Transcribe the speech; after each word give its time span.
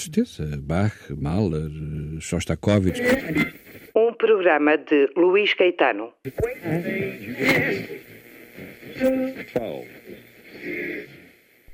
Certeza. 0.00 0.56
Bach, 0.56 0.94
Mahler, 1.10 1.70
Shostakovich. 2.20 3.00
Um 3.94 4.14
programa 4.14 4.76
de 4.78 5.08
Luís 5.16 5.54
Caetano. 5.54 6.12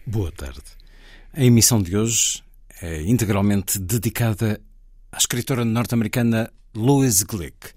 Boa 0.06 0.32
tarde. 0.32 0.62
A 1.32 1.44
emissão 1.44 1.82
de 1.82 1.96
hoje 1.96 2.42
é 2.82 3.02
integralmente 3.02 3.78
dedicada 3.78 4.60
à 5.12 5.18
escritora 5.18 5.64
norte-americana 5.64 6.50
Louise 6.74 7.24
Glick, 7.24 7.72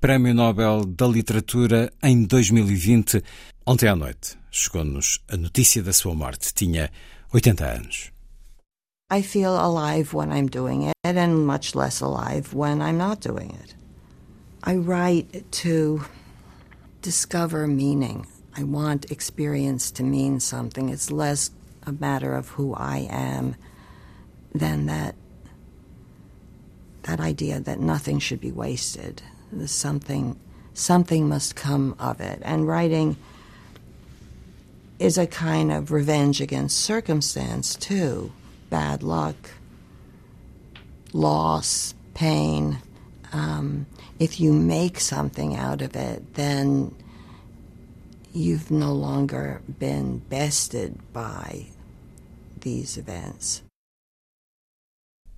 Prémio 0.00 0.34
Nobel 0.34 0.84
da 0.84 1.06
Literatura 1.06 1.92
em 2.02 2.24
2020. 2.24 3.22
Ontem 3.66 3.88
à 3.88 3.96
noite 3.96 4.36
chegou-nos 4.50 5.20
a 5.28 5.36
notícia 5.36 5.82
da 5.82 5.92
sua 5.92 6.14
morte. 6.14 6.52
Tinha 6.54 6.90
80 7.32 7.64
anos. 7.64 8.15
I 9.08 9.22
feel 9.22 9.54
alive 9.54 10.12
when 10.12 10.32
I'm 10.32 10.48
doing 10.48 10.82
it, 10.82 10.94
and 11.04 11.46
much 11.46 11.76
less 11.76 12.00
alive 12.00 12.52
when 12.52 12.82
I'm 12.82 12.98
not 12.98 13.20
doing 13.20 13.56
it. 13.62 13.76
I 14.64 14.74
write 14.74 15.50
to 15.52 16.04
discover 17.02 17.68
meaning. 17.68 18.26
I 18.56 18.64
want 18.64 19.12
experience 19.12 19.92
to 19.92 20.02
mean 20.02 20.40
something. 20.40 20.88
It's 20.88 21.12
less 21.12 21.52
a 21.84 21.92
matter 21.92 22.34
of 22.34 22.48
who 22.48 22.74
I 22.74 23.06
am 23.08 23.54
than 24.52 24.86
that 24.86 25.14
that 27.04 27.20
idea 27.20 27.60
that 27.60 27.78
nothing 27.78 28.18
should 28.18 28.40
be 28.40 28.50
wasted. 28.50 29.22
Something 29.66 30.36
something 30.74 31.28
must 31.28 31.54
come 31.54 31.94
of 32.00 32.20
it. 32.20 32.40
And 32.42 32.66
writing 32.66 33.16
is 34.98 35.16
a 35.16 35.28
kind 35.28 35.70
of 35.70 35.92
revenge 35.92 36.40
against 36.40 36.80
circumstance 36.80 37.76
too. 37.76 38.32
Bad 38.70 39.02
luck, 39.02 39.36
loss, 41.12 41.94
pain. 42.14 42.78
Um, 43.32 43.86
if 44.18 44.40
you 44.40 44.52
make 44.52 45.00
something 45.00 45.56
out 45.56 45.82
of 45.82 45.96
it, 45.96 46.34
then 46.34 46.94
you've 48.32 48.70
no 48.70 48.92
longer 48.92 49.60
been 49.78 50.18
bested 50.28 50.94
by 51.12 51.66
these 52.60 52.98
events. 52.98 53.62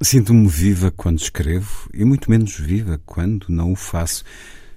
Sinto-me 0.01 0.47
viva 0.47 0.93
quando 0.93 1.19
escrevo 1.19 1.91
e 1.93 2.05
muito 2.05 2.31
menos 2.31 2.56
viva 2.56 3.01
quando 3.05 3.47
não 3.49 3.73
o 3.73 3.77
faço. 3.77 4.25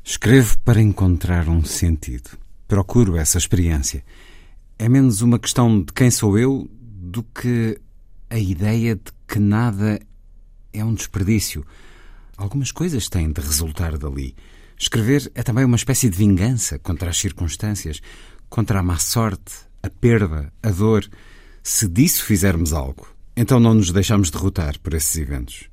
Escrevo 0.04 0.58
para 0.60 0.82
encontrar 0.82 1.48
um 1.48 1.64
sentido. 1.64 2.32
Procuro 2.68 3.16
essa 3.18 3.38
experiência. 3.38 4.04
É 4.80 4.90
menos 4.90 5.22
uma 5.22 5.38
questão 5.38 5.80
de 5.84 5.94
quem 5.94 6.10
sou 6.10 6.40
eu 6.40 6.68
do 6.72 7.22
que 7.22 7.80
a 8.32 8.40
ideia 8.40 8.96
de 8.96 9.12
que 9.28 9.40
nada 9.40 10.00
é 10.72 10.84
um 10.84 10.94
desperdício. 10.94 11.66
Algumas 12.38 12.72
coisas 12.72 13.10
têm 13.10 13.30
de 13.30 13.42
resultar 13.42 13.98
dali. 13.98 14.34
Escrever 14.80 15.30
é 15.36 15.44
também 15.44 15.66
uma 15.66 15.76
espécie 15.76 16.10
de 16.10 16.18
vingança 16.18 16.80
contra 16.80 17.10
as 17.10 17.18
circunstâncias, 17.18 18.02
contra 18.50 18.80
a 18.80 18.84
má 18.84 18.98
sorte, 18.98 19.54
a 19.84 19.90
perda, 19.90 20.52
a 20.64 20.70
dor. 20.72 21.06
Se 21.62 21.90
disso 21.90 22.24
fizermos 22.24 22.72
algo, 22.72 23.06
então 23.36 23.60
não 23.60 23.74
nos 23.74 23.92
deixamos 23.92 24.32
derrotar 24.32 24.80
por 24.80 24.94
esses 24.94 25.18
eventos. 25.18 25.71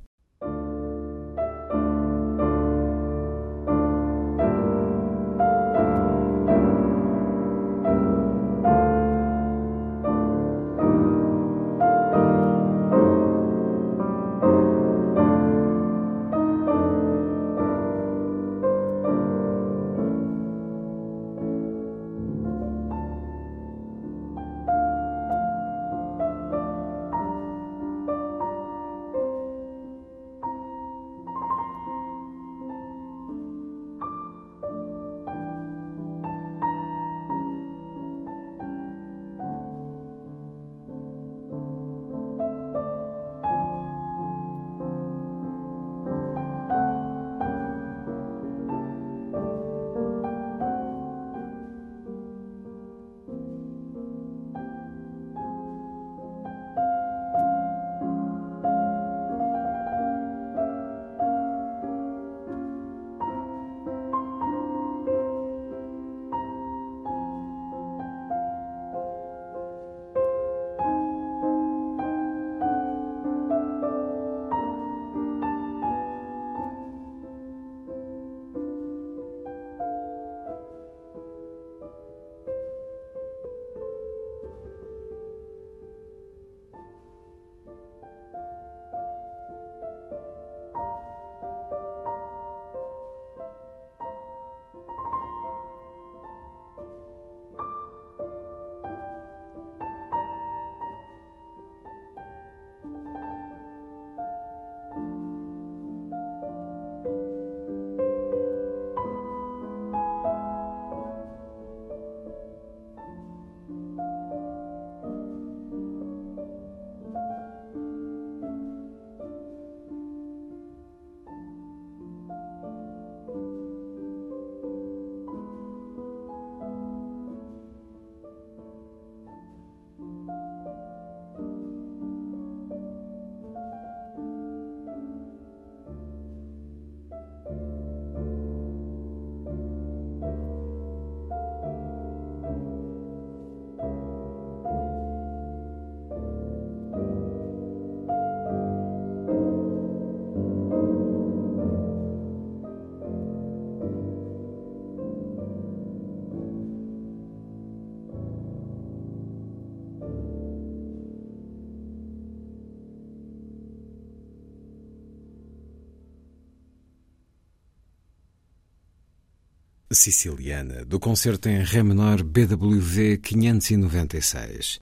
Siciliana, 169.91 170.85
do 170.85 170.99
concerto 170.99 171.49
em 171.49 171.63
Ré 171.63 171.81
menor 171.81 172.21
BWV 172.21 173.17
596. 173.17 174.79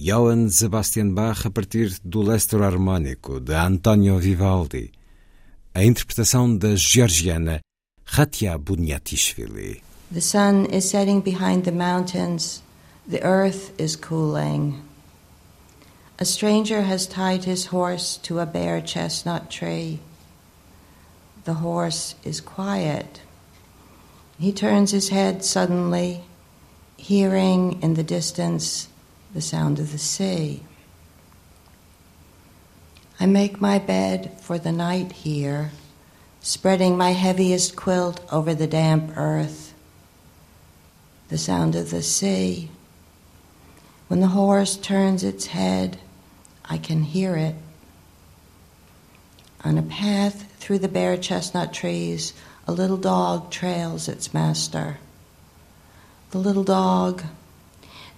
Johann 0.00 0.50
Sebastian 0.50 1.14
Bach 1.14 1.46
a 1.46 1.50
partir 1.50 1.96
do 2.04 2.22
Lester 2.22 2.60
Harmónico 2.60 3.38
de 3.38 3.54
Antonio 3.54 4.18
Vivaldi. 4.18 4.90
A 5.72 5.84
interpretação 5.84 6.56
da 6.56 6.74
georgiana 6.74 7.60
Ratia 8.04 8.58
Bunyatishvili. 8.58 9.80
The 10.12 10.20
sun 10.20 10.66
is 10.66 10.86
setting 10.86 11.20
behind 11.20 11.62
the 11.62 11.70
mountains. 11.70 12.64
The 13.08 13.22
earth 13.22 13.72
is 13.78 13.94
cooling. 13.94 14.82
A 16.18 16.24
stranger 16.24 16.82
has 16.82 17.06
tied 17.06 17.44
his 17.44 17.66
horse 17.66 18.18
to 18.24 18.40
a 18.40 18.46
bare 18.46 18.82
chestnut 18.82 19.50
tree. 19.50 20.00
The 21.44 21.54
horse 21.62 22.16
is 22.24 22.40
quiet. 22.40 23.20
He 24.42 24.50
turns 24.50 24.90
his 24.90 25.10
head 25.10 25.44
suddenly, 25.44 26.24
hearing 26.96 27.80
in 27.80 27.94
the 27.94 28.02
distance 28.02 28.88
the 29.32 29.40
sound 29.40 29.78
of 29.78 29.92
the 29.92 29.98
sea. 29.98 30.64
I 33.20 33.26
make 33.26 33.60
my 33.60 33.78
bed 33.78 34.40
for 34.40 34.58
the 34.58 34.72
night 34.72 35.12
here, 35.12 35.70
spreading 36.40 36.96
my 36.96 37.12
heaviest 37.12 37.76
quilt 37.76 38.20
over 38.32 38.52
the 38.52 38.66
damp 38.66 39.16
earth. 39.16 39.74
The 41.28 41.38
sound 41.38 41.76
of 41.76 41.90
the 41.90 42.02
sea. 42.02 42.68
When 44.08 44.18
the 44.18 44.26
horse 44.26 44.76
turns 44.76 45.22
its 45.22 45.46
head, 45.46 46.00
I 46.64 46.78
can 46.78 47.04
hear 47.04 47.36
it. 47.36 47.54
On 49.62 49.78
a 49.78 49.82
path 49.82 50.52
through 50.58 50.80
the 50.80 50.88
bare 50.88 51.16
chestnut 51.16 51.72
trees, 51.72 52.32
a 52.66 52.72
little 52.72 52.96
dog 52.96 53.50
trails 53.50 54.08
its 54.08 54.32
master. 54.32 54.98
The 56.30 56.38
little 56.38 56.64
dog, 56.64 57.22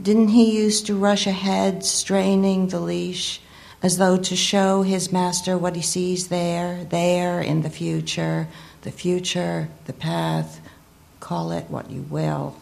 didn't 0.00 0.29
he 0.29 0.56
used 0.56 0.87
to 0.87 0.94
rush 0.94 1.26
ahead, 1.26 1.85
straining 1.85 2.69
the 2.69 2.81
leash, 2.81 3.41
as 3.82 3.99
though 3.99 4.17
to 4.17 4.37
show 4.37 4.82
his 4.82 5.12
master 5.12 5.58
what 5.58 5.76
he 5.76 5.82
sees 5.82 6.29
there, 6.29 6.85
there 6.85 7.41
in 7.41 7.62
the 7.62 7.70
future, 7.70 8.49
the 8.82 8.91
future, 8.91 9.69
the 9.87 9.93
path, 9.93 10.61
call 11.20 11.52
it 11.52 11.64
what 11.69 11.90
you 11.90 12.02
will. 12.02 12.56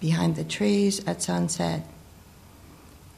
Behind 0.00 0.36
the 0.36 0.44
trees 0.44 1.04
at 1.06 1.22
sunset, 1.22 1.86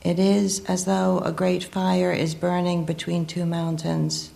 it 0.03 0.19
is 0.19 0.65
as 0.67 0.85
though 0.85 1.19
a 1.21 1.33
great 1.33 1.65
fire 1.65 2.13
is 2.13 2.35
burning 2.35 2.85
between 2.85 3.27
two 3.27 3.45
mountains, 3.45 4.31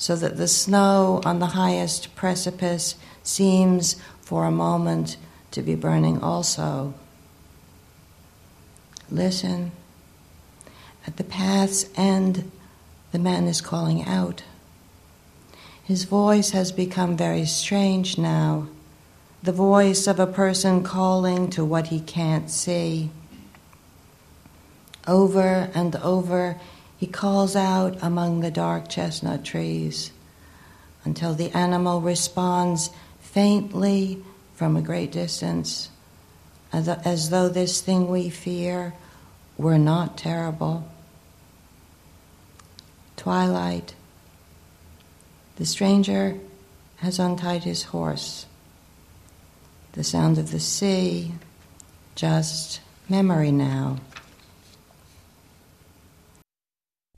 so 0.00 0.16
that 0.16 0.38
the 0.38 0.48
snow 0.48 1.20
on 1.26 1.40
the 1.40 1.48
highest 1.48 2.16
precipice 2.16 2.94
seems 3.22 3.96
for 4.22 4.46
a 4.46 4.50
moment 4.50 5.18
to 5.50 5.60
be 5.60 5.74
burning 5.74 6.18
also. 6.22 6.94
Listen. 9.10 9.72
At 11.06 11.18
the 11.18 11.24
path's 11.24 11.84
end, 11.96 12.50
the 13.12 13.18
man 13.18 13.46
is 13.46 13.60
calling 13.60 14.02
out. 14.06 14.42
His 15.84 16.04
voice 16.04 16.52
has 16.52 16.72
become 16.72 17.14
very 17.14 17.44
strange 17.44 18.16
now, 18.16 18.68
the 19.42 19.52
voice 19.52 20.06
of 20.06 20.18
a 20.18 20.26
person 20.26 20.82
calling 20.82 21.50
to 21.50 21.62
what 21.62 21.88
he 21.88 22.00
can't 22.00 22.50
see. 22.50 23.10
Over 25.06 25.70
and 25.74 25.94
over, 25.96 26.58
he 27.00 27.06
calls 27.06 27.56
out 27.56 27.96
among 28.02 28.40
the 28.40 28.50
dark 28.50 28.86
chestnut 28.86 29.42
trees 29.42 30.10
until 31.02 31.32
the 31.32 31.50
animal 31.56 32.02
responds 32.02 32.90
faintly 33.20 34.22
from 34.54 34.76
a 34.76 34.82
great 34.82 35.10
distance, 35.10 35.88
as, 36.74 37.30
though 37.30 37.48
this 37.48 37.80
thing 37.80 38.08
we 38.08 38.28
fear 38.28 38.92
were 39.56 39.78
not 39.78 40.18
terrible. 40.18 40.86
Twilight. 43.16 43.94
The 45.56 45.64
stranger 45.64 46.38
has 46.96 47.18
untied 47.18 47.64
his 47.64 47.84
horse. 47.84 48.44
The 49.92 50.04
sound 50.04 50.36
of 50.36 50.50
the 50.50 50.60
sea, 50.60 51.32
just 52.14 52.82
memory 53.08 53.52
now. 53.52 53.96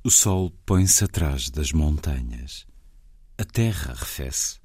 O 0.05 0.11
sol 0.11 0.51
põe-se 0.67 1.05
atrás 1.05 1.49
das 1.49 1.71
montanhas. 1.71 2.67
A 3.39 3.45
terra 3.45 3.93
arrefece. 3.93 4.59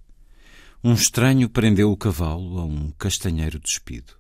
Um 0.84 0.96
estranho 0.96 1.48
prendeu 1.48 1.92
o 1.92 1.98
cavalo 1.98 2.58
a 2.58 2.66
um 2.66 2.90
castanheiro 2.94 3.60
despido. 3.60 4.14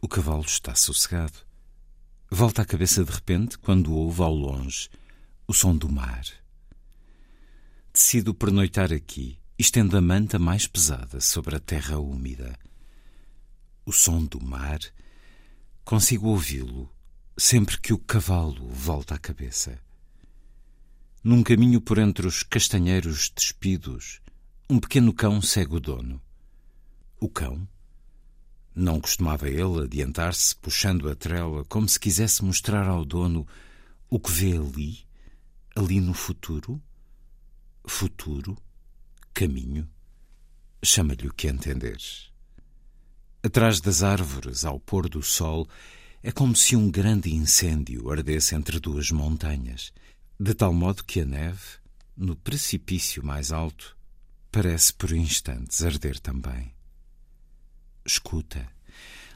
O 0.00 0.08
cavalo 0.08 0.40
está 0.40 0.74
sossegado. 0.74 1.34
Volta 2.30 2.62
a 2.62 2.64
cabeça 2.64 3.04
de 3.04 3.12
repente 3.12 3.58
quando 3.58 3.92
ouve 3.92 4.22
ao 4.22 4.34
longe 4.34 4.88
o 5.46 5.52
som 5.52 5.76
do 5.76 5.92
mar. 5.92 6.24
Decido 7.92 8.32
pernoitar 8.32 8.90
aqui 8.90 9.38
estendo 9.58 9.98
a 9.98 10.00
manta 10.00 10.38
mais 10.38 10.66
pesada 10.66 11.20
sobre 11.20 11.56
a 11.56 11.60
terra 11.60 11.98
úmida. 11.98 12.58
O 13.84 13.92
som 13.92 14.24
do 14.24 14.42
mar, 14.42 14.80
consigo 15.84 16.28
ouvi-lo 16.28 16.90
sempre 17.36 17.78
que 17.78 17.92
o 17.92 17.98
cavalo 17.98 18.66
volta 18.70 19.14
a 19.14 19.18
cabeça. 19.18 19.78
Num 21.24 21.40
caminho 21.40 21.80
por 21.80 21.98
entre 21.98 22.26
os 22.26 22.42
castanheiros 22.42 23.30
despidos, 23.30 24.20
um 24.68 24.80
pequeno 24.80 25.12
cão 25.12 25.40
segue 25.40 25.76
o 25.76 25.80
dono. 25.80 26.20
O 27.20 27.28
cão? 27.28 27.68
Não 28.74 29.00
costumava 29.00 29.48
ele 29.48 29.84
adiantar-se, 29.84 30.56
puxando 30.56 31.08
a 31.08 31.14
trela, 31.14 31.64
como 31.66 31.88
se 31.88 32.00
quisesse 32.00 32.44
mostrar 32.44 32.88
ao 32.88 33.04
dono 33.04 33.46
o 34.10 34.18
que 34.18 34.32
vê 34.32 34.56
ali, 34.56 35.06
ali 35.76 36.00
no 36.00 36.12
futuro? 36.12 36.82
Futuro? 37.84 38.58
Caminho? 39.32 39.88
Chama-lhe 40.82 41.28
o 41.28 41.32
que 41.32 41.46
entenderes. 41.46 42.32
Atrás 43.44 43.80
das 43.80 44.02
árvores, 44.02 44.64
ao 44.64 44.80
pôr 44.80 45.08
do 45.08 45.22
sol, 45.22 45.68
é 46.20 46.32
como 46.32 46.56
se 46.56 46.74
um 46.74 46.90
grande 46.90 47.32
incêndio 47.32 48.10
ardesse 48.10 48.56
entre 48.56 48.80
duas 48.80 49.12
montanhas 49.12 49.92
de 50.42 50.54
tal 50.54 50.74
modo 50.74 51.04
que 51.04 51.20
a 51.20 51.24
neve, 51.24 51.78
no 52.16 52.34
precipício 52.34 53.24
mais 53.24 53.52
alto, 53.52 53.96
parece 54.50 54.92
por 54.92 55.12
instantes 55.12 55.84
arder 55.84 56.18
também. 56.18 56.74
Escuta, 58.04 58.68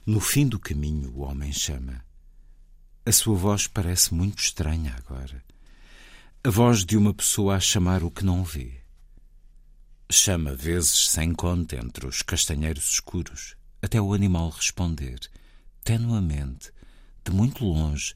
no 0.04 0.18
fim 0.18 0.48
do 0.48 0.58
caminho 0.58 1.12
o 1.14 1.20
homem 1.20 1.52
chama. 1.52 2.04
A 3.04 3.12
sua 3.12 3.36
voz 3.36 3.68
parece 3.68 4.12
muito 4.12 4.40
estranha 4.40 4.96
agora. 4.98 5.44
A 6.42 6.50
voz 6.50 6.84
de 6.84 6.96
uma 6.96 7.14
pessoa 7.14 7.54
a 7.54 7.60
chamar 7.60 8.02
o 8.02 8.10
que 8.10 8.24
não 8.24 8.42
vê. 8.42 8.80
Chama 10.10 10.56
vezes 10.56 11.10
sem 11.10 11.32
conta 11.32 11.76
entre 11.76 12.04
os 12.04 12.20
castanheiros 12.20 12.90
escuros, 12.90 13.54
até 13.80 14.00
o 14.00 14.12
animal 14.12 14.50
responder, 14.50 15.20
tenuamente, 15.84 16.72
de 17.24 17.30
muito 17.30 17.64
longe, 17.64 18.12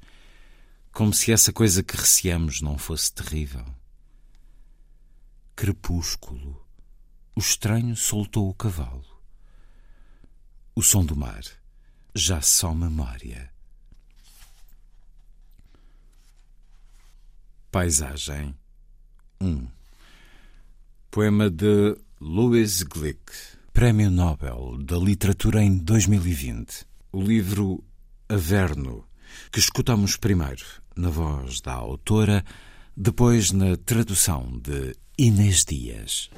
como 0.92 1.12
se 1.12 1.32
essa 1.32 1.52
coisa 1.52 1.82
que 1.82 1.96
receamos 1.96 2.60
não 2.60 2.76
fosse 2.76 3.12
terrível. 3.12 3.64
Crepúsculo. 5.54 6.64
O 7.36 7.40
estranho 7.40 7.96
soltou 7.96 8.48
o 8.48 8.54
cavalo. 8.54 9.04
O 10.74 10.82
som 10.82 11.04
do 11.04 11.16
mar. 11.16 11.42
Já 12.14 12.40
só 12.40 12.74
memória. 12.74 13.52
Paisagem 17.70 18.54
1 19.40 19.68
Poema 21.10 21.48
de 21.48 21.96
Louis 22.20 22.82
Glick, 22.82 23.32
Prémio 23.72 24.10
Nobel 24.10 24.76
da 24.78 24.96
Literatura 24.96 25.62
em 25.62 25.78
2020. 25.78 26.84
O 27.12 27.22
livro 27.22 27.82
Averno, 28.28 29.04
que 29.50 29.58
escutamos 29.58 30.16
primeiro 30.16 30.64
na 30.96 31.08
voz 31.08 31.60
da 31.60 31.72
autora, 31.72 32.44
depois 32.96 33.52
na 33.52 33.76
tradução 33.76 34.58
de 34.62 34.94
Inês 35.18 35.64
Dias. 35.64 36.30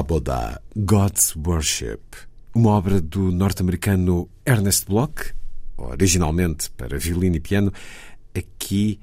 Aboda, 0.00 0.62
God's 0.74 1.36
Worship, 1.36 2.00
uma 2.54 2.70
obra 2.70 3.02
do 3.02 3.30
norte-americano 3.30 4.30
Ernest 4.46 4.86
Bloch, 4.86 5.34
originalmente 5.76 6.70
para 6.70 6.98
violino 6.98 7.36
e 7.36 7.40
piano, 7.40 7.70
aqui 8.34 8.98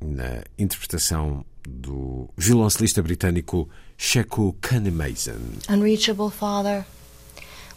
na 0.00 0.42
interpretação 0.58 1.44
do 1.62 2.28
violoncelista 2.36 3.00
britânico 3.00 3.68
Sheku 3.96 4.56
Kanemason. 4.60 5.38
Unreachable 5.68 6.30
Father, 6.30 6.84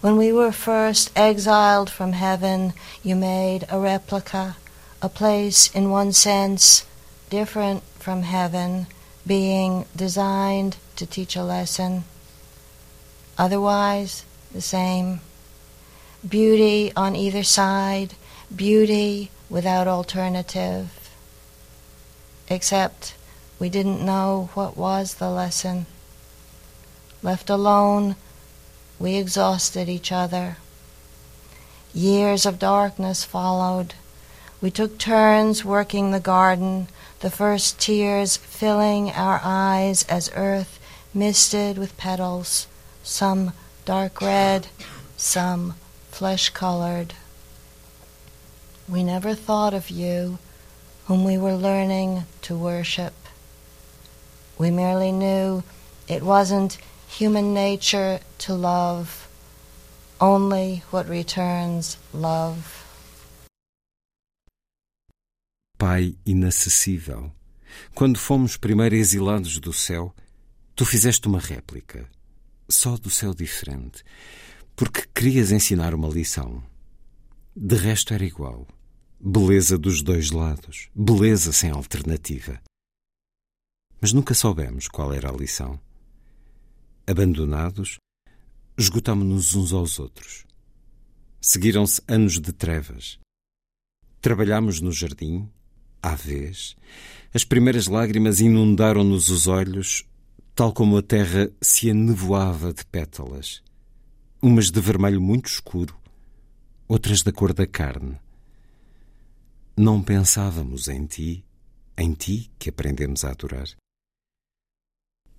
when 0.02 0.18
we 0.18 0.34
were 0.34 0.52
first 0.52 1.12
exiled 1.16 1.92
from 1.92 2.14
heaven, 2.14 2.74
you 3.04 3.16
made 3.16 3.68
a 3.70 3.78
replica, 3.78 4.56
a 5.00 5.08
place 5.08 5.70
in 5.76 5.92
one 5.92 6.12
sense 6.12 6.88
different 7.30 7.84
from 8.00 8.24
heaven, 8.24 8.88
being 9.28 9.86
designed 9.96 10.78
to 10.96 11.06
teach 11.06 11.36
a 11.36 11.44
lesson. 11.44 12.04
Otherwise, 13.38 14.26
the 14.52 14.62
same. 14.62 15.22
Beauty 16.28 16.92
on 16.96 17.16
either 17.16 17.44
side, 17.44 18.16
beauty 18.54 19.30
without 19.50 19.88
alternative. 19.88 21.12
Except 22.50 23.14
we 23.60 23.70
didn't 23.70 24.06
know 24.06 24.50
what 24.54 24.78
was 24.78 25.16
the 25.16 25.30
lesson. 25.30 25.86
Left 27.22 27.50
alone, 27.50 28.16
we 29.00 29.16
exhausted 29.16 29.90
each 29.90 30.12
other. 30.12 30.58
Years 31.94 32.46
of 32.46 32.60
darkness 32.60 33.24
followed. 33.24 33.94
We 34.62 34.72
took 34.72 34.98
turns 34.98 35.64
working 35.64 36.12
the 36.12 36.20
garden, 36.20 36.88
the 37.20 37.30
first 37.30 37.80
tears 37.80 38.38
filling 38.38 39.12
our 39.12 39.40
eyes 39.44 40.04
as 40.04 40.32
earth 40.36 40.80
misted 41.14 41.78
with 41.78 41.98
petals, 41.98 42.68
some 43.08 43.54
dark 43.86 44.22
red, 44.22 44.68
some 45.16 45.76
flesh 46.12 46.50
colored. 46.50 47.14
We 48.88 49.02
never 49.04 49.34
thought 49.34 49.74
of 49.74 49.90
you, 49.90 50.40
whom 51.06 51.24
we 51.24 51.38
were 51.38 51.56
learning 51.56 52.26
to 52.44 52.58
worship. 52.58 53.14
We 54.58 54.72
merely 54.72 55.12
knew 55.12 55.64
it 56.08 56.22
wasn't 56.22 56.78
human 57.08 57.54
nature 57.54 58.20
to 58.40 58.54
love, 58.54 59.30
only 60.20 60.84
what 60.92 61.08
returns 61.08 61.98
love. 62.14 62.84
Pai 65.78 66.16
inacessível, 66.26 67.32
quando 67.94 68.18
fomos 68.18 68.58
primeiro 68.58 68.96
exilados 68.96 69.60
do 69.60 69.72
céu, 69.72 70.14
tu 70.76 70.86
fizeste 70.86 71.28
uma 71.28 71.40
réplica, 71.40 72.10
só 72.70 72.98
do 72.98 73.10
céu 73.10 73.34
diferente, 73.34 74.04
porque 74.76 75.08
querias 75.14 75.52
ensinar 75.52 75.94
uma 75.94 76.08
lição. 76.08 76.64
De 77.56 77.76
resto 77.76 78.14
era 78.14 78.26
igual. 78.26 78.68
Beleza 79.20 79.78
dos 79.78 80.04
dois 80.04 80.30
lados, 80.30 80.90
beleza 80.94 81.52
sem 81.52 81.72
alternativa. 81.72 82.62
Mas 84.00 84.14
nunca 84.14 84.36
soubemos 84.36 84.88
qual 84.88 85.12
era 85.12 85.30
a 85.30 85.36
lição. 85.36 85.80
Abandonados, 87.08 87.98
esgotámo-nos 88.78 89.56
uns 89.56 89.74
aos 89.74 89.98
outros. 89.98 90.46
Seguiram-se 91.42 92.02
anos 92.08 92.40
de 92.40 92.54
trevas. 92.54 93.18
Trabalhámos 94.22 94.82
no 94.82 94.92
jardim, 94.92 95.50
à 96.02 96.14
vez. 96.14 96.76
As 97.34 97.44
primeiras 97.44 97.88
lágrimas 97.88 98.40
inundaram-nos 98.40 99.30
os 99.30 99.48
olhos, 99.48 100.06
tal 100.58 100.74
como 100.74 100.98
a 100.98 101.04
terra 101.04 101.52
se 101.62 101.92
anevoava 101.92 102.74
de 102.74 102.84
pétalas. 102.84 103.62
Umas 104.42 104.72
de 104.72 104.82
vermelho 104.82 105.22
muito 105.22 105.46
escuro, 105.46 105.96
outras 106.88 107.22
da 107.22 107.32
cor 107.32 107.54
da 107.54 107.68
carne. 107.68 108.20
Não 109.78 110.02
pensávamos 110.02 110.88
em 110.88 111.06
ti, 111.06 111.46
em 111.96 112.12
ti 112.12 112.50
que 112.58 112.72
aprendemos 112.72 113.24
a 113.24 113.30
adorar. 113.30 113.68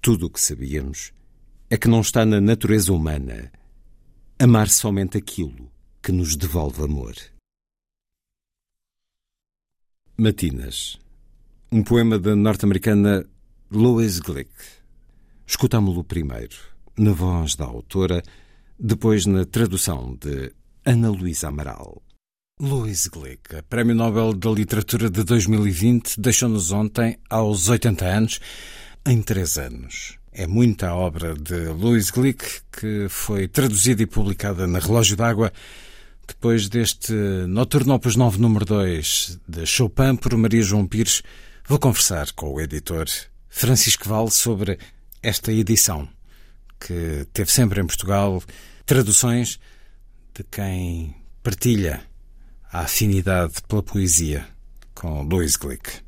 Tudo 0.00 0.26
o 0.26 0.30
que 0.30 0.40
sabíamos 0.40 1.12
é 1.68 1.76
que 1.76 1.88
não 1.88 2.00
está 2.00 2.25
na 2.25 2.40
natureza 2.40 2.92
humana 2.92 3.50
amar 4.38 4.68
somente 4.68 5.18
aquilo 5.18 5.68
que 6.00 6.12
nos 6.12 6.37
devolve 6.37 6.80
amor. 6.84 7.16
Matinas, 10.16 10.96
um 11.72 11.82
poema 11.82 12.20
da 12.20 12.37
norte-americana 12.37 13.28
Lois 13.68 14.20
Glick. 14.20 14.77
Escutámo-lo 15.49 16.05
primeiro, 16.05 16.57
na 16.99 17.12
voz 17.12 17.57
da 17.57 17.64
autora, 17.64 18.23
depois 18.78 19.25
na 19.25 19.47
tradução 19.47 20.14
de 20.21 20.52
Ana 20.85 21.09
Luísa 21.09 21.49
Amaral. 21.49 22.02
Louise 22.61 23.09
Glick, 23.09 23.62
Prémio 23.62 23.95
Nobel 23.95 24.35
da 24.35 24.50
Literatura 24.50 25.09
de 25.09 25.25
2020, 25.25 26.21
deixou-nos 26.21 26.71
ontem, 26.71 27.19
aos 27.31 27.71
80 27.71 28.05
anos, 28.05 28.40
em 29.07 29.23
três 29.23 29.57
anos. 29.57 30.19
É 30.31 30.47
muita 30.47 30.90
a 30.90 30.95
obra 30.95 31.35
de 31.35 31.69
Louise 31.69 32.12
Glick 32.12 32.45
que 32.71 33.07
foi 33.09 33.49
traduzida 33.49 34.02
e 34.02 34.07
publicada 34.07 34.67
na 34.67 34.78
Relógio 34.78 35.17
d'Água 35.17 35.50
depois 36.26 36.69
deste 36.69 37.14
Noturno 37.49 37.95
Opus 37.95 38.17
9 38.17 38.38
número 38.38 38.67
2 38.67 39.40
de 39.49 39.64
Chopin 39.64 40.14
por 40.14 40.37
Maria 40.37 40.61
João 40.61 40.87
Pires. 40.87 41.23
Vou 41.67 41.78
conversar 41.78 42.33
com 42.33 42.52
o 42.52 42.61
editor 42.61 43.07
Francisco 43.49 44.07
Val 44.07 44.28
sobre 44.28 44.78
esta 45.22 45.52
edição 45.52 46.08
que 46.78 47.26
teve 47.32 47.50
sempre 47.50 47.80
em 47.80 47.87
Portugal 47.87 48.42
traduções 48.87 49.58
de 50.34 50.44
quem 50.44 51.14
partilha 51.42 52.02
a 52.72 52.80
afinidade 52.80 53.54
pela 53.66 53.82
poesia 53.82 54.46
com 54.94 55.22
Louis 55.22 55.56
Glick. 55.56 56.02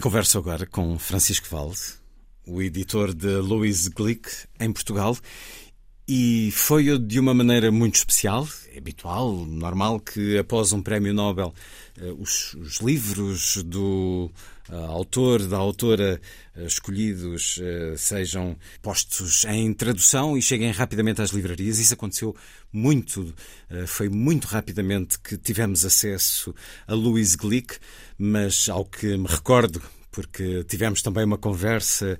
E 0.00 0.02
converso 0.02 0.38
agora 0.38 0.64
com 0.64 0.98
Francisco 0.98 1.46
Valde, 1.50 1.78
o 2.46 2.62
editor 2.62 3.12
de 3.12 3.34
Louis 3.36 3.86
Glick 3.86 4.30
em 4.58 4.72
Portugal. 4.72 5.14
E 6.12 6.50
foi 6.50 6.98
de 6.98 7.20
uma 7.20 7.32
maneira 7.32 7.70
muito 7.70 7.94
especial, 7.94 8.44
habitual, 8.76 9.32
normal, 9.46 10.00
que 10.00 10.36
após 10.38 10.72
um 10.72 10.82
prémio 10.82 11.14
Nobel 11.14 11.54
eh, 11.96 12.12
os, 12.18 12.52
os 12.54 12.78
livros 12.80 13.62
do 13.62 14.28
uh, 14.68 14.74
autor, 14.86 15.46
da 15.46 15.56
autora 15.56 16.20
uh, 16.56 16.66
escolhidos 16.66 17.58
uh, 17.58 17.96
sejam 17.96 18.56
postos 18.82 19.44
em 19.44 19.72
tradução 19.72 20.36
e 20.36 20.42
cheguem 20.42 20.72
rapidamente 20.72 21.22
às 21.22 21.30
livrarias. 21.30 21.78
Isso 21.78 21.94
aconteceu 21.94 22.34
muito, 22.72 23.32
foi 23.86 24.08
muito 24.08 24.48
rapidamente 24.48 25.16
que 25.20 25.36
tivemos 25.36 25.84
acesso 25.84 26.52
a 26.88 26.94
Louis 26.94 27.36
Glick, 27.36 27.76
mas 28.18 28.68
ao 28.68 28.84
que 28.84 29.16
me 29.16 29.28
recordo, 29.28 29.80
porque 30.10 30.64
tivemos 30.64 31.02
também 31.02 31.24
uma 31.24 31.38
conversa 31.38 32.18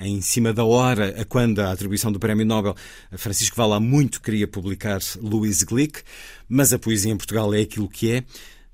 em 0.00 0.20
cima 0.20 0.52
da 0.52 0.64
hora, 0.64 1.20
a 1.20 1.24
quando 1.24 1.60
a 1.60 1.72
atribuição 1.72 2.12
do 2.12 2.18
Prémio 2.18 2.44
Nobel, 2.44 2.74
Francisco 3.12 3.56
Vala 3.56 3.80
muito 3.80 4.20
queria 4.20 4.46
publicar 4.46 5.00
Louis 5.20 5.62
Glick, 5.62 6.02
mas 6.48 6.72
a 6.72 6.78
poesia 6.78 7.12
em 7.12 7.16
Portugal 7.16 7.52
é 7.54 7.60
aquilo 7.60 7.88
que 7.88 8.12
é. 8.12 8.24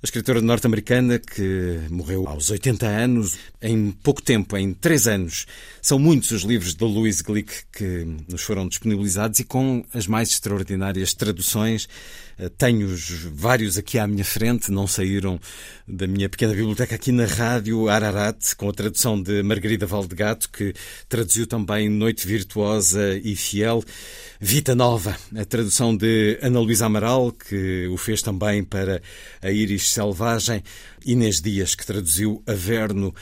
A 0.03 0.05
escritora 0.05 0.41
norte-americana 0.41 1.21
que 1.21 1.79
morreu 1.89 2.27
aos 2.27 2.51
80 2.51 2.85
anos, 2.89 3.39
em 3.63 3.93
pouco 3.93 4.21
tempo, 4.21 4.57
em 4.57 4.75
três 4.75 5.07
anos. 5.07 5.47
São 5.81 5.97
muitos 5.97 6.33
os 6.33 6.43
livros 6.43 6.75
de 6.75 6.85
Louise 6.85 7.23
Glick 7.23 7.53
que 7.73 8.05
nos 8.29 8.43
foram 8.43 8.67
disponibilizados 8.67 9.39
e 9.39 9.45
com 9.45 9.85
as 9.95 10.09
mais 10.09 10.31
extraordinárias 10.31 11.15
traduções. 11.15 11.89
Eh, 12.43 12.49
tenho-os 12.59 13.09
vários 13.33 13.79
aqui 13.79 13.99
à 13.99 14.07
minha 14.07 14.25
frente, 14.25 14.73
não 14.73 14.87
saíram 14.87 15.39
da 15.87 16.09
minha 16.09 16.29
pequena 16.29 16.53
biblioteca 16.53 16.97
aqui 16.97 17.13
na 17.13 17.25
rádio 17.25 17.89
Ararat, 17.89 18.55
com 18.57 18.69
a 18.69 18.73
tradução 18.73 19.21
de 19.21 19.45
Margarida 19.45 19.87
Valdegato, 19.87 20.51
que 20.51 20.75
traduziu 21.09 21.47
também 21.47 21.89
Noite 21.89 22.27
Virtuosa 22.27 23.17
e 23.23 23.37
Fiel. 23.37 23.85
Vita 24.41 24.75
Nova, 24.75 25.17
a 25.37 25.45
tradução 25.45 25.97
de 25.97 26.37
Ana 26.43 26.59
Luísa 26.59 26.87
Amaral, 26.87 27.31
que 27.31 27.87
o 27.87 27.97
fez 27.97 28.23
também 28.23 28.65
para 28.65 29.01
a 29.41 29.51
Iris 29.53 29.91
Selvagem, 29.91 30.65
Inês 31.07 31.41
Dias, 31.41 31.77
que 31.77 31.87
traduziu 31.87 32.43
Averno 32.45 33.15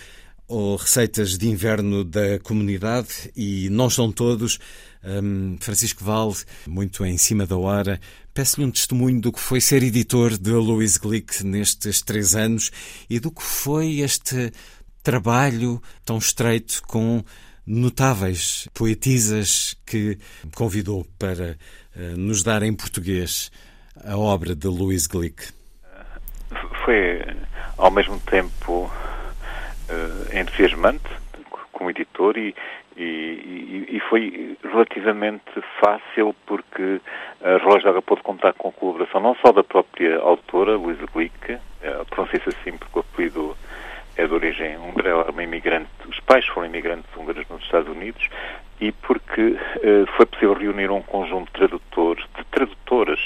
ou 0.48 0.76
Receitas 0.76 1.36
de 1.36 1.46
Inverno 1.46 2.04
da 2.04 2.38
Comunidade, 2.38 3.30
e 3.36 3.68
não 3.70 3.90
são 3.90 4.10
todos. 4.10 4.58
Um, 5.02 5.56
Francisco 5.60 6.04
Valde, 6.04 6.44
muito 6.66 7.04
em 7.04 7.16
cima 7.16 7.46
da 7.46 7.56
hora, 7.56 7.98
peço-lhe 8.34 8.66
um 8.66 8.70
testemunho 8.70 9.20
do 9.20 9.32
que 9.32 9.40
foi 9.40 9.60
ser 9.60 9.82
editor 9.82 10.36
de 10.36 10.50
Louis 10.50 10.98
Glick 10.98 11.44
nestes 11.44 12.02
três 12.02 12.36
anos 12.36 12.70
e 13.08 13.18
do 13.18 13.30
que 13.30 13.42
foi 13.42 14.00
este 14.00 14.52
trabalho 15.02 15.82
tão 16.04 16.18
estreito 16.18 16.82
com 16.86 17.24
notáveis 17.66 18.68
poetisas 18.74 19.76
que 19.86 20.18
convidou 20.54 21.06
para 21.18 21.56
uh, 21.96 22.16
nos 22.16 22.42
dar 22.42 22.62
em 22.62 22.74
português 22.74 23.50
a 24.04 24.16
obra 24.16 24.54
de 24.54 24.66
Louis 24.66 25.06
Glick. 25.06 25.48
Foi, 26.84 27.22
ao 27.78 27.90
mesmo 27.90 28.18
tempo, 28.20 28.90
uh, 29.88 30.36
entusiasmante 30.36 31.08
como 31.72 31.90
editor 31.90 32.36
e, 32.36 32.54
e, 32.96 33.86
e, 33.88 34.00
foi 34.08 34.56
relativamente 34.62 35.42
fácil 35.80 36.34
porque 36.46 37.00
a 37.42 37.56
Relógio 37.58 37.84
d'Água 37.84 38.02
pôde 38.02 38.22
contar 38.22 38.52
com 38.54 38.68
a 38.68 38.72
colaboração 38.72 39.20
não 39.20 39.34
só 39.36 39.52
da 39.52 39.62
própria 39.62 40.18
autora, 40.18 40.76
Luísa 40.76 41.06
Glick, 41.14 41.54
uh, 41.54 41.60
pronuncia-se 42.10 42.48
assim 42.48 42.76
porque 42.76 42.98
o 42.98 43.00
apelido 43.00 43.56
é 44.16 44.26
de 44.26 44.34
origem 44.34 44.76
húngara, 44.76 45.08
ela 45.08 45.24
é 45.28 45.30
uma 45.30 45.42
imigrante, 45.42 45.88
os 46.08 46.20
pais 46.20 46.46
foram 46.46 46.66
imigrantes 46.66 47.08
húngaros 47.16 47.48
nos 47.48 47.62
Estados 47.62 47.88
Unidos, 47.88 48.28
e 48.80 48.92
porque 48.92 49.40
uh, 49.42 50.06
foi 50.16 50.26
possível 50.26 50.54
reunir 50.54 50.90
um 50.90 51.02
conjunto 51.02 51.46
de 51.46 51.52
tradutores, 51.52 52.24
de 52.36 52.44
tradutoras, 52.46 53.20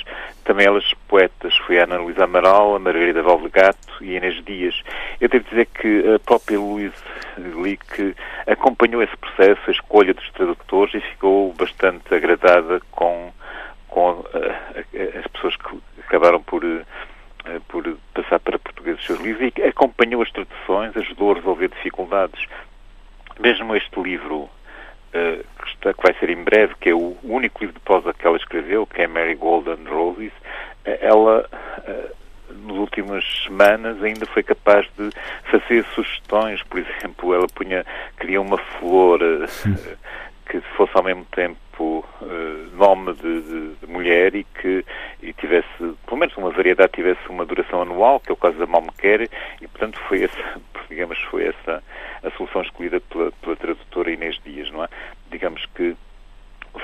também 0.45 0.67
elas 0.67 0.85
poetas, 1.09 1.57
foi 1.59 1.79
a 1.79 1.85
Ana 1.85 1.99
Luísa 1.99 2.25
Amaral, 2.25 2.77
a 2.77 2.79
Margarida 2.79 3.23
Valdegato 3.23 4.03
e 4.03 4.17
Inês 4.17 4.45
Dias. 4.45 4.81
Eu 5.21 5.29
devo 5.29 5.45
dizer 5.49 5.67
que 5.67 6.15
a 6.15 6.19
própria 6.19 6.59
Luísa 6.59 6.95
Lick 7.39 8.15
acompanhou 8.47 9.03
esse 9.03 9.17
processo, 9.17 9.61
a 9.67 9.71
escolha 9.73 10.15
dos 10.15 10.31
tradutores, 10.31 10.95
e 10.95 11.01
ficou 11.01 11.53
bastante 11.53 12.15
agradada 12.15 12.81
com, 12.91 13.33
com 13.89 14.11
uh, 14.11 14.25
as 15.19 15.27
pessoas 15.29 15.57
que 15.57 15.79
acabaram 16.01 16.43
por 16.43 16.65
uh, 16.65 16.85
por 17.69 17.97
passar 18.15 18.41
para 18.41 18.59
português 18.59 18.99
os 18.99 19.07
seus 19.07 19.21
livros 19.21 19.53
e 19.57 19.63
acompanhou 19.63 20.23
as 20.23 20.31
traduções, 20.31 20.97
ajudou 20.97 21.33
a 21.33 21.35
resolver 21.37 21.69
dificuldades. 21.69 22.47
Mesmo 23.39 23.75
este 23.77 24.01
livro, 24.01 24.43
uh, 24.43 24.51
que, 25.13 25.69
está, 25.69 25.93
que, 25.93 26.03
vai 26.03 26.15
ser 26.19 26.31
em 26.31 26.43
breve, 26.43 26.75
que 26.81 26.91
é 26.91 26.95
o 26.95 27.17
único 27.23 27.61
livro 27.61 27.75
de 27.75 27.85
prosa 27.85 28.15
que 28.15 28.27
ela 28.27 28.37
escreveu, 28.37 28.87
que 28.87 29.03
é 29.03 29.07
Mary 29.07 29.35
Golden 29.35 29.85
Roses, 29.87 30.33
ela, 30.85 31.49
uh, 31.79 32.17
nas 32.51 32.77
últimas 32.77 33.25
semanas, 33.45 34.03
ainda 34.03 34.27
foi 34.27 34.43
capaz 34.43 34.87
de 34.99 35.11
fazer 35.51 35.85
sugestões. 35.95 36.63
Por 36.63 36.79
exemplo, 36.79 37.35
ela 37.35 37.47
punha, 37.49 37.85
queria 38.19 38.41
uma 38.41 38.59
flor 38.59 39.21
que 40.47 40.61
fosse 40.77 40.93
ao 40.95 41.03
mesmo 41.03 41.25
tempo 41.27 42.05
uh, 42.21 42.77
nome 42.77 43.15
de, 43.15 43.43
de, 43.43 43.75
de, 43.75 43.87
mulher 43.87 44.35
e 44.35 44.45
que 44.45 44.85
e 45.23 45.33
tivesse, 45.33 45.67
pelo 46.07 46.17
menos 46.17 46.37
uma 46.37 46.51
variedade, 46.51 46.93
tivesse 46.93 47.29
uma 47.29 47.45
duração 47.45 47.83
anual, 47.83 48.21
que 48.21 48.31
é 48.31 48.33
o 48.33 48.37
caso 48.37 48.59
da 48.59 48.67
Malmequer, 48.67 49.29
e 49.61 49.67
portanto 49.67 49.99
foi 50.07 50.25
essa, 50.25 50.61
digamos, 50.89 51.19
foi 51.31 51.47
essa 51.47 51.83
a 52.23 52.31
solução 52.33 52.63
escolhida 52.63 53.01
pela, 53.01 53.33
pela 53.33 53.57
tradutora 53.57 54.11
Inês 54.11 54.39
Dias, 54.45 54.71
não 54.71 54.85
é? 54.85 54.89
Digamos 55.31 55.65
que 55.75 55.97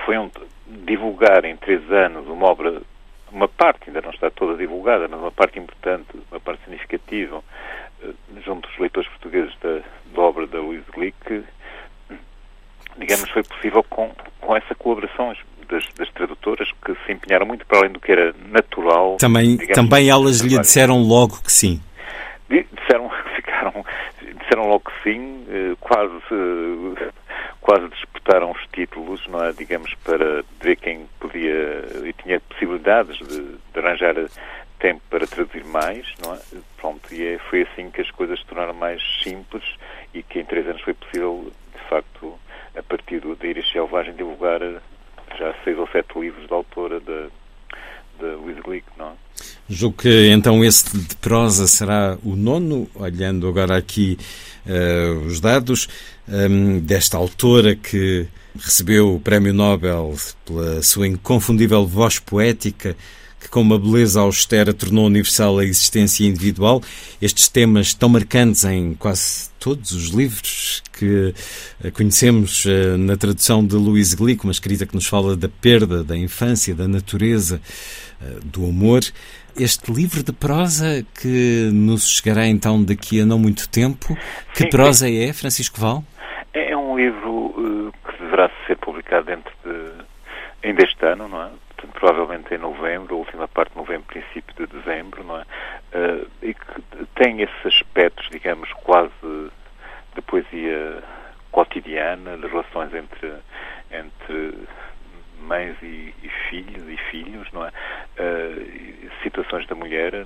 foi 0.05 0.18
um, 0.18 0.31
divulgar 0.66 1.44
em 1.44 1.57
três 1.57 1.90
anos 1.90 2.27
uma 2.29 2.46
obra, 2.46 2.81
uma 3.33 3.49
parte, 3.49 3.88
ainda 3.88 4.01
não 4.01 4.11
está 4.11 4.31
toda 4.31 4.57
divulgada, 4.57 5.09
mas 5.09 5.21
uma 5.21 5.33
parte 5.33 5.59
importante, 5.59 6.09
uma 6.31 6.40
parte 6.40 6.62
significativa, 6.64 7.38
uh, 7.38 8.14
junto 8.45 8.69
dos 8.69 8.79
leitores 8.79 9.09
portugueses 9.11 9.55
da, 9.61 9.81
da 10.14 10.21
obra 10.21 10.47
da 10.47 10.59
Louise 10.59 10.85
Glick, 10.93 11.45
digamos, 12.99 13.31
foi 13.31 13.43
possível 13.43 13.83
com, 13.85 14.11
com 14.40 14.57
essa 14.57 14.75
colaboração 14.75 15.35
das, 15.69 15.85
das, 15.97 16.11
tradutoras 16.11 16.69
que 16.85 16.95
se 17.07 17.12
empenharam 17.12 17.47
muito 17.47 17.64
para 17.66 17.79
além 17.79 17.93
do 17.93 18.01
que 18.01 18.12
era 18.12 18.35
natural. 18.51 19.16
Também, 19.16 19.57
digamos, 19.57 19.75
também 19.75 20.11
elas 20.11 20.40
lhe 20.40 20.59
disseram 20.59 20.99
logo 20.99 21.40
que 21.43 21.53
sim. 21.53 21.81
Disseram, 22.49 23.11
ficaram, 23.37 23.85
disseram 24.40 24.69
logo 24.69 24.90
que 24.90 25.03
sim, 25.05 25.47
eh, 25.49 25.77
quase, 25.81 26.12
quase 27.61 27.88
disputaram 28.31 28.53
os 28.53 28.66
títulos, 28.73 29.27
não 29.27 29.45
é? 29.45 29.53
digamos, 29.53 29.93
para 30.05 30.45
ver 30.61 30.77
quem 30.77 31.07
podia 31.19 31.85
e 32.05 32.12
tinha 32.23 32.40
possibilidades 32.40 33.19
de, 33.27 33.43
de 33.43 33.79
arranjar 33.79 34.14
tempo 34.79 35.03
para 35.11 35.27
traduzir 35.27 35.64
mais, 35.64 36.07
não 36.25 36.35
é? 36.35 36.38
Pronto, 36.77 37.12
e 37.12 37.27
é, 37.27 37.38
foi 37.51 37.62
assim 37.62 37.90
que 37.90 38.01
as 38.01 38.11
coisas 38.12 38.38
se 38.38 38.47
tornaram 38.47 38.73
mais 38.73 39.03
simples 39.23 39.64
e 40.14 40.23
que 40.23 40.38
em 40.40 40.45
três 40.45 40.66
anos 40.66 40.81
foi 40.83 40.95
possível, 40.95 41.53
de 41.75 41.88
facto, 41.88 42.38
a 42.77 42.83
partir 42.83 43.21
do, 43.21 43.35
da 43.35 43.47
Iris 43.47 43.71
Selvagem, 43.71 44.14
divulgar 44.14 44.61
já 45.38 45.55
seis 45.64 45.79
ou 45.79 45.88
sete 45.88 46.19
livros 46.19 46.49
da 46.49 46.57
autora 46.57 47.01
da, 47.01 47.29
Louise 48.21 48.61
não 48.99 49.09
é? 49.09 49.12
Julgo 49.69 50.03
que 50.03 50.31
então 50.31 50.62
esse 50.64 50.97
de 50.97 51.16
prosa 51.16 51.66
será 51.66 52.19
o 52.23 52.37
nono, 52.37 52.88
olhando 52.95 53.49
agora 53.49 53.77
aqui 53.77 54.19
uh, 54.66 55.27
os 55.27 55.40
dados, 55.40 55.88
um, 56.29 56.35
ehm, 56.35 56.79
desta 56.81 57.16
autora 57.16 57.75
que 57.75 58.27
recebeu 58.59 59.14
o 59.14 59.20
Prémio 59.20 59.53
Nobel 59.53 60.14
pela 60.44 60.83
sua 60.83 61.07
inconfundível 61.07 61.87
voz 61.87 62.18
poética, 62.18 62.96
que 63.40 63.49
com 63.49 63.62
uma 63.62 63.79
beleza 63.79 64.20
austera 64.20 64.75
tornou 64.75 65.07
universal 65.07 65.59
a 65.59 65.64
existência 65.64 66.27
individual. 66.27 66.83
Estes 67.23 67.49
temas 67.49 67.94
tão 67.94 68.09
marcantes 68.09 68.64
em 68.64 68.94
quase 68.94 69.49
todos 69.59 69.92
os 69.92 70.09
livros 70.09 70.83
que 70.92 71.35
eh, 71.83 71.90
conhecemos 71.90 72.64
eh, 72.66 72.96
na 72.99 73.16
tradução 73.16 73.64
de 73.64 73.77
Louise 73.77 74.14
Glick, 74.14 74.44
uma 74.44 74.53
escrita 74.53 74.85
que 74.85 74.94
nos 74.94 75.07
fala 75.07 75.37
da 75.37 75.49
perda, 75.49 76.05
da 76.05 76.16
infância, 76.16 76.75
da 76.75 76.87
natureza, 76.87 77.61
do 78.44 78.66
amor. 78.66 79.03
Este 79.57 79.93
livro 79.93 80.23
de 80.23 80.33
prosa 80.33 81.05
que 81.21 81.71
nos 81.73 82.09
chegará 82.09 82.47
então 82.47 82.83
daqui 82.83 83.21
a 83.21 83.27
não 83.27 83.39
muito 83.39 83.69
tempo, 83.69 84.17
que 84.55 84.65
sim, 84.65 84.71
prosa 84.71 85.07
sim. 85.07 85.29
é, 85.29 85.33
Francisco 85.33 85.81
Val? 85.81 86.03
É, 86.53 86.73
é 86.73 86.77
um 86.77 86.97
livro 86.97 87.31
uh, 87.31 87.93
que 88.05 88.23
deverá 88.23 88.51
ser 88.67 88.77
publicado 88.77 89.27
dentro 89.27 89.53
de 89.65 90.05
ainda 90.63 90.85
este 90.85 91.05
ano, 91.07 91.29
não 91.29 91.43
é? 91.43 91.51
portanto, 91.81 91.93
provavelmente 91.99 92.55
em 92.55 92.59
novembro, 92.59 93.15
a 93.15 93.19
última 93.19 93.49
parte 93.49 93.73
de 93.73 93.79
novembro, 93.79 94.07
princípio 94.07 94.55
de 94.55 94.67
dezembro, 94.67 95.25
não 95.25 95.39
é? 95.39 95.43
Uh, 95.95 96.27
e 96.43 96.55
que 96.55 97.07
tem 97.15 97.41
esses 97.41 97.67
aspectos, 97.67 98.29
digamos, 98.31 98.71
quase 98.85 99.11
de 100.15 100.23
poesia 100.23 101.03
cotidiana, 101.51 102.37
de 102.37 102.47
relações 102.47 102.93
entre, 102.95 103.33
entre 103.91 104.59
mães 105.51 105.77
e, 105.83 106.15
e 106.23 106.29
filhos 106.49 106.89
e 106.89 106.97
filhos, 107.11 107.51
não 107.53 107.67
é? 107.67 107.71
Uh, 108.19 109.11
situações 109.23 109.67
da 109.67 109.75
mulher, 109.75 110.25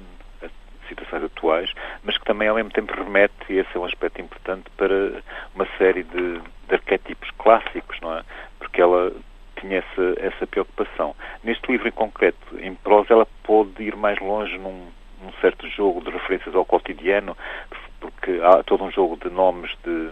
situações 0.89 1.25
atuais, 1.25 1.73
mas 2.03 2.17
que 2.19 2.25
também 2.25 2.49
ao 2.49 2.57
mesmo 2.57 2.71
tempo 2.71 2.93
remete 2.95 3.33
e 3.49 3.59
esse 3.59 3.75
é 3.75 3.81
um 3.81 3.85
aspecto 3.85 4.21
importante 4.21 4.71
para 4.77 5.23
uma 5.55 5.67
série 5.79 6.03
de, 6.03 6.39
de 6.69 6.75
arquétipos 6.75 7.31
clássicos, 7.39 7.99
não 8.01 8.19
é? 8.19 8.23
Porque 8.59 8.83
ela 8.83 9.13
tinha 9.61 9.79
essa, 9.79 10.15
essa 10.19 10.47
preocupação. 10.47 11.15
Neste 11.43 11.71
livro 11.73 11.89
em 11.89 11.93
concreto, 11.93 12.59
em 12.59 12.75
prosa, 12.75 13.15
ela 13.15 13.27
pôde 13.43 13.83
ir 13.83 13.97
mais 13.97 14.19
longe 14.21 14.59
num, 14.59 14.89
num 15.23 15.33
certo 15.41 15.67
jogo 15.69 16.03
de 16.03 16.11
referências 16.11 16.55
ao 16.55 16.65
cotidiano, 16.65 17.37
porque 18.01 18.41
há 18.43 18.63
todo 18.63 18.85
um 18.85 18.91
jogo 18.91 19.17
de 19.17 19.31
nomes 19.31 19.71
de, 19.83 20.11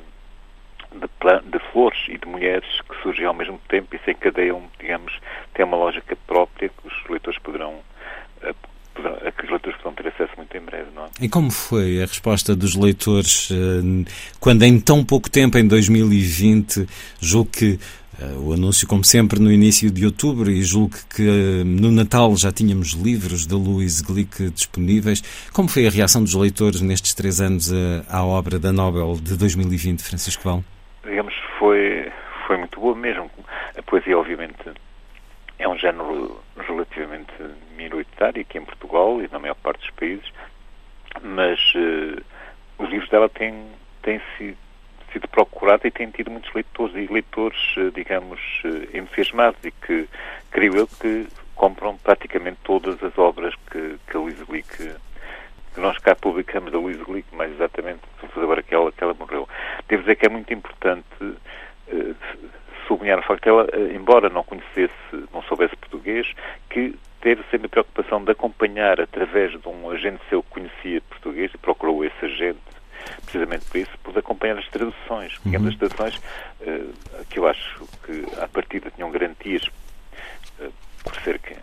de, 0.94 1.50
de, 1.50 1.58
flores 1.72 1.98
e 2.08 2.18
de 2.18 2.26
mulheres 2.26 2.68
que 2.88 3.02
surgem 3.02 3.26
ao 3.26 3.34
mesmo 3.34 3.60
tempo 3.68 3.94
e 3.94 3.98
se 4.00 4.10
encadeiam, 4.10 4.62
digamos, 4.78 5.18
tem 5.54 5.64
uma 5.64 5.76
lógica 5.76 6.16
própria 6.26 6.68
que 6.68 6.88
os 6.88 7.08
leitores 7.08 7.38
poderão 7.40 7.80
a 8.94 9.32
que 9.32 9.44
os 9.44 9.50
leitores 9.50 9.76
poderão 9.78 9.94
ter 9.94 10.08
acesso 10.08 10.32
muito 10.36 10.56
em 10.56 10.60
breve, 10.60 10.90
não 10.94 11.04
é? 11.04 11.08
E 11.20 11.28
como 11.28 11.50
foi 11.50 12.02
a 12.02 12.06
resposta 12.06 12.54
dos 12.54 12.74
leitores 12.74 13.48
eh, 13.50 14.10
quando 14.38 14.62
em 14.64 14.78
tão 14.78 15.04
pouco 15.04 15.30
tempo, 15.30 15.56
em 15.58 15.66
2020, 15.66 16.86
julgo 17.20 17.50
que 17.50 17.78
eh, 18.20 18.24
o 18.38 18.52
anúncio, 18.52 18.86
como 18.86 19.02
sempre, 19.02 19.40
no 19.40 19.50
início 19.50 19.90
de 19.90 20.04
outubro, 20.04 20.50
e 20.50 20.62
julgo 20.62 20.96
que 21.14 21.22
eh, 21.22 21.64
no 21.64 21.90
Natal 21.90 22.36
já 22.36 22.52
tínhamos 22.52 22.90
livros 22.90 23.46
da 23.46 23.56
Louise 23.56 24.02
Glick 24.02 24.50
disponíveis. 24.50 25.22
Como 25.52 25.68
foi 25.68 25.86
a 25.86 25.90
reação 25.90 26.22
dos 26.22 26.34
leitores 26.34 26.80
nestes 26.80 27.14
três 27.14 27.40
anos 27.40 27.72
à 28.08 28.24
obra 28.24 28.58
da 28.58 28.72
Nobel 28.72 29.18
de 29.22 29.36
2020, 29.36 30.02
Francisco 30.02 30.42
Val? 30.44 30.62
Digamos, 31.04 31.34
foi, 31.58 32.10
foi 32.46 32.56
muito 32.56 32.78
boa 32.78 32.94
mesmo. 32.94 33.30
A 33.76 33.82
poesia, 33.82 34.18
obviamente, 34.18 34.72
é 35.58 35.68
um 35.68 35.76
género 35.76 36.40
relativamente 36.56 37.32
minoritário 37.76 38.40
aqui 38.40 38.58
em 38.58 38.64
Portugal 38.64 39.20
e 39.22 39.28
na 39.30 39.38
maior 39.38 39.54
parte 39.56 39.80
dos 39.80 39.90
países, 39.90 40.32
mas 41.22 41.58
uh, 41.74 42.22
os 42.78 42.90
livros 42.90 43.08
dela 43.10 43.28
têm, 43.28 43.66
têm 44.02 44.20
sido, 44.36 44.56
sido 45.12 45.28
procurados 45.28 45.84
e 45.84 45.90
têm 45.90 46.10
tido 46.10 46.30
muitos 46.30 46.52
leitores 46.52 46.94
e 46.96 47.12
leitores, 47.12 47.76
uh, 47.76 47.90
digamos, 47.90 48.40
uh, 48.64 48.96
entusiasmados 48.96 49.62
e 49.64 49.70
que, 49.70 50.08
creio 50.50 50.76
eu, 50.76 50.86
que 50.86 51.26
compram 51.54 51.96
praticamente 51.98 52.58
todas 52.64 53.02
as 53.02 53.16
obras 53.18 53.54
que, 53.70 53.98
que 54.08 54.16
a 54.16 54.44
Glick, 54.48 54.96
que 55.74 55.80
nós 55.80 55.98
cá 55.98 56.14
publicamos 56.14 56.70
da 56.72 56.78
Luísa 56.78 57.04
Glick, 57.04 57.34
mais 57.34 57.50
exatamente, 57.52 58.00
agora 58.36 58.62
que 58.62 58.74
ela, 58.74 58.92
que 58.92 59.02
ela 59.02 59.14
morreu. 59.14 59.48
Devo 59.88 60.02
dizer 60.02 60.16
que 60.16 60.26
é 60.26 60.28
muito 60.28 60.52
importante 60.52 61.06
sublinhar 62.86 63.18
o 63.18 63.22
facto 63.22 63.42
que 63.42 63.48
ela, 63.48 63.66
eh, 63.72 63.94
embora 63.94 64.28
não 64.28 64.42
conhecesse, 64.42 64.92
não 65.32 65.42
soubesse 65.42 65.76
português, 65.76 66.26
que 66.68 66.94
teve 67.20 67.42
sempre 67.50 67.66
a 67.66 67.70
preocupação 67.70 68.22
de 68.22 68.32
acompanhar 68.32 69.00
através 69.00 69.52
de 69.52 69.68
um 69.68 69.90
agente 69.90 70.20
seu 70.28 70.42
que 70.42 70.50
conhecia 70.50 71.00
português 71.02 71.50
e 71.54 71.58
procurou 71.58 72.04
esse 72.04 72.24
agente 72.24 72.58
precisamente 73.22 73.64
por 73.64 73.78
isso, 73.78 73.90
por 74.02 74.16
acompanhar 74.16 74.58
as 74.58 74.68
traduções. 74.68 75.38
Uhum. 75.44 75.68
As 75.68 75.76
traduções 75.76 76.16
uh, 76.16 77.24
que 77.28 77.38
eu 77.38 77.48
acho 77.48 77.84
que 78.04 78.24
à 78.40 78.46
partida 78.46 78.90
tinham 78.94 79.10
garantias 79.10 79.64
uh, 80.60 80.72
por 81.02 81.14
ser 81.22 81.38
que 81.40 81.56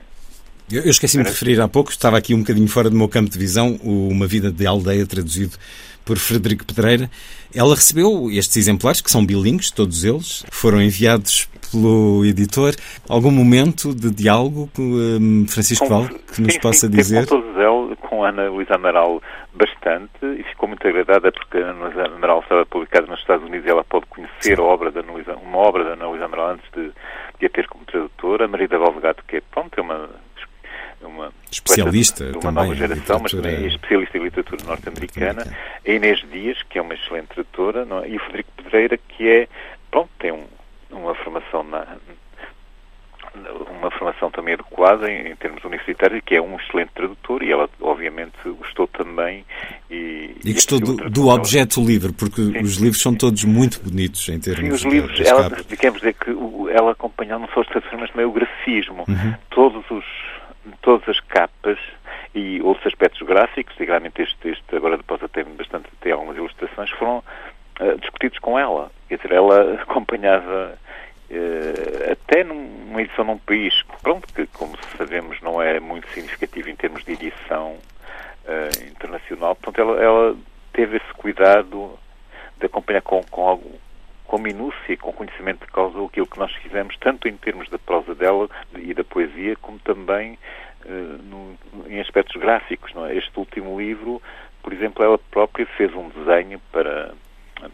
eu, 0.71 0.83
eu 0.83 0.89
esqueci-me 0.89 1.23
de 1.23 1.29
referir 1.29 1.59
há 1.61 1.67
pouco, 1.67 1.91
estava 1.91 2.17
aqui 2.17 2.33
um 2.33 2.39
bocadinho 2.39 2.67
fora 2.67 2.89
do 2.89 2.95
meu 2.95 3.07
campo 3.07 3.29
de 3.29 3.37
visão, 3.37 3.79
o 3.83 4.07
Uma 4.09 4.27
Vida 4.27 4.51
de 4.51 4.65
Aldeia, 4.65 5.05
traduzido 5.05 5.57
por 6.05 6.17
Frederico 6.17 6.65
Pedreira. 6.65 7.09
Ela 7.53 7.75
recebeu 7.75 8.31
estes 8.31 8.57
exemplares, 8.57 8.99
que 8.99 9.11
são 9.11 9.25
bilíngues, 9.25 9.69
todos 9.69 10.03
eles, 10.03 10.43
foram 10.49 10.81
enviados 10.81 11.47
pelo 11.71 12.25
editor. 12.25 12.73
Algum 13.07 13.31
momento 13.31 13.93
de 13.93 14.09
diálogo 14.09 14.69
com 14.75 14.81
um, 14.81 15.45
Francisco 15.47 15.87
com, 15.87 16.01
Val 16.01 16.09
que 16.33 16.41
nos 16.41 16.53
sim, 16.53 16.59
possa 16.59 16.87
sim, 16.87 16.95
dizer? 16.95 17.27
Com 17.27 17.41
todos 17.41 17.55
eles, 17.55 17.99
com 18.01 18.23
Ana 18.23 18.49
Luísa 18.49 18.75
Amaral 18.75 19.21
bastante, 19.53 20.09
e 20.23 20.43
ficou 20.43 20.69
muito 20.69 20.87
agradada 20.87 21.31
porque 21.31 21.57
a 21.57 21.67
Ana 21.67 21.85
Luísa 21.85 22.05
Amaral 22.05 22.39
estava 22.39 22.65
publicada 22.65 23.07
nos 23.07 23.19
Estados 23.19 23.45
Unidos 23.45 23.67
e 23.67 23.69
ela 23.69 23.83
pode 23.83 24.05
conhecer 24.07 24.59
a 24.59 24.63
obra 24.63 24.91
da 24.91 25.01
Luísa, 25.01 25.35
uma 25.35 25.57
obra 25.57 25.83
da 25.83 25.93
Ana 25.93 26.07
Luísa 26.07 26.25
Amaral 26.25 26.51
antes 26.51 26.65
de, 26.75 26.91
de 27.39 27.45
a 27.45 27.49
ter 27.49 27.67
como 27.67 27.85
tradutora. 27.85 28.45
A 28.45 28.47
Maria 28.47 28.67
da 28.67 28.77
Valdegato, 28.77 29.23
que 29.27 29.37
é, 29.37 29.41
pronto, 29.41 29.77
é 29.77 29.81
uma 29.81 30.09
uma 31.05 31.31
especialista 31.51 32.31
de 32.31 32.37
uma 32.37 32.51
nova 32.51 32.75
geração, 32.75 33.19
mas 33.21 33.31
também 33.31 33.55
é 33.55 33.67
especialista 33.67 34.17
em 34.17 34.23
literatura 34.23 34.63
norte-americana, 34.65 35.57
a 35.85 35.89
Inês 35.89 36.23
Dias, 36.31 36.61
que 36.63 36.77
é 36.77 36.81
uma 36.81 36.93
excelente 36.93 37.27
tradutora, 37.27 37.87
é? 38.03 38.09
e 38.09 38.17
o 38.17 38.19
Frederico 38.19 38.51
Pedreira, 38.57 38.97
que 38.97 39.27
é, 39.27 39.47
pronto, 39.89 40.09
tem 40.19 40.31
um, 40.31 40.45
uma 40.91 41.15
formação 41.15 41.63
na, 41.63 41.85
uma 43.79 43.91
formação 43.91 44.31
também 44.31 44.55
adequada 44.55 45.09
em, 45.09 45.31
em, 45.31 45.35
termos 45.35 45.63
universitários, 45.63 46.21
que 46.25 46.35
é 46.35 46.41
um 46.41 46.57
excelente 46.57 46.91
tradutor 46.93 47.43
e 47.43 47.51
ela 47.51 47.69
obviamente 47.79 48.37
gostou 48.57 48.87
também 48.87 49.45
e, 49.89 50.35
e 50.43 50.53
gostou 50.53 50.79
do, 50.79 51.09
do, 51.09 51.27
objeto 51.27 51.83
livre, 51.83 52.11
porque 52.11 52.41
sim, 52.41 52.57
os 52.59 52.77
livros 52.77 53.01
são 53.01 53.13
todos 53.13 53.43
muito 53.43 53.81
bonitos 53.81 54.27
em 54.29 54.39
termos 54.39 54.81
sim, 54.81 54.87
os 54.87 54.93
livros, 54.93 55.19
ela, 55.21 55.49
queremos 55.49 55.99
dizer 55.99 56.13
que 56.15 56.31
ela 56.71 56.91
acompanhou 56.91 57.39
não 57.39 57.47
só 57.49 57.61
as 57.61 57.67
traduções, 57.67 58.01
mas 58.01 58.11
também 58.11 58.25
o 58.25 58.31
grafismo. 58.31 59.05
Uhum. 59.07 59.33
Todos 59.49 59.83
os 59.89 60.05
todas 60.81 61.07
as 61.09 61.19
capas 61.19 61.79
e 62.33 62.61
outros 62.61 62.87
aspectos 62.87 63.21
gráficos, 63.27 63.75
e 63.79 63.85
realmente 63.85 64.21
este, 64.21 64.75
agora 64.75 64.97
depois 64.97 65.21
até 65.23 65.43
bastante 65.43 65.89
tem 66.01 66.11
algumas 66.11 66.37
ilustrações, 66.37 66.89
foram 66.91 67.23
uh, 67.79 67.97
discutidos 67.99 68.39
com 68.39 68.57
ela. 68.57 68.91
Quer 69.07 69.17
dizer, 69.17 69.31
ela 69.33 69.73
acompanhava 69.81 70.77
uh, 71.31 72.11
até 72.11 72.43
numa 72.43 73.01
edição 73.01 73.25
num 73.25 73.37
país, 73.37 73.73
pronto, 74.01 74.27
que 74.33 74.45
como 74.47 74.77
sabemos 74.97 75.41
não 75.41 75.61
é 75.61 75.79
muito 75.79 76.07
significativo 76.09 76.69
em 76.69 76.75
termos 76.75 77.03
de 77.03 77.13
edição 77.13 77.71
uh, 77.73 78.87
internacional, 78.87 79.55
portanto 79.55 79.79
ela, 79.89 80.03
ela, 80.03 80.37
teve 80.71 80.97
esse 80.97 81.13
cuidado 81.15 81.97
de 82.57 82.67
acompanhar 82.67 83.01
com, 83.01 83.21
com 83.23 83.47
algo 83.47 83.79
com 84.29 84.37
minúcia 84.37 84.93
e 84.93 84.95
com 84.97 85.11
conhecimento 85.11 85.65
de 85.65 85.71
causa 85.71 86.05
aquilo 86.05 86.27
que 86.27 86.37
nós 86.37 86.53
fizemos, 86.57 86.95
tanto 86.97 87.27
em 87.27 87.35
termos 87.35 87.67
da 87.69 87.79
prosa 87.79 88.13
dela 88.13 88.47
e 88.77 88.93
da 88.93 89.03
poesia, 89.03 89.55
como 89.55 89.79
também 89.79 90.37
uh, 90.85 91.23
no, 91.23 91.57
em 91.87 91.99
aspectos 91.99 92.39
gráficos. 92.39 92.95
É? 92.95 93.15
Este 93.15 93.31
último 93.39 93.79
livro, 93.81 94.21
por 94.61 94.71
exemplo, 94.71 95.03
ela 95.03 95.17
própria 95.17 95.65
fez 95.65 95.91
um 95.95 96.09
desenho 96.09 96.61
para, 96.71 97.15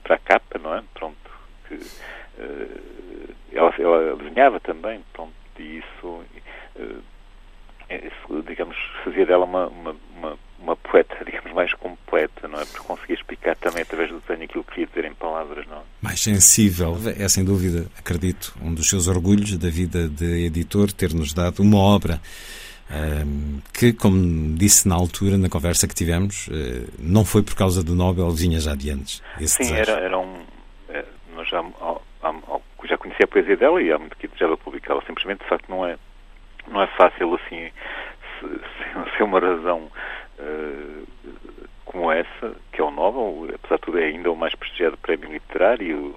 para 0.02 0.15
a 0.15 0.18
capa, 0.18 0.58
não 0.58 0.74
é? 0.74 0.82
Pronto, 0.94 1.30
que, 1.68 1.74
uh, 1.76 3.36
ela, 3.52 3.74
ela 3.78 4.15
desenhava 4.15 4.58
também, 4.62 5.04
pronto, 5.12 5.34
e 5.60 5.80
isso, 5.80 6.08
uh, 6.08 7.04
isso 7.89 8.44
digamos, 8.48 8.78
fazia 9.04 9.26
dela 9.26 9.44
uma, 9.44 9.68
uma, 9.68 9.96
uma 10.15 10.38
uma 10.60 10.76
poeta, 10.76 11.15
digamos, 11.24 11.52
mais 11.54 11.74
completa, 11.74 12.48
não 12.48 12.60
é? 12.60 12.65
Porque 12.65 12.88
conseguia 12.88 13.15
explicar 13.15 13.56
também 13.58 13.84
através 13.84 14.10
do 14.10 14.20
desenho 14.20 14.44
aquilo 14.44 14.63
que 14.63 14.72
queria 14.72 14.88
dizer 14.88 15.06
em 15.06 15.13
palavras, 15.13 15.65
não 15.68 15.78
é? 15.78 15.82
Mais 16.02 16.22
sensível. 16.22 16.98
É, 17.18 17.28
sem 17.28 17.44
dúvida, 17.44 17.88
acredito, 17.98 18.56
um 18.62 18.74
dos 18.74 18.89
seus 18.89 19.08
orgulhos 19.08 19.58
da 19.58 19.70
vida 19.70 20.08
de 20.08 20.46
editor, 20.46 20.91
ter-nos 20.91 21.34
dado 21.34 21.62
uma 21.62 21.78
obra 21.78 22.20
um, 22.89 23.60
que, 23.74 23.94
como 23.94 24.56
disse 24.56 24.88
na 24.88 24.96
altura, 24.96 25.38
na 25.38 25.50
conversa 25.50 25.88
que 25.88 25.96
tivemos, 25.96 26.48
uh, 26.48 26.88
não 27.00 27.26
foi 27.26 27.41
por 27.41 27.56
causa 27.56 27.84
do 27.84 27.96
Nobel, 27.96 28.30
vinha 28.32 28.60
já 28.60 28.76
de 28.76 28.91
antes. 28.91 29.24
Sim, 29.46 29.74
era, 29.74 29.94
era 29.94 30.18
um... 30.20 30.46
É, 30.89 31.04
nós 31.36 31.48
já, 31.50 31.63
já 32.84 32.98
conhecia 32.98 33.26
a 33.26 33.28
poesia 33.28 33.58
dela 33.58 33.82
e 33.82 33.91
há 33.91 33.98
muito 33.98 34.15
que 34.15 34.30
já 34.38 34.56
publicá-la. 34.58 35.02
Simplesmente, 35.06 35.44
de 35.44 35.50
facto, 35.50 35.70
não 35.70 35.86
é, 35.86 35.98
não 36.68 36.82
é 36.82 36.88
fácil 36.96 37.34
assim 37.36 37.72
ser 39.18 39.24
uma 39.24 39.39
razão 39.39 39.89
uh, 40.39 41.08
como 41.86 42.12
essa, 42.12 42.56
que 42.71 42.82
é 42.82 42.84
o 42.84 42.91
Nobel, 42.91 43.56
apesar 43.56 43.76
de 43.76 43.82
tudo 43.82 44.00
é 44.00 44.06
ainda 44.06 44.32
o 44.32 44.36
mais 44.36 44.54
prestigiado 44.56 44.98
prémio 44.98 45.32
literário 45.32 46.15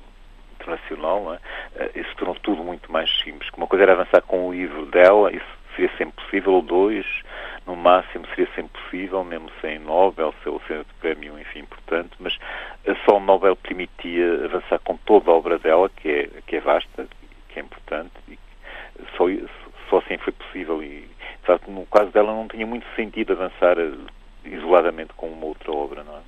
internacional, 0.55 1.35
é? 1.35 1.85
uh, 1.85 1.99
isso 1.99 2.17
tornou 2.17 2.37
tudo 2.37 2.65
muito 2.65 2.91
mais 2.91 3.11
simples. 3.23 3.49
Uma 3.57 3.67
coisa 3.67 3.85
era 3.85 3.93
avançar 3.93 4.23
com 4.23 4.49
o 4.49 4.53
livro 4.53 4.87
dela, 4.87 5.33
isso 5.33 5.59
seria 5.75 5.91
sempre 5.97 6.25
possível, 6.25 6.55
ou 6.55 6.63
dois, 6.63 7.07
no 7.67 7.77
máximo 7.77 8.27
seria 8.29 8.49
sempre 8.55 8.81
possível, 8.83 9.23
mesmo 9.23 9.51
sem 9.61 9.79
Nobel, 9.79 10.35
sem 10.43 10.53
centro 10.61 10.85
de 10.85 10.95
prémio, 11.01 11.39
enfim, 11.39 11.61
importante, 11.61 12.11
mas 12.19 12.37
só 13.05 13.19
o 13.19 13.21
Nobel 13.21 13.55
permitia 13.57 14.47
avançar 14.47 14.79
com 14.81 14.97
toda 14.97 15.31
a 15.31 15.35
obra 15.35 15.59
dela, 15.59 15.89
que 15.89 16.09
é, 16.09 16.29
que 16.47 16.57
é 16.57 16.61
vasta, 16.61 17.07
que 17.49 17.61
é 17.61 17.63
importante, 17.63 18.13
e 18.29 18.39
só, 19.17 19.25
só 19.89 19.99
assim 19.99 20.19
foi 20.19 20.33
possível 20.33 20.83
e 20.83 21.09
no 21.69 21.87
caso 21.87 22.11
dela 22.11 22.35
não 22.35 22.49
tinha 22.49 22.67
muito 22.67 22.87
sentido 22.95 23.33
avançar 23.33 23.79
eh, 23.79 23.93
isoladamente 24.45 25.13
com 25.17 25.29
uma 25.29 25.47
outra 25.47 25.71
obra, 25.73 26.05
não 26.05 26.17
é? 26.17 26.21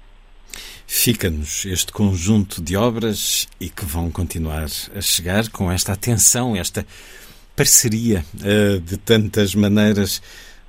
Fica-nos 0.87 1.65
este 1.67 1.93
conjunto 1.93 2.61
de 2.61 2.77
obras 2.77 3.49
e 3.61 3.69
que 3.69 3.85
vão 3.85 4.11
continuar 4.11 4.67
a 4.95 5.01
chegar 5.01 5.49
com 5.51 5.71
esta 5.71 5.93
atenção, 5.93 6.57
esta 6.57 6.85
parceria 7.55 8.25
uh, 8.35 8.81
de 8.81 8.97
tantas 8.97 9.55
maneiras 9.55 10.21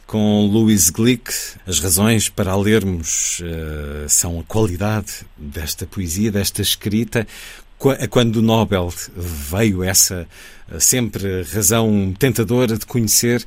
com 0.06 0.46
Louis 0.46 0.92
Glick. 0.92 1.34
As 1.66 1.80
razões 1.80 2.30
para 2.30 2.52
a 2.52 2.56
lermos 2.56 3.40
uh, 3.40 4.08
são 4.08 4.40
a 4.40 4.44
qualidade 4.44 5.26
desta 5.36 5.88
poesia, 5.88 6.32
desta 6.32 6.62
escrita. 6.62 7.26
Quando 8.12 8.36
o 8.36 8.42
Nobel 8.44 8.94
veio 9.16 9.84
essa 9.84 10.28
sempre 10.80 11.42
razão 11.42 12.14
tentadora 12.18 12.78
de 12.78 12.86
conhecer 12.86 13.44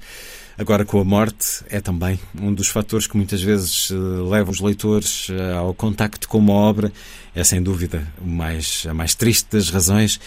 Agora, 0.57 0.85
com 0.85 1.01
a 1.01 1.05
morte, 1.05 1.65
é 1.69 1.81
também 1.81 2.19
um 2.41 2.55
dos 2.55 2.69
fatores 2.69 3.07
que 3.09 3.17
muitas 3.17 3.43
vezes 3.43 3.91
uh, 3.91 4.29
levam 4.29 4.53
os 4.53 4.61
leitores 4.61 5.29
uh, 5.29 5.57
ao 5.59 5.75
contacto 5.75 6.29
com 6.29 6.39
uma 6.39 6.53
obra. 6.53 6.93
É 7.35 7.43
sem 7.43 7.61
dúvida 7.61 8.07
mais, 8.25 8.87
a 8.89 8.95
mais 8.95 9.15
triste 9.15 9.49
das 9.51 9.69
razões. 9.69 10.21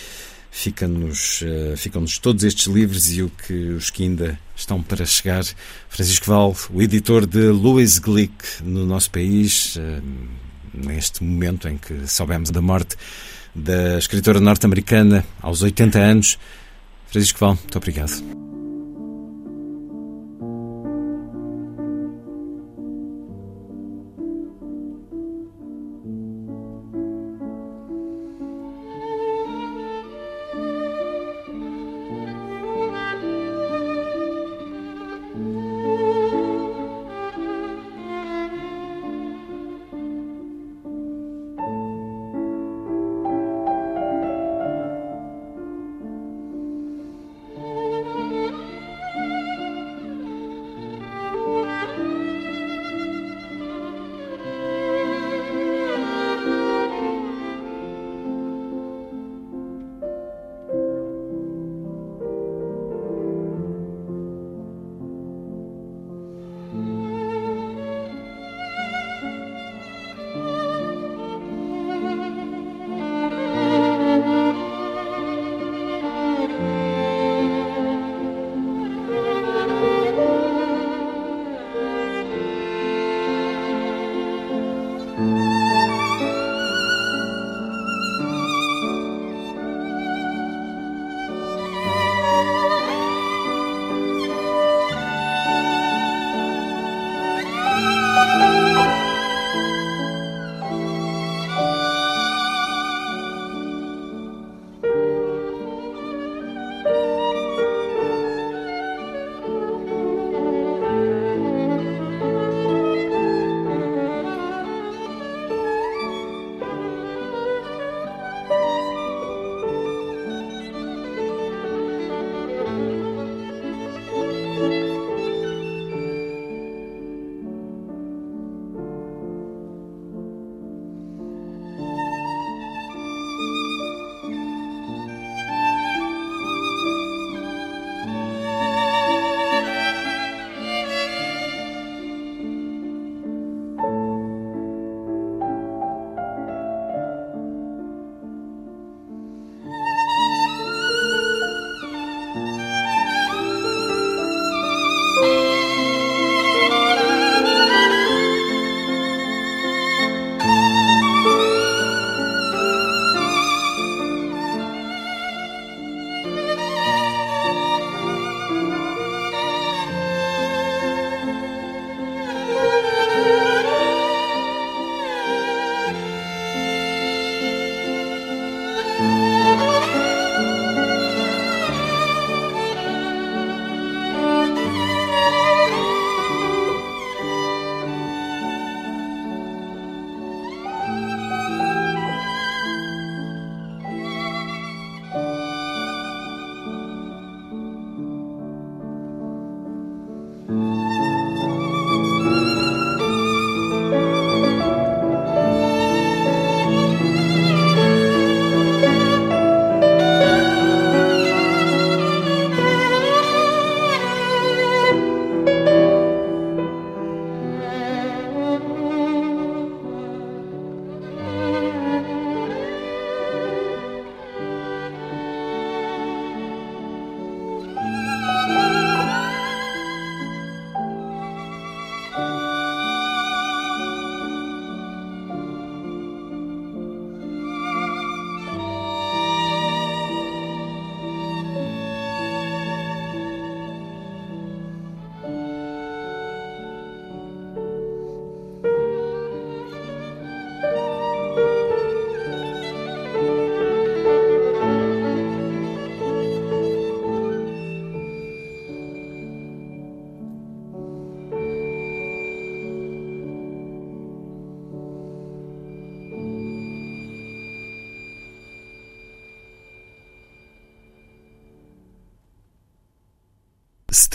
Fica-nos, 0.51 1.41
uh, 1.41 1.77
ficam-nos 1.77 2.17
todos 2.17 2.43
estes 2.43 2.67
livros 2.67 3.09
e 3.13 3.23
o 3.23 3.29
que 3.29 3.53
os 3.53 3.89
que 3.89 4.03
ainda 4.03 4.37
estão 4.53 4.83
para 4.83 5.05
chegar. 5.05 5.45
Francisco 5.87 6.25
Val, 6.25 6.53
o 6.73 6.81
editor 6.81 7.25
de 7.25 7.47
Louis 7.47 7.97
Glick 7.97 8.61
no 8.61 8.85
nosso 8.85 9.09
país, 9.09 9.77
neste 10.73 11.23
momento 11.23 11.69
em 11.69 11.77
que 11.77 12.05
soubemos 12.07 12.49
da 12.49 12.61
morte 12.61 12.97
da 13.55 13.97
escritora 13.97 14.39
norte-americana 14.39 15.25
aos 15.41 15.61
80 15.61 15.99
anos. 15.99 16.37
Francisco 17.07 17.39
Val, 17.39 17.55
muito 17.55 17.77
obrigado. 17.77 18.46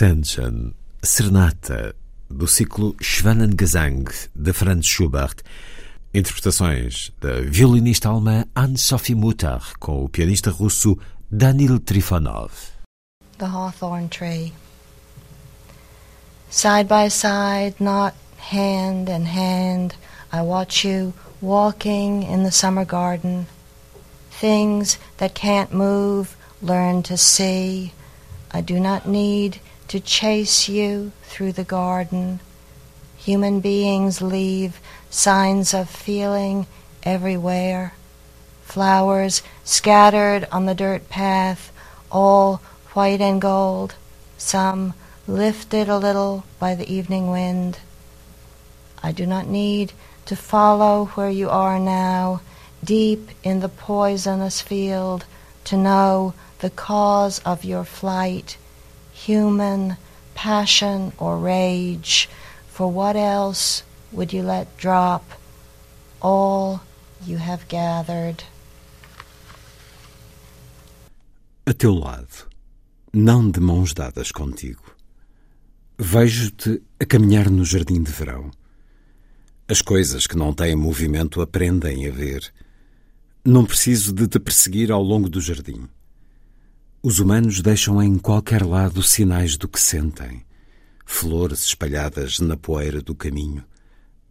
Stanton, 0.03 0.73
Serenata, 1.01 1.95
do 2.29 2.45
ciclo 2.45 2.93
Schwanengesang, 2.99 4.03
de 4.35 4.51
Franz 4.51 4.85
Schubert. 4.85 5.41
Interpretações 6.13 7.09
da 7.21 7.39
violinista 7.39 8.09
alemã 8.09 8.43
Anne-Sophie 8.53 9.15
Mutter 9.15 9.61
com 9.79 10.03
o 10.03 10.09
pianista 10.09 10.51
russo 10.51 10.97
Danil 11.31 11.79
Trifonov. 11.79 12.51
The 13.37 13.45
Hawthorn 13.45 14.09
Tree 14.09 14.51
Side 16.49 16.89
by 16.89 17.09
side, 17.09 17.75
not 17.79 18.13
hand 18.51 19.09
in 19.09 19.25
hand, 19.25 19.95
I 20.33 20.41
watch 20.41 20.85
you 20.85 21.13
walking 21.41 22.23
in 22.23 22.43
the 22.43 22.51
summer 22.51 22.83
garden. 22.83 23.47
Things 24.31 24.99
that 25.15 25.33
can't 25.33 25.71
move, 25.71 26.35
learn 26.61 27.03
to 27.03 27.15
see. 27.15 27.93
I 28.51 28.59
do 28.59 28.81
not 28.81 29.07
need 29.07 29.61
to 29.87 29.99
chase 29.99 30.67
you 30.69 31.11
through 31.23 31.51
the 31.51 31.63
garden. 31.63 32.39
Human 33.17 33.59
beings 33.59 34.21
leave 34.21 34.79
signs 35.09 35.73
of 35.73 35.89
feeling 35.89 36.67
everywhere. 37.03 37.93
Flowers 38.63 39.43
scattered 39.63 40.47
on 40.51 40.65
the 40.65 40.75
dirt 40.75 41.09
path, 41.09 41.71
all 42.11 42.61
white 42.93 43.21
and 43.21 43.41
gold, 43.41 43.95
some 44.37 44.93
lifted 45.27 45.87
a 45.87 45.97
little 45.97 46.43
by 46.59 46.75
the 46.75 46.91
evening 46.91 47.29
wind. 47.29 47.79
I 49.01 49.11
do 49.11 49.25
not 49.25 49.47
need 49.47 49.93
to 50.25 50.35
follow 50.35 51.05
where 51.15 51.29
you 51.29 51.49
are 51.49 51.79
now, 51.79 52.41
deep 52.83 53.29
in 53.43 53.59
the 53.59 53.69
poisonous 53.69 54.61
field, 54.61 55.25
to 55.65 55.77
know 55.77 56.33
the 56.59 56.69
cause 56.69 57.39
of 57.39 57.63
your 57.65 57.83
flight, 57.83 58.57
human 59.25 59.97
passion 60.35 61.11
or 61.17 61.37
rage, 61.37 62.29
for 62.67 62.91
what 62.91 63.15
else 63.15 63.83
would 64.11 64.33
you 64.33 64.43
let 64.43 64.67
drop 64.77 65.23
all 66.21 66.81
you 67.25 67.37
have 67.37 67.67
gathered? 67.67 68.43
A 71.65 71.73
teu 71.73 71.93
lado, 71.93 72.47
não 73.13 73.49
de 73.49 73.59
mãos 73.59 73.93
dadas 73.93 74.31
contigo. 74.31 74.83
Vejo-te 75.97 76.81
a 76.99 77.05
caminhar 77.05 77.49
no 77.49 77.63
jardim 77.63 78.03
de 78.03 78.11
verão. 78.11 78.51
As 79.67 79.81
coisas 79.81 80.27
que 80.27 80.35
não 80.35 80.53
têm 80.53 80.75
movimento 80.75 81.41
aprendem 81.41 82.05
a 82.05 82.11
ver. 82.11 82.51
Não 83.45 83.65
preciso 83.65 84.11
de 84.11 84.27
te 84.27 84.39
perseguir 84.39 84.91
ao 84.91 85.01
longo 85.01 85.29
do 85.29 85.39
jardim. 85.39 85.87
Os 87.05 87.19
humanos 87.19 87.61
deixam 87.61 88.01
em 88.01 88.17
qualquer 88.17 88.65
lado 88.65 89.03
sinais 89.03 89.57
do 89.57 89.67
que 89.67 89.77
sentem. 89.77 90.45
Flores 91.05 91.65
espalhadas 91.65 92.39
na 92.39 92.55
poeira 92.55 93.01
do 93.01 93.13
caminho, 93.13 93.65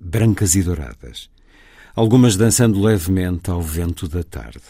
brancas 0.01 0.55
e 0.55 0.63
douradas, 0.63 1.29
algumas 1.95 2.35
dançando 2.35 2.81
levemente 2.81 3.51
ao 3.51 3.61
vento 3.61 4.09
da 4.09 4.23
tarde. 4.23 4.63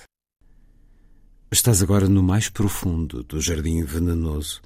Estás 1.49 1.81
agora 1.81 2.09
no 2.09 2.25
mais 2.25 2.49
profundo 2.49 3.23
do 3.23 3.41
jardim 3.41 3.85
venenoso. 3.85 4.61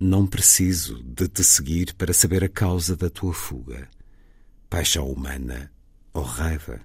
Não 0.00 0.26
preciso 0.26 1.02
de 1.02 1.28
te 1.28 1.44
seguir 1.44 1.92
para 1.96 2.14
saber 2.14 2.42
a 2.42 2.48
causa 2.48 2.96
da 2.96 3.10
tua 3.10 3.34
fuga. 3.34 3.90
Paixão 4.70 5.06
humana 5.06 5.70
ou 6.14 6.22
raiva. 6.22 6.80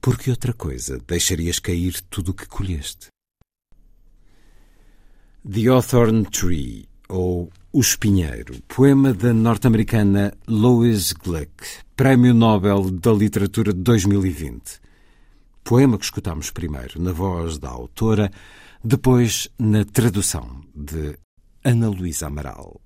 Porque 0.00 0.30
outra 0.30 0.52
coisa 0.52 1.00
deixarias 1.04 1.58
cair 1.58 2.00
tudo 2.02 2.28
o 2.28 2.34
que 2.34 2.46
colheste? 2.46 3.12
The 5.46 5.68
Hawthorn 5.68 6.24
Tree, 6.30 6.88
ou 7.06 7.50
O 7.70 7.80
Espinheiro, 7.80 8.54
poema 8.66 9.12
da 9.12 9.34
norte-americana 9.34 10.32
Lois 10.48 11.12
Gluck, 11.12 11.66
Prémio 11.94 12.32
Nobel 12.32 12.90
da 12.90 13.12
Literatura 13.12 13.74
de 13.74 13.80
2020. 13.80 14.80
Poema 15.62 15.98
que 15.98 16.04
escutamos 16.06 16.50
primeiro 16.50 16.98
na 16.98 17.12
voz 17.12 17.58
da 17.58 17.68
autora, 17.68 18.30
depois 18.82 19.46
na 19.58 19.84
tradução 19.84 20.62
de 20.74 21.18
Ana 21.62 21.90
Luísa 21.90 22.28
Amaral. 22.28 22.80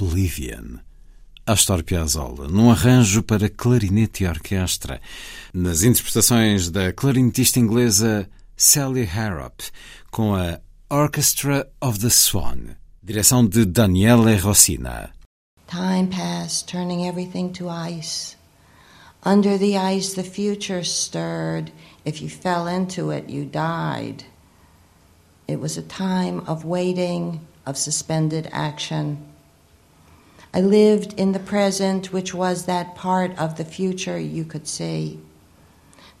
Oblivion. 0.00 0.80
Astor 1.46 1.84
Piazzolla, 1.84 2.48
num 2.48 2.70
arranjo 2.70 3.22
para 3.22 3.48
clarinete 3.48 4.24
e 4.24 4.26
orquestra, 4.26 5.00
nas 5.52 5.82
interpretações 5.82 6.70
da 6.70 6.92
clarinetista 6.92 7.60
inglesa 7.60 8.28
Sally 8.56 9.04
Harrop, 9.04 9.62
com 10.10 10.34
a 10.34 10.58
Orchestra 10.90 11.68
of 11.80 12.00
the 12.00 12.10
Swan, 12.10 12.76
direção 13.02 13.46
de 13.46 13.64
Daniele 13.64 14.36
Rossina. 14.36 15.10
Time 15.68 16.08
passed, 16.08 16.66
turning 16.66 17.06
everything 17.06 17.50
to 17.50 17.68
ice. 17.68 18.36
Under 19.24 19.56
the 19.58 19.76
ice, 19.76 20.14
the 20.14 20.24
future 20.24 20.82
stirred. 20.82 21.70
If 22.04 22.20
you 22.20 22.28
fell 22.28 22.66
into 22.66 23.10
it, 23.10 23.30
you 23.30 23.44
died. 23.44 24.24
It 25.46 25.60
was 25.60 25.76
a 25.76 25.82
time 25.82 26.40
of 26.46 26.64
waiting, 26.64 27.40
of 27.66 27.76
suspended 27.76 28.48
action. 28.50 29.33
I 30.54 30.60
lived 30.60 31.14
in 31.14 31.32
the 31.32 31.40
present, 31.40 32.12
which 32.12 32.32
was 32.32 32.66
that 32.66 32.94
part 32.94 33.36
of 33.36 33.56
the 33.56 33.64
future 33.64 34.20
you 34.20 34.44
could 34.44 34.68
see. 34.68 35.18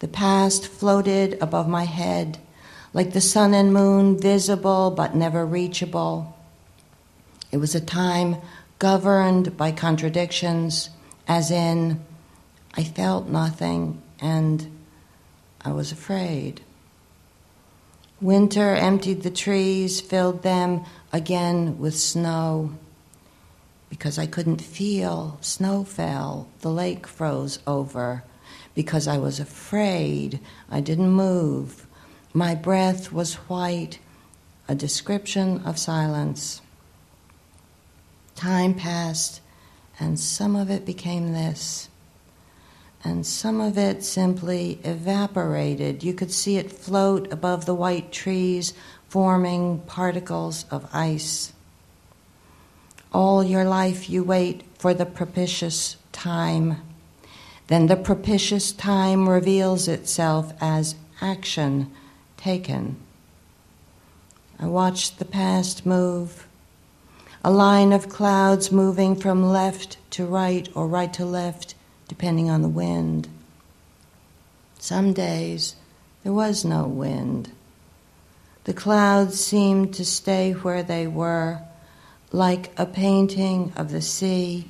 The 0.00 0.08
past 0.08 0.66
floated 0.66 1.38
above 1.40 1.68
my 1.68 1.84
head, 1.84 2.38
like 2.92 3.12
the 3.12 3.20
sun 3.20 3.54
and 3.54 3.72
moon, 3.72 4.18
visible 4.18 4.90
but 4.90 5.14
never 5.14 5.46
reachable. 5.46 6.36
It 7.52 7.58
was 7.58 7.76
a 7.76 7.80
time 7.80 8.38
governed 8.80 9.56
by 9.56 9.70
contradictions, 9.70 10.90
as 11.28 11.52
in, 11.52 12.04
I 12.76 12.82
felt 12.82 13.28
nothing 13.28 14.02
and 14.20 14.68
I 15.64 15.70
was 15.70 15.92
afraid. 15.92 16.60
Winter 18.20 18.74
emptied 18.74 19.22
the 19.22 19.30
trees, 19.30 20.00
filled 20.00 20.42
them 20.42 20.84
again 21.12 21.78
with 21.78 21.96
snow 21.96 22.72
because 23.94 24.18
I 24.18 24.26
couldn't 24.26 24.60
feel. 24.60 25.38
Snow 25.40 25.84
fell, 25.84 26.48
the 26.62 26.68
lake 26.68 27.06
froze 27.06 27.60
over. 27.64 28.24
Because 28.74 29.06
I 29.06 29.18
was 29.18 29.38
afraid, 29.38 30.40
I 30.68 30.80
didn't 30.80 31.12
move. 31.12 31.86
My 32.32 32.56
breath 32.56 33.12
was 33.12 33.34
white, 33.46 34.00
a 34.66 34.74
description 34.74 35.62
of 35.64 35.78
silence. 35.78 36.60
Time 38.34 38.74
passed, 38.74 39.40
and 40.00 40.18
some 40.18 40.56
of 40.56 40.72
it 40.72 40.84
became 40.84 41.32
this. 41.32 41.88
And 43.04 43.24
some 43.24 43.60
of 43.60 43.78
it 43.78 44.02
simply 44.02 44.80
evaporated. 44.82 46.02
You 46.02 46.14
could 46.14 46.32
see 46.32 46.56
it 46.56 46.72
float 46.72 47.32
above 47.32 47.64
the 47.64 47.76
white 47.76 48.10
trees, 48.10 48.74
forming 49.08 49.82
particles 49.82 50.64
of 50.72 50.88
ice. 50.92 51.53
All 53.14 53.44
your 53.44 53.64
life 53.64 54.10
you 54.10 54.24
wait 54.24 54.64
for 54.76 54.92
the 54.92 55.06
propitious 55.06 55.96
time. 56.10 56.82
Then 57.68 57.86
the 57.86 57.96
propitious 57.96 58.72
time 58.72 59.28
reveals 59.28 59.86
itself 59.86 60.52
as 60.60 60.96
action 61.20 61.92
taken. 62.36 62.96
I 64.58 64.66
watched 64.66 65.20
the 65.20 65.24
past 65.24 65.86
move, 65.86 66.48
a 67.44 67.52
line 67.52 67.92
of 67.92 68.08
clouds 68.08 68.72
moving 68.72 69.14
from 69.14 69.44
left 69.44 69.96
to 70.10 70.26
right 70.26 70.68
or 70.74 70.88
right 70.88 71.12
to 71.12 71.24
left, 71.24 71.76
depending 72.08 72.50
on 72.50 72.62
the 72.62 72.68
wind. 72.68 73.28
Some 74.80 75.12
days 75.12 75.76
there 76.24 76.32
was 76.32 76.64
no 76.64 76.84
wind. 76.84 77.52
The 78.64 78.74
clouds 78.74 79.38
seemed 79.38 79.94
to 79.94 80.04
stay 80.04 80.50
where 80.50 80.82
they 80.82 81.06
were 81.06 81.60
like 82.34 82.76
a 82.76 82.84
painting 82.84 83.72
of 83.76 83.92
the 83.92 84.02
sea, 84.02 84.66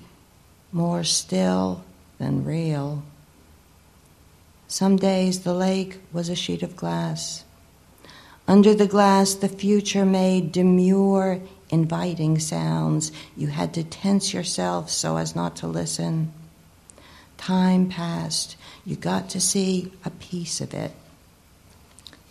more 0.71 1.03
still 1.03 1.83
than 2.19 2.45
real. 2.45 3.03
Some 4.69 4.97
days 4.97 5.41
the 5.41 5.55
lake 5.55 5.99
was 6.13 6.29
a 6.29 6.37
sheet 6.37 6.63
of 6.63 6.77
glass. 6.77 7.43
Under 8.47 8.75
the 8.75 8.87
glass, 8.87 9.33
the 9.33 9.49
future 9.49 10.05
made 10.05 10.53
demure, 10.53 11.41
inviting 11.71 12.39
sounds. 12.39 13.11
You 13.35 13.47
had 13.47 13.73
to 13.75 13.83
tense 13.83 14.35
yourself 14.35 14.91
so 14.91 15.17
as 15.17 15.35
not 15.35 15.57
to 15.57 15.67
listen. 15.67 16.35
Time 17.39 17.89
passed. 17.89 18.57
You 18.85 18.97
got 18.97 19.31
to 19.31 19.41
see 19.41 19.91
a 20.05 20.11
piece 20.11 20.61
of 20.61 20.75
it. 20.75 20.93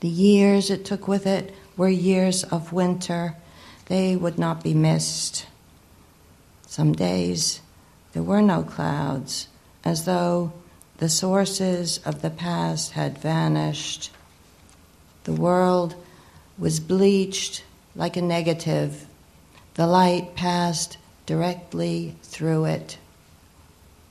The 0.02 0.10
years 0.10 0.70
it 0.70 0.86
took 0.86 1.08
with 1.08 1.26
it 1.26 1.56
were 1.76 1.90
years 1.90 2.44
of 2.44 2.72
winter 2.72 3.36
they 3.88 4.16
would 4.16 4.40
not 4.40 4.64
be 4.64 4.74
missed. 4.74 5.46
Some 6.68 6.94
days 6.94 7.62
there 8.14 8.24
were 8.24 8.42
no 8.42 8.64
clouds, 8.64 9.48
as 9.84 10.06
though 10.06 10.54
the 10.98 11.10
sources 11.10 12.00
of 12.06 12.22
the 12.22 12.30
past 12.30 12.92
had 12.92 13.18
vanished. 13.18 14.12
The 15.26 15.34
world 15.34 15.96
was 16.58 16.80
bleached 16.80 17.64
like 17.96 18.18
a 18.18 18.22
negative. 18.22 19.06
The 19.76 19.88
light 19.88 20.36
passed 20.36 20.98
directly 21.26 22.16
through 22.24 22.66
it. 22.66 22.98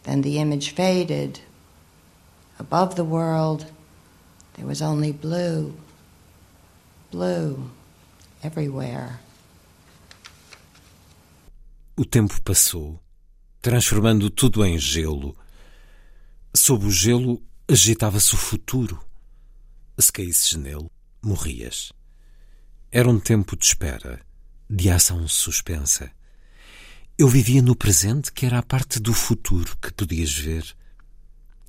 Then 0.02 0.22
the 0.22 0.38
image 0.38 0.70
faded. 0.70 1.40
Above 2.58 2.96
the 2.96 3.04
world, 3.04 3.66
there 4.54 4.66
was 4.66 4.82
only 4.82 5.12
blue, 5.12 5.74
blue 7.10 7.70
everywhere. 8.42 9.20
O 11.94 12.06
tempo 12.06 12.40
passou, 12.40 12.98
transformando 13.60 14.30
tudo 14.30 14.64
em 14.64 14.78
gelo. 14.78 15.36
Sob 16.54 16.86
o 16.86 16.90
gelo 16.90 17.42
agitava-se 17.68 18.34
o 18.34 18.38
futuro. 18.38 18.98
Se 19.98 20.10
caísses 20.10 20.54
nele, 20.54 20.90
morrias. 21.22 21.92
Era 22.90 23.10
um 23.10 23.20
tempo 23.20 23.54
de 23.58 23.66
espera, 23.66 24.24
de 24.70 24.88
ação 24.88 25.28
suspensa. 25.28 26.10
Eu 27.18 27.28
vivia 27.28 27.60
no 27.60 27.76
presente, 27.76 28.32
que 28.32 28.46
era 28.46 28.58
a 28.58 28.62
parte 28.62 28.98
do 28.98 29.12
futuro 29.12 29.76
que 29.76 29.92
podias 29.92 30.32
ver. 30.32 30.74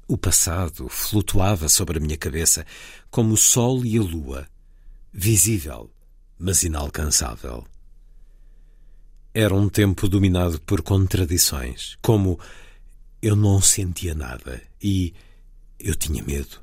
O 0.08 0.18
passado 0.18 0.88
flutuava 0.88 1.68
sobre 1.68 1.98
a 1.98 2.02
minha 2.02 2.18
cabeça, 2.18 2.66
como 3.12 3.34
o 3.34 3.38
sol 3.38 3.84
e 3.86 3.98
a 3.98 4.02
lua, 4.02 4.48
visível, 5.12 5.92
mas 6.40 6.64
inalcançável. 6.64 7.68
Era 9.34 9.56
um 9.56 9.68
tempo 9.68 10.08
dominado 10.08 10.62
por 10.62 10.84
contradições, 10.84 11.98
como 12.04 12.40
eu 13.20 13.36
não 13.36 13.60
sentia 13.60 14.14
nada 14.14 14.62
e 14.80 15.12
eu 15.80 15.96
tinha 15.96 16.24
medo. 16.24 16.62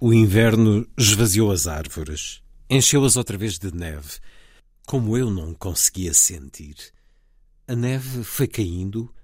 O 0.00 0.14
inverno 0.14 0.88
esvaziou 0.96 1.52
as 1.52 1.66
árvores, 1.66 2.42
encheu-as 2.68 3.16
outra 3.16 3.36
vez 3.36 3.58
de 3.58 3.70
neve, 3.74 4.20
como 4.86 5.18
eu 5.18 5.30
não 5.30 5.52
conseguia 5.52 6.14
sentir. 6.14 6.76
A 7.68 7.76
neve 7.76 8.24
foi 8.24 8.48
caindo, 8.48 9.14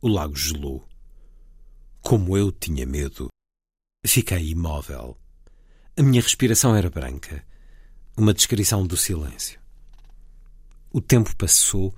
o 0.00 0.08
lago 0.08 0.34
gelou. 0.34 0.88
Como 2.00 2.38
eu 2.38 2.50
tinha 2.50 2.86
medo, 2.86 3.28
fiquei 4.06 4.48
imóvel. 4.48 5.14
A 5.94 6.02
minha 6.02 6.22
respiração 6.22 6.74
era 6.74 6.88
branca, 6.88 7.44
uma 8.16 8.32
descrição 8.32 8.86
do 8.86 8.96
silêncio. 8.96 9.57
O 10.98 11.00
tempo 11.00 11.36
passou 11.36 11.94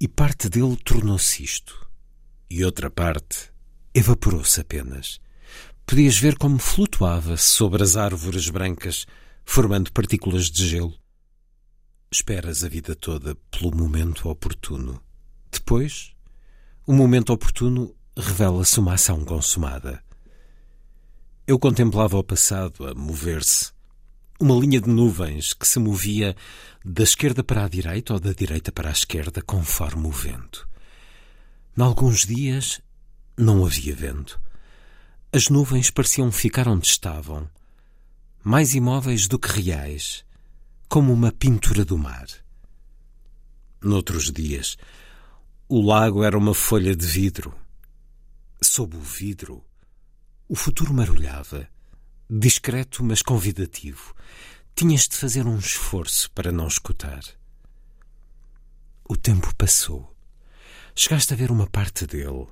e 0.00 0.08
parte 0.08 0.48
dele 0.48 0.76
tornou-se 0.84 1.44
isto. 1.44 1.88
E 2.50 2.64
outra 2.64 2.90
parte 2.90 3.52
evaporou-se 3.94 4.60
apenas. 4.60 5.20
Podias 5.86 6.18
ver 6.18 6.36
como 6.36 6.58
flutuava 6.58 7.36
sobre 7.36 7.84
as 7.84 7.96
árvores 7.96 8.48
brancas, 8.48 9.06
formando 9.44 9.92
partículas 9.92 10.50
de 10.50 10.68
gelo. 10.68 10.92
Esperas 12.10 12.64
a 12.64 12.68
vida 12.68 12.96
toda 12.96 13.36
pelo 13.48 13.72
momento 13.72 14.28
oportuno. 14.28 15.00
Depois, 15.52 16.12
o 16.84 16.92
momento 16.92 17.32
oportuno 17.32 17.94
revela-se 18.16 18.80
uma 18.80 18.94
ação 18.94 19.24
consumada. 19.24 20.02
Eu 21.46 21.60
contemplava 21.60 22.18
o 22.18 22.24
passado 22.24 22.88
a 22.88 22.92
mover-se, 22.92 23.70
uma 24.40 24.54
linha 24.54 24.80
de 24.80 24.88
nuvens 24.88 25.54
que 25.54 25.66
se 25.66 25.78
movia 25.78 26.36
da 26.84 27.02
esquerda 27.02 27.42
para 27.42 27.64
a 27.64 27.68
direita 27.68 28.12
ou 28.14 28.20
da 28.20 28.32
direita 28.32 28.70
para 28.70 28.88
a 28.88 28.92
esquerda, 28.92 29.42
conforme 29.42 30.06
o 30.06 30.10
vento. 30.10 30.68
Nalguns 31.74 32.26
dias 32.26 32.80
não 33.36 33.64
havia 33.64 33.94
vento. 33.94 34.40
As 35.32 35.48
nuvens 35.48 35.90
pareciam 35.90 36.30
ficar 36.30 36.68
onde 36.68 36.86
estavam, 36.86 37.48
mais 38.42 38.74
imóveis 38.74 39.26
do 39.26 39.38
que 39.38 39.48
reais, 39.60 40.24
como 40.88 41.12
uma 41.12 41.32
pintura 41.32 41.84
do 41.84 41.98
mar. 41.98 42.26
Noutros 43.82 44.30
dias, 44.30 44.76
o 45.68 45.80
lago 45.80 46.22
era 46.22 46.38
uma 46.38 46.54
folha 46.54 46.94
de 46.94 47.04
vidro. 47.04 47.54
Sob 48.62 48.96
o 48.96 49.00
vidro, 49.00 49.64
o 50.48 50.54
futuro 50.54 50.94
marulhava 50.94 51.68
discreto 52.28 53.04
mas 53.04 53.22
convidativo. 53.22 54.14
Tinhas 54.74 55.08
de 55.08 55.16
fazer 55.16 55.46
um 55.46 55.58
esforço 55.58 56.30
para 56.32 56.52
não 56.52 56.66
escutar. 56.66 57.22
o 59.08 59.16
tempo 59.16 59.54
passou. 59.54 60.12
Chegaste 60.94 61.32
a 61.32 61.36
ver 61.36 61.50
uma 61.50 61.68
parte 61.68 62.06
dele. 62.06 62.46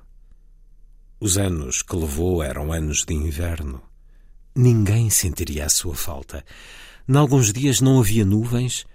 Os 1.19 1.37
anos 1.37 1.81
que 1.81 1.95
levou 1.95 2.41
eram 2.41 2.71
anos 2.71 3.03
de 3.03 3.13
inverno. 3.13 3.81
Ninguém 4.55 5.09
sentiria 5.09 5.65
a 5.65 5.69
sua 5.69 5.95
falta. 5.95 6.45
Nalguns 7.07 7.51
dias 7.51 7.81
não 7.81 7.99
havia 7.99 8.23
nuvens, 8.23 8.85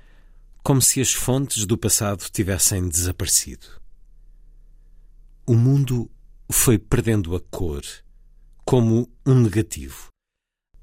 como 0.62 0.81
se 0.81 1.01
as 1.01 1.12
fontes 1.12 1.66
do 1.66 1.76
passado 1.76 2.24
tivessem 2.31 2.89
desaparecido. 2.89 3.66
O 5.47 5.55
mundo 5.55 6.11
foi 6.51 6.78
perdendo 6.78 7.37
a 7.37 7.41
cor, 7.41 7.83
como 8.64 9.11
um 9.26 9.35
negativo. 9.35 10.09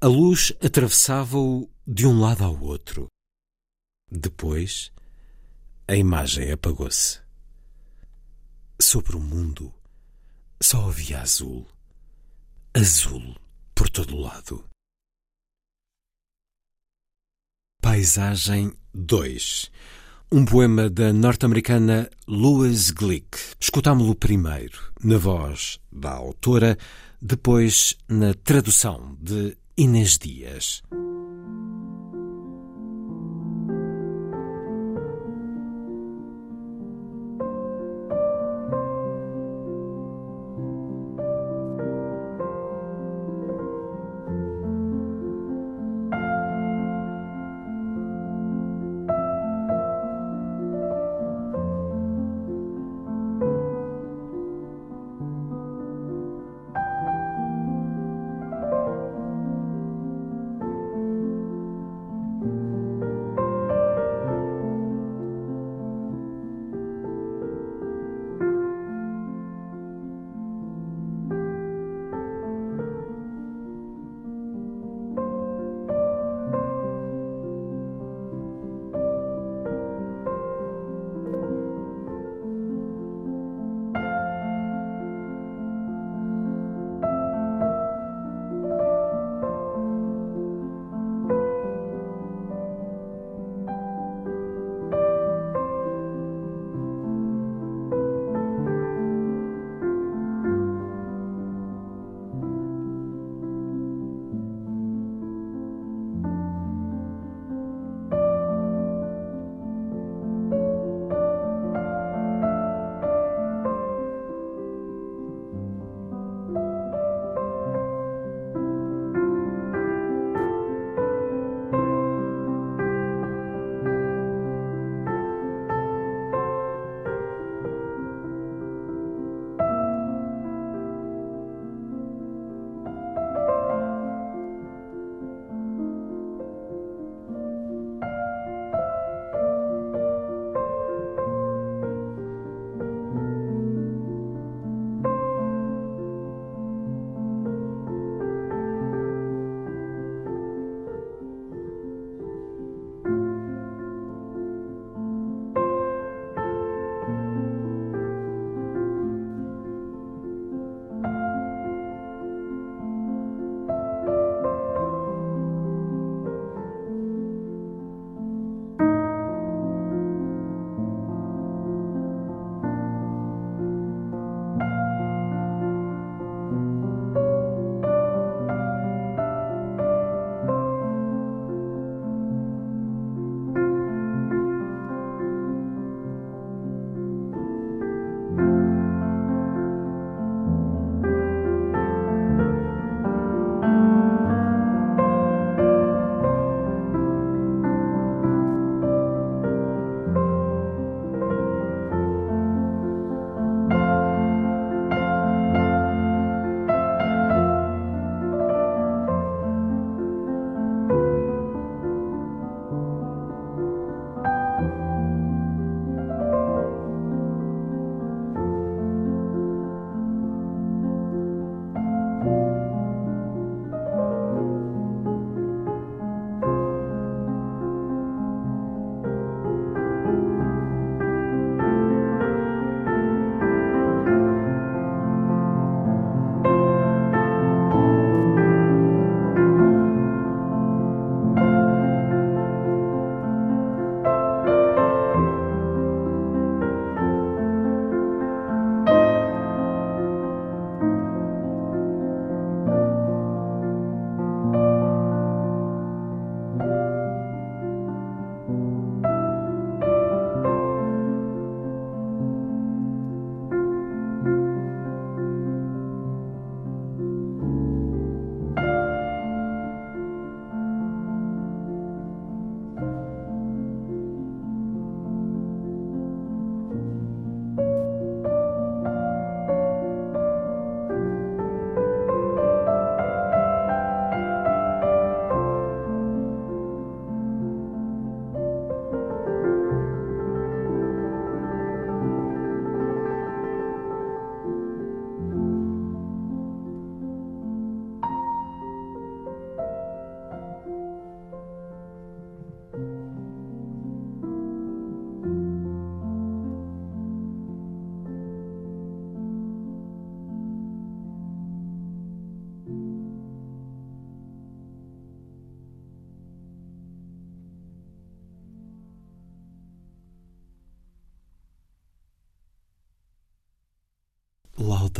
A 0.00 0.06
luz 0.06 0.52
atravessava-o 0.64 1.68
de 1.84 2.06
um 2.06 2.20
lado 2.20 2.44
ao 2.44 2.56
outro. 2.62 3.08
Depois, 4.08 4.92
a 5.88 5.96
imagem 5.96 6.52
apagou-se. 6.52 7.20
Sobre 8.80 9.16
o 9.16 9.20
mundo 9.20 9.74
só 10.62 10.88
havia 10.88 11.20
azul. 11.20 11.66
Azul 12.72 13.34
por 13.74 13.90
todo 13.90 14.14
o 14.14 14.20
lado. 14.20 14.64
Paisagem 17.82 18.72
2 18.94 19.68
um 20.30 20.44
poema 20.44 20.90
da 20.90 21.10
norte-americana 21.10 22.08
Louise 22.26 22.92
Glick. 22.92 23.38
Escutámo-lo 23.58 24.14
primeiro 24.14 24.92
na 25.02 25.16
voz 25.16 25.80
da 25.90 26.12
autora, 26.12 26.76
depois 27.20 27.96
na 28.06 28.34
tradução 28.34 29.16
de 29.20 29.56
Inês 29.78 30.18
Dias. 30.18 30.82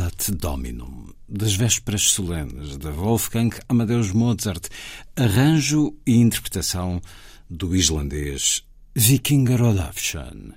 Laudat 0.08 0.30
Dominum, 0.32 1.12
das 1.28 1.54
vésperas 1.54 2.10
solenes 2.10 2.78
de 2.78 2.88
Wolfgang 2.88 3.54
Amadeus 3.68 4.10
Mozart, 4.10 4.68
arranjo 5.14 5.94
e 6.06 6.16
interpretação 6.16 7.02
do 7.50 7.76
islandês 7.76 8.64
Vikingur 8.94 9.60
Olafsson. 9.60 10.54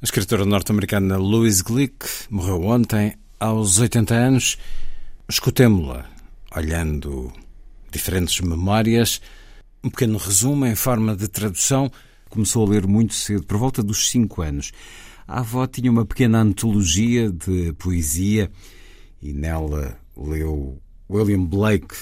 A 0.00 0.04
escritora 0.04 0.44
norte-americana 0.44 1.16
Louise 1.16 1.62
Glick 1.62 2.04
morreu 2.30 2.64
ontem, 2.64 3.14
aos 3.38 3.78
80 3.78 4.14
anos. 4.14 4.58
Escutemo-la, 5.28 6.10
olhando 6.56 7.32
diferentes 7.92 8.40
memórias. 8.40 9.20
Um 9.84 9.90
pequeno 9.90 10.18
resumo 10.18 10.66
em 10.66 10.74
forma 10.74 11.14
de 11.14 11.28
tradução. 11.28 11.90
Começou 12.28 12.66
a 12.66 12.70
ler 12.70 12.88
muito 12.88 13.14
cedo, 13.14 13.44
por 13.44 13.56
volta 13.56 13.84
dos 13.84 14.10
5 14.10 14.42
anos. 14.42 14.72
A 15.28 15.40
avó 15.40 15.66
tinha 15.66 15.90
uma 15.90 16.06
pequena 16.06 16.40
antologia 16.40 17.30
de 17.30 17.74
poesia 17.74 18.50
e 19.20 19.34
nela 19.34 20.00
leu 20.16 20.80
William 21.10 21.44
Blake, 21.44 21.94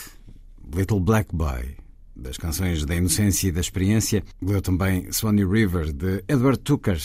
Little 0.73 1.01
Black 1.01 1.35
Boy, 1.35 1.77
das 2.15 2.37
canções 2.37 2.85
da 2.85 2.95
inocência 2.95 3.49
e 3.49 3.53
da 3.53 3.61
experiência. 3.61 4.23
Leu 4.41 4.63
também 4.63 5.11
Swanee 5.11 5.45
River, 5.45 5.93
de 5.93 6.23
Edward 6.29 6.61
Tucker, 6.61 7.03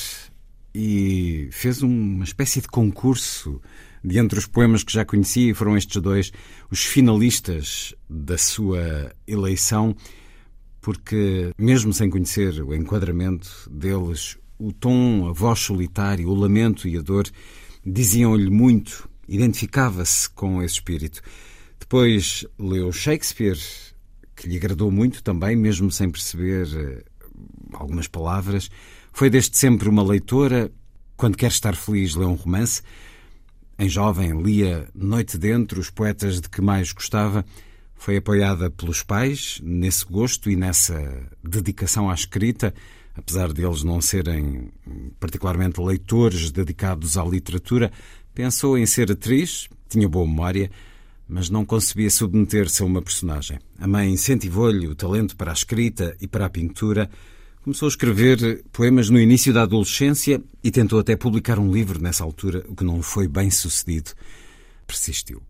e 0.76 1.50
fez 1.52 1.82
uma 1.82 2.24
espécie 2.24 2.62
de 2.62 2.68
concurso 2.68 3.60
de 4.04 4.20
entre 4.20 4.38
os 4.38 4.46
poemas 4.46 4.84
que 4.84 4.94
já 4.94 5.04
conhecia, 5.04 5.50
e 5.50 5.56
foram 5.56 5.76
estes 5.76 6.00
dois 6.00 6.32
os 6.70 6.84
finalistas 6.86 7.96
da 8.08 8.38
sua 8.38 9.12
eleição, 9.26 9.96
porque, 10.82 11.50
mesmo 11.58 11.92
sem 11.92 12.12
conhecer 12.12 12.62
o 12.64 12.76
enquadramento 12.76 13.50
deles, 13.72 14.38
o 14.62 14.72
tom, 14.72 15.28
a 15.28 15.34
voz 15.34 15.60
solitária, 15.60 16.28
o 16.28 16.36
lamento 16.36 16.88
e 16.88 16.96
a 16.96 17.02
dor 17.02 17.28
diziam-lhe 17.84 18.50
muito, 18.50 19.10
identificava-se 19.28 20.30
com 20.30 20.62
esse 20.62 20.76
espírito. 20.76 21.22
Depois 21.80 22.46
leu 22.60 22.92
Shakespeare, 22.92 23.58
que 24.36 24.48
lhe 24.48 24.58
agradou 24.58 24.92
muito 24.92 25.24
também, 25.24 25.56
mesmo 25.56 25.92
sem 25.92 26.12
perceber 26.12 26.68
eh, 26.76 27.04
algumas 27.74 28.08
palavras. 28.08 28.70
Foi 29.12 29.32
desde 29.32 29.58
sempre 29.58 29.90
uma 29.90 30.04
leitora. 30.04 30.72
Quando 31.18 31.38
quer 31.38 31.50
estar 31.50 31.76
feliz, 31.76 32.14
lê 32.14 32.26
um 32.26 32.36
romance. 32.36 32.84
Em 33.80 33.90
jovem, 33.90 34.42
lia 34.44 34.88
Noite 34.94 35.40
Dentro, 35.40 35.80
os 35.80 35.90
poetas 35.90 36.40
de 36.40 36.48
que 36.48 36.62
mais 36.62 36.92
gostava. 36.92 37.44
Foi 37.96 38.18
apoiada 38.18 38.70
pelos 38.70 39.02
pais 39.02 39.60
nesse 39.64 40.06
gosto 40.06 40.52
e 40.52 40.56
nessa 40.56 41.28
dedicação 41.44 42.10
à 42.10 42.14
escrita 42.14 42.74
apesar 43.22 43.54
de 43.54 43.64
eles 43.64 43.84
não 43.84 44.02
serem 44.02 44.70
particularmente 45.20 45.80
leitores 45.80 46.52
dedicados 46.52 47.18
à 47.18 47.24
literatura, 47.24 47.92
pensou 48.34 48.78
em 48.78 48.86
ser 48.86 49.12
atriz, 49.12 49.70
tinha 49.88 50.10
boa 50.10 50.26
memória, 50.26 50.70
mas 51.28 51.50
não 51.50 51.64
concebia 51.64 52.10
submeter-se 52.10 52.82
a 52.82 52.86
uma 52.86 53.02
personagem. 53.02 53.60
A 53.80 53.88
mãe 53.88 54.12
incentivou-lhe 54.12 54.88
o 54.88 54.96
talento 54.96 55.36
para 55.38 55.52
a 55.52 55.54
escrita 55.54 56.16
e 56.20 56.28
para 56.28 56.46
a 56.46 56.50
pintura. 56.50 57.10
Começou 57.64 57.86
a 57.86 57.90
escrever 57.90 58.66
poemas 58.72 59.10
no 59.10 59.20
início 59.20 59.54
da 59.54 59.62
adolescência 59.62 60.42
e 60.64 60.72
tentou 60.72 61.00
até 61.00 61.16
publicar 61.16 61.60
um 61.60 61.72
livro 61.72 62.02
nessa 62.02 62.24
altura, 62.24 62.66
o 62.68 62.76
que 62.76 62.84
não 62.84 63.02
foi 63.02 63.28
bem 63.28 63.50
sucedido. 63.50 64.12
Persistiu. 64.86 65.42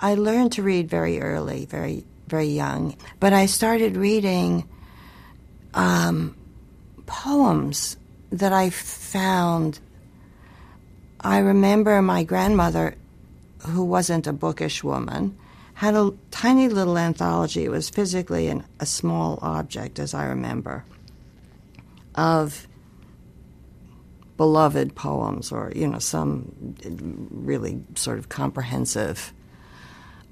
I 0.00 0.14
learned 0.14 0.54
to 0.54 0.62
read 0.62 0.88
very 0.88 1.18
early, 1.18 1.66
very 1.66 2.04
very 2.28 2.46
young, 2.46 2.94
but 3.18 3.32
I 3.32 3.46
started 3.46 3.96
reading 3.96 4.64
um, 5.74 6.34
poems 7.08 7.96
that 8.30 8.52
I 8.52 8.70
found. 8.70 9.80
I 11.20 11.38
remember 11.38 12.00
my 12.00 12.22
grandmother, 12.22 12.94
who 13.66 13.82
wasn't 13.82 14.28
a 14.28 14.32
bookish 14.32 14.84
woman, 14.84 15.36
had 15.74 15.94
a 15.94 16.12
tiny 16.30 16.68
little 16.68 16.98
anthology. 16.98 17.64
It 17.64 17.70
was 17.70 17.90
physically 17.90 18.46
an, 18.48 18.64
a 18.78 18.86
small 18.86 19.38
object, 19.42 19.98
as 19.98 20.14
I 20.14 20.26
remember, 20.26 20.84
of 22.14 22.68
beloved 24.36 24.94
poems 24.94 25.50
or, 25.50 25.72
you 25.74 25.88
know, 25.88 25.98
some 25.98 26.76
really 27.30 27.82
sort 27.96 28.18
of 28.18 28.28
comprehensive 28.28 29.32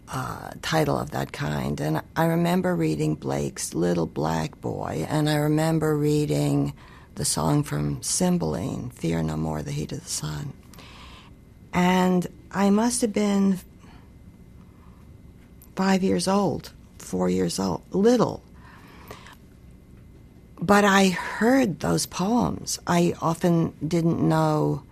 uh, 0.09 0.51
title 0.63 0.99
of 0.99 1.11
that 1.11 1.33
kind. 1.33 1.81
And 1.81 2.03
I 2.15 2.27
remember 2.27 2.75
reading 2.75 3.15
Blake's 3.15 3.75
Little 3.75 4.07
Black 4.07 4.61
Boy, 4.61 5.07
and 5.09 5.29
I 5.29 5.37
remember 5.37 5.97
reading 5.97 6.75
the 7.17 7.25
song 7.25 7.63
from 7.63 8.03
Cymbeline, 8.03 8.91
Fear 8.91 9.23
No 9.23 9.37
More, 9.37 9.63
The 9.63 9.73
Heat 9.73 9.93
of 9.93 10.03
the 10.03 10.11
Sun. 10.11 10.53
And 11.73 12.27
I 12.51 12.71
must 12.71 13.01
have 13.01 13.13
been 13.13 13.59
five 15.75 16.03
years 16.03 16.29
old, 16.29 16.73
four 16.99 17.29
years 17.29 17.59
old, 17.59 17.83
little. 17.91 18.43
But 20.59 20.85
I 20.85 21.09
heard 21.09 21.81
those 21.81 22.07
poems. 22.07 22.79
I 22.87 23.15
often 23.21 23.75
didn't 23.87 24.27
know 24.27 24.83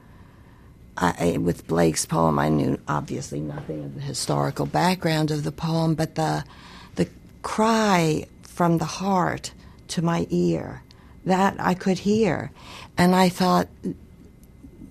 I, 0.96 1.38
with 1.38 1.66
Blake's 1.66 2.06
poem, 2.06 2.38
I 2.38 2.48
knew 2.48 2.78
obviously 2.86 3.40
nothing 3.40 3.84
of 3.84 3.94
the 3.94 4.00
historical 4.00 4.66
background 4.66 5.30
of 5.30 5.42
the 5.42 5.52
poem, 5.52 5.94
but 5.94 6.14
the 6.14 6.44
the 6.94 7.08
cry 7.42 8.26
from 8.42 8.78
the 8.78 8.84
heart 8.84 9.52
to 9.88 10.02
my 10.02 10.26
ear 10.30 10.82
that 11.24 11.56
I 11.58 11.74
could 11.74 11.98
hear, 11.98 12.52
and 12.96 13.14
I 13.14 13.28
thought 13.28 13.68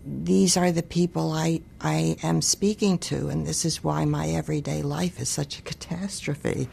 these 0.06 0.58
are 0.58 0.72
the 0.72 0.84
people 0.84 1.32
I 1.32 1.62
I 1.80 2.18
am 2.22 2.42
speaking 2.42 2.98
to, 3.00 3.30
and 3.30 3.48
this 3.48 3.64
is 3.64 3.84
why 3.84 4.04
my 4.04 4.28
everyday 4.30 4.82
life 4.82 5.22
is 5.22 5.30
such 5.30 5.58
a 5.58 5.62
catastrophe. 5.62 6.68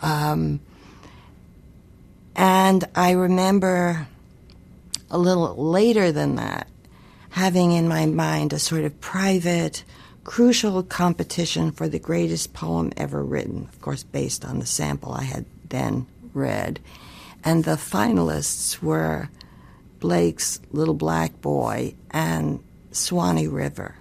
Um, 0.00 0.60
and 2.34 2.84
I 2.94 3.10
remember 3.10 4.08
a 5.10 5.18
little 5.18 5.54
later 5.56 6.12
than 6.12 6.36
that 6.36 6.68
having 7.30 7.72
in 7.72 7.88
my 7.88 8.06
mind 8.06 8.52
a 8.52 8.58
sort 8.58 8.84
of 8.84 9.00
private, 9.00 9.84
crucial 10.24 10.82
competition 10.82 11.72
for 11.72 11.88
the 11.88 11.98
greatest 11.98 12.52
poem 12.52 12.92
ever 12.96 13.22
written, 13.22 13.68
of 13.72 13.80
course, 13.80 14.02
based 14.02 14.44
on 14.44 14.58
the 14.58 14.66
sample 14.66 15.12
I 15.12 15.22
had 15.22 15.46
then 15.68 16.06
read. 16.34 16.80
And 17.42 17.64
the 17.64 17.76
finalists 17.76 18.82
were 18.82 19.30
Blake's 20.00 20.60
Little 20.72 20.94
Black 20.94 21.40
Boy 21.40 21.94
and 22.10 22.62
Swanee 22.90 23.46
River. 23.46 23.94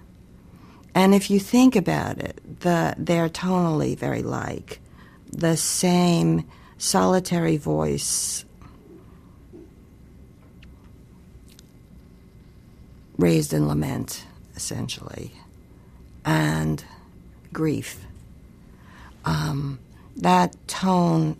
And 0.95 1.13
if 1.13 1.29
you 1.29 1.39
think 1.39 1.75
about 1.75 2.17
it, 2.17 2.41
the, 2.61 2.95
they're 2.97 3.29
tonally 3.29 3.97
very 3.97 4.23
like. 4.23 4.81
The 5.31 5.55
same 5.55 6.45
solitary 6.77 7.57
voice 7.57 8.43
raised 13.19 13.53
in 13.53 13.67
lament, 13.67 14.25
essentially, 14.55 15.31
and 16.25 16.83
grief. 17.51 18.05
Um, 19.25 19.79
that 20.17 20.55
tone 20.67 21.37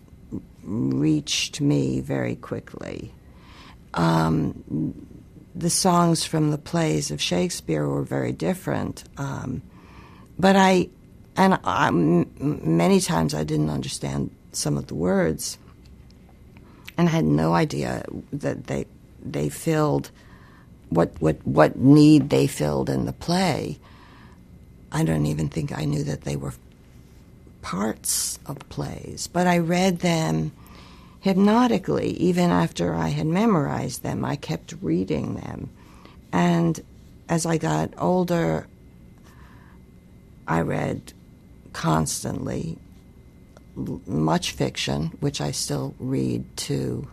reached 0.63 1.61
me 1.61 2.01
very 2.01 2.35
quickly. 2.35 3.13
Um, 3.93 4.93
the 5.55 5.69
songs 5.69 6.25
from 6.25 6.51
the 6.51 6.57
plays 6.57 7.11
of 7.11 7.21
Shakespeare 7.21 7.87
were 7.87 8.03
very 8.03 8.33
different, 8.33 9.05
um, 9.17 9.61
but 10.37 10.55
I, 10.55 10.89
and 11.37 11.59
I, 11.63 11.87
m- 11.87 12.29
many 12.77 12.99
times 12.99 13.33
I 13.33 13.43
didn't 13.45 13.69
understand 13.69 14.31
some 14.51 14.77
of 14.77 14.87
the 14.87 14.95
words, 14.95 15.57
and 16.97 17.07
I 17.07 17.11
had 17.11 17.25
no 17.25 17.53
idea 17.53 18.05
that 18.33 18.67
they 18.67 18.85
they 19.23 19.49
filled 19.49 20.11
what 20.89 21.11
what 21.19 21.45
what 21.45 21.77
need 21.77 22.29
they 22.29 22.47
filled 22.47 22.89
in 22.89 23.05
the 23.05 23.13
play. 23.13 23.79
I 24.91 25.03
don't 25.03 25.27
even 25.27 25.49
think 25.49 25.77
I 25.77 25.85
knew 25.85 26.03
that 26.03 26.21
they 26.21 26.35
were 26.35 26.53
parts 27.61 28.39
of 28.45 28.57
plays, 28.69 29.27
but 29.27 29.45
I 29.45 29.59
read 29.59 29.99
them 29.99 30.51
hypnotically. 31.19 32.11
Even 32.11 32.49
after 32.49 32.95
I 32.95 33.09
had 33.09 33.27
memorized 33.27 34.03
them, 34.03 34.25
I 34.25 34.35
kept 34.35 34.73
reading 34.81 35.35
them, 35.35 35.69
and 36.31 36.79
as 37.27 37.45
I 37.45 37.57
got 37.57 37.93
older, 37.97 38.67
I 40.47 40.61
read 40.61 41.13
constantly 41.73 42.77
much 44.07 44.51
fiction, 44.51 45.17
which 45.19 45.39
I 45.39 45.51
still 45.51 45.93
read 45.99 46.43
to 46.57 47.07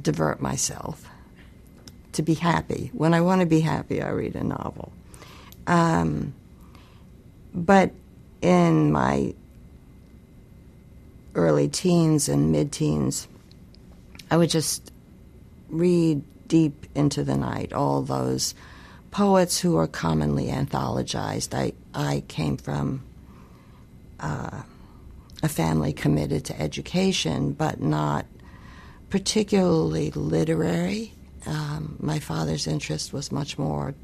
divert 0.00 0.40
myself, 0.40 1.08
to 2.12 2.22
be 2.22 2.34
happy. 2.34 2.90
When 2.92 3.14
I 3.14 3.20
want 3.20 3.40
to 3.40 3.46
be 3.46 3.60
happy, 3.60 4.02
I 4.02 4.10
read 4.10 4.36
a 4.36 4.44
novel. 4.44 4.92
Um, 5.66 6.34
but 7.54 7.92
in 8.40 8.92
my 8.92 9.34
early 11.34 11.68
teens 11.68 12.28
and 12.28 12.52
mid 12.52 12.72
teens, 12.72 13.28
I 14.30 14.36
would 14.36 14.50
just 14.50 14.92
read 15.68 16.22
deep 16.48 16.86
into 16.94 17.24
the 17.24 17.36
night 17.36 17.72
all 17.72 18.02
those 18.02 18.54
poets 19.10 19.60
who 19.60 19.76
are 19.76 19.86
commonly 19.86 20.46
anthologized. 20.46 21.54
I, 21.54 21.72
I 21.94 22.24
came 22.28 22.56
from 22.56 23.02
uh, 24.20 24.62
a 25.42 25.48
family 25.48 25.92
committed 25.92 26.44
to 26.46 26.60
education, 26.60 27.52
but 27.52 27.80
not 27.80 28.26
particularly 29.12 30.10
literary. 30.12 31.12
Um, 31.44 31.96
my 32.00 32.18
father's 32.18 32.66
interest 32.66 33.12
was 33.12 33.30
much 33.30 33.58
more 33.58 33.94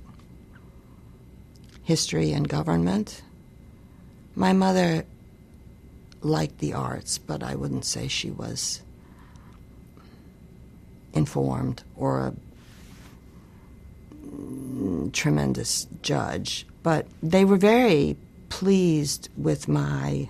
history 1.83 2.33
and 2.33 2.47
government. 2.47 3.23
My 4.37 4.53
mother 4.53 5.07
liked 6.21 6.59
the 6.59 6.75
arts, 6.75 7.17
but 7.17 7.43
I 7.43 7.55
wouldn't 7.55 7.87
say 7.87 8.07
she 8.07 8.31
was 8.31 8.83
informed 11.15 11.83
or 11.97 12.27
a 12.27 12.35
tremendous 15.13 15.87
judge. 16.03 16.67
But 16.83 17.07
they 17.23 17.47
were 17.47 17.57
very 17.57 18.19
pleased 18.51 19.31
with 19.39 19.69
my 19.69 20.29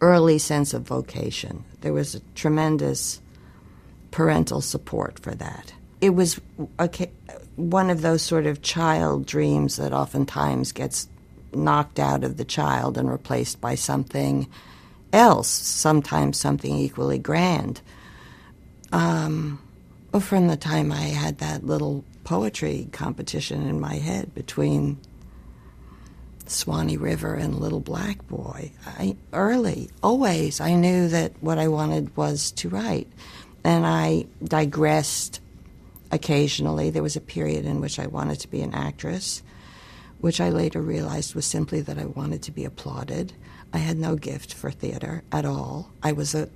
early 0.00 0.38
sense 0.38 0.74
of 0.74 0.82
vocation. 0.82 1.64
There 1.82 1.92
was 1.92 2.16
a 2.16 2.20
tremendous 2.34 3.20
parental 4.10 4.60
support 4.60 5.18
for 5.18 5.34
that. 5.34 5.72
It 6.00 6.10
was 6.10 6.40
a, 6.78 6.88
one 7.56 7.90
of 7.90 8.02
those 8.02 8.22
sort 8.22 8.46
of 8.46 8.62
child 8.62 9.26
dreams 9.26 9.76
that 9.76 9.92
oftentimes 9.92 10.72
gets 10.72 11.08
knocked 11.52 11.98
out 11.98 12.24
of 12.24 12.36
the 12.36 12.44
child 12.44 12.98
and 12.98 13.10
replaced 13.10 13.60
by 13.60 13.74
something 13.74 14.48
else, 15.12 15.48
sometimes 15.48 16.38
something 16.38 16.76
equally 16.76 17.18
grand. 17.18 17.80
Um, 18.92 19.60
from 20.20 20.48
the 20.48 20.56
time 20.56 20.92
I 20.92 21.02
had 21.02 21.38
that 21.38 21.64
little 21.64 22.04
poetry 22.24 22.88
competition 22.92 23.66
in 23.66 23.80
my 23.80 23.94
head 23.94 24.34
between 24.34 24.98
Swanee 26.46 26.96
River 26.96 27.34
and 27.34 27.58
Little 27.58 27.80
Black 27.80 28.26
Boy, 28.28 28.72
I, 28.86 29.16
early, 29.32 29.90
always, 30.02 30.60
I 30.60 30.74
knew 30.74 31.08
that 31.08 31.32
what 31.40 31.58
I 31.58 31.68
wanted 31.68 32.16
was 32.16 32.50
to 32.52 32.68
write. 32.68 33.08
And 33.64 33.86
I 33.86 34.26
digressed 34.42 35.40
occasionally. 36.10 36.90
There 36.90 37.02
was 37.02 37.16
a 37.16 37.20
period 37.20 37.64
in 37.64 37.80
which 37.80 37.98
I 37.98 38.06
wanted 38.06 38.40
to 38.40 38.48
be 38.48 38.60
an 38.60 38.74
actress, 38.74 39.42
which 40.20 40.40
I 40.40 40.50
later 40.50 40.80
realized 40.80 41.34
was 41.34 41.46
simply 41.46 41.80
that 41.82 41.98
I 41.98 42.06
wanted 42.06 42.42
to 42.44 42.52
be 42.52 42.64
applauded. 42.64 43.32
I 43.72 43.78
had 43.78 43.98
no 43.98 44.16
gift 44.16 44.54
for 44.54 44.70
theater 44.70 45.22
at 45.30 45.44
all. 45.44 45.90
I 46.02 46.12
was 46.12 46.34
a 46.34 46.48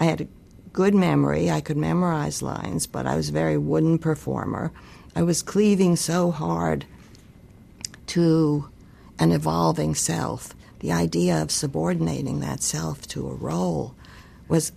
I 0.00 0.04
had 0.04 0.20
a 0.20 0.28
good 0.72 0.94
memory. 0.94 1.50
I 1.50 1.60
could 1.60 1.76
memorize 1.76 2.40
lines, 2.40 2.86
but 2.86 3.06
I 3.06 3.16
was 3.16 3.30
a 3.30 3.32
very 3.32 3.58
wooden 3.58 3.98
performer. 3.98 4.72
I 5.16 5.22
was 5.22 5.42
cleaving 5.42 5.96
so 5.96 6.30
hard 6.30 6.84
to 8.08 8.68
an 9.18 9.32
evolving 9.32 9.94
self. 9.94 10.54
The 10.78 10.92
idea 10.92 11.42
of 11.42 11.50
subordinating 11.50 12.40
that 12.40 12.62
self 12.62 13.06
to 13.08 13.28
a 13.28 13.34
role 13.34 13.96
was 14.46 14.70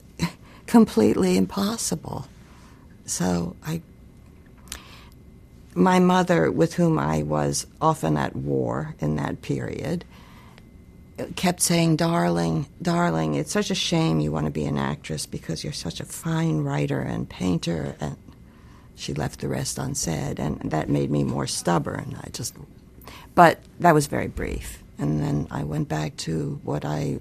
completely 0.72 1.36
impossible. 1.36 2.26
So 3.06 3.58
I 3.62 3.82
my 5.76 6.00
mother, 6.00 6.50
with 6.50 6.76
whom 6.76 6.98
I 6.98 7.24
was 7.24 7.68
often 7.82 8.16
at 8.16 8.38
war 8.38 8.96
in 9.00 9.18
that 9.18 9.42
period, 9.42 10.06
kept 11.36 11.62
saying, 11.62 11.98
Darling, 11.98 12.68
darling, 12.82 13.36
it's 13.36 13.52
such 13.52 13.70
a 13.70 13.76
shame 13.76 14.22
you 14.22 14.32
want 14.32 14.46
to 14.46 14.52
be 14.52 14.66
an 14.66 14.78
actress 14.78 15.26
because 15.26 15.62
you're 15.62 15.74
such 15.74 16.00
a 16.00 16.06
fine 16.06 16.60
writer 16.60 17.02
and 17.02 17.30
painter. 17.30 17.96
And 18.00 18.16
she 18.96 19.14
left 19.14 19.42
the 19.42 19.50
rest 19.50 19.78
unsaid, 19.78 20.40
and 20.40 20.60
that 20.72 20.88
made 20.88 21.12
me 21.12 21.26
more 21.26 21.48
stubborn. 21.48 22.18
I 22.24 22.30
just, 22.30 22.56
but 23.36 23.60
that 23.82 23.94
was 23.94 24.08
very 24.08 24.28
brief. 24.28 24.84
And 24.98 25.22
then 25.22 25.48
I 25.52 25.64
went 25.64 25.90
back 25.90 26.16
to 26.28 26.62
what 26.64 26.86
I 26.86 27.20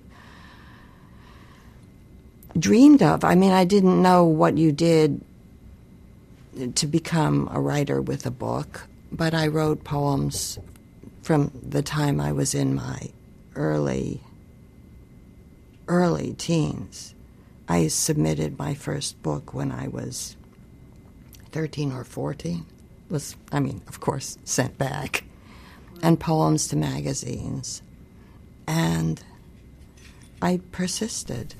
dreamed 2.58 3.02
of. 3.02 3.24
I 3.24 3.34
mean, 3.34 3.52
I 3.52 3.64
didn't 3.64 4.02
know 4.02 4.24
what 4.24 4.58
you 4.58 4.72
did 4.72 5.20
to 6.74 6.86
become 6.86 7.48
a 7.52 7.60
writer 7.60 8.02
with 8.02 8.26
a 8.26 8.30
book, 8.30 8.86
but 9.12 9.34
I 9.34 9.46
wrote 9.46 9.84
poems 9.84 10.58
from 11.22 11.52
the 11.62 11.82
time 11.82 12.20
I 12.20 12.32
was 12.32 12.54
in 12.54 12.74
my 12.74 13.10
early 13.54 14.20
early 15.88 16.34
teens. 16.34 17.14
I 17.68 17.88
submitted 17.88 18.58
my 18.58 18.74
first 18.74 19.20
book 19.22 19.54
when 19.54 19.70
I 19.72 19.88
was 19.88 20.36
13 21.52 21.92
or 21.92 22.04
14. 22.04 22.64
Was 23.10 23.36
I 23.52 23.60
mean, 23.60 23.82
of 23.88 24.00
course, 24.00 24.38
sent 24.44 24.78
back. 24.78 25.24
And 26.02 26.18
poems 26.18 26.68
to 26.68 26.76
magazines. 26.76 27.82
And 28.66 29.22
I 30.40 30.60
persisted. 30.72 31.54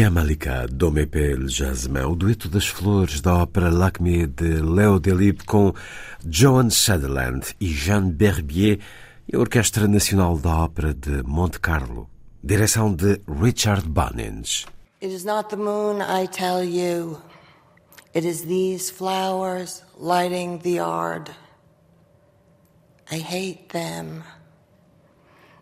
Via 0.00 0.10
Malika, 0.10 0.66
Do 0.66 0.90
Mepel 0.90 1.46
Jasmin, 1.46 2.04
o 2.04 2.16
dueto 2.16 2.48
das 2.48 2.66
flores 2.66 3.20
da 3.20 3.34
ópera 3.42 3.68
Lacme 3.68 4.26
de 4.26 4.62
Léo 4.62 4.98
Delibes 4.98 5.44
com 5.44 5.74
Joan 6.26 6.70
Sutherland 6.70 7.54
e 7.60 7.66
Jean 7.66 8.08
Berbier 8.08 8.78
e 9.28 9.36
a 9.36 9.38
Orquestra 9.38 9.86
Nacional 9.86 10.38
da 10.38 10.56
Ópera 10.56 10.94
de 10.94 11.22
Monte 11.24 11.60
Carlo, 11.60 12.08
direção 12.42 12.94
de 12.94 13.20
Richard 13.28 13.86
Bunnings. 13.90 14.64
It 15.02 15.12
is 15.12 15.26
not 15.26 15.50
the 15.50 15.56
moon, 15.56 16.00
I 16.00 16.26
tell 16.28 16.64
you. 16.64 17.20
It 18.14 18.26
is 18.26 18.46
these 18.46 18.90
flowers 18.90 19.82
lighting 19.98 20.60
the 20.62 20.76
yard. 20.76 21.30
I 23.12 23.18
hate 23.18 23.68
them. 23.74 24.22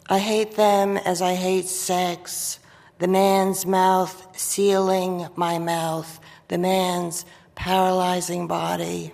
I 0.08 0.20
hate 0.20 0.54
them 0.54 0.96
as 1.04 1.20
I 1.20 1.34
hate 1.34 1.66
sex. 1.66 2.60
The 2.98 3.08
man's 3.08 3.64
mouth 3.64 4.26
sealing 4.36 5.28
my 5.36 5.58
mouth, 5.58 6.20
the 6.48 6.58
man's 6.58 7.24
paralyzing 7.54 8.46
body, 8.46 9.12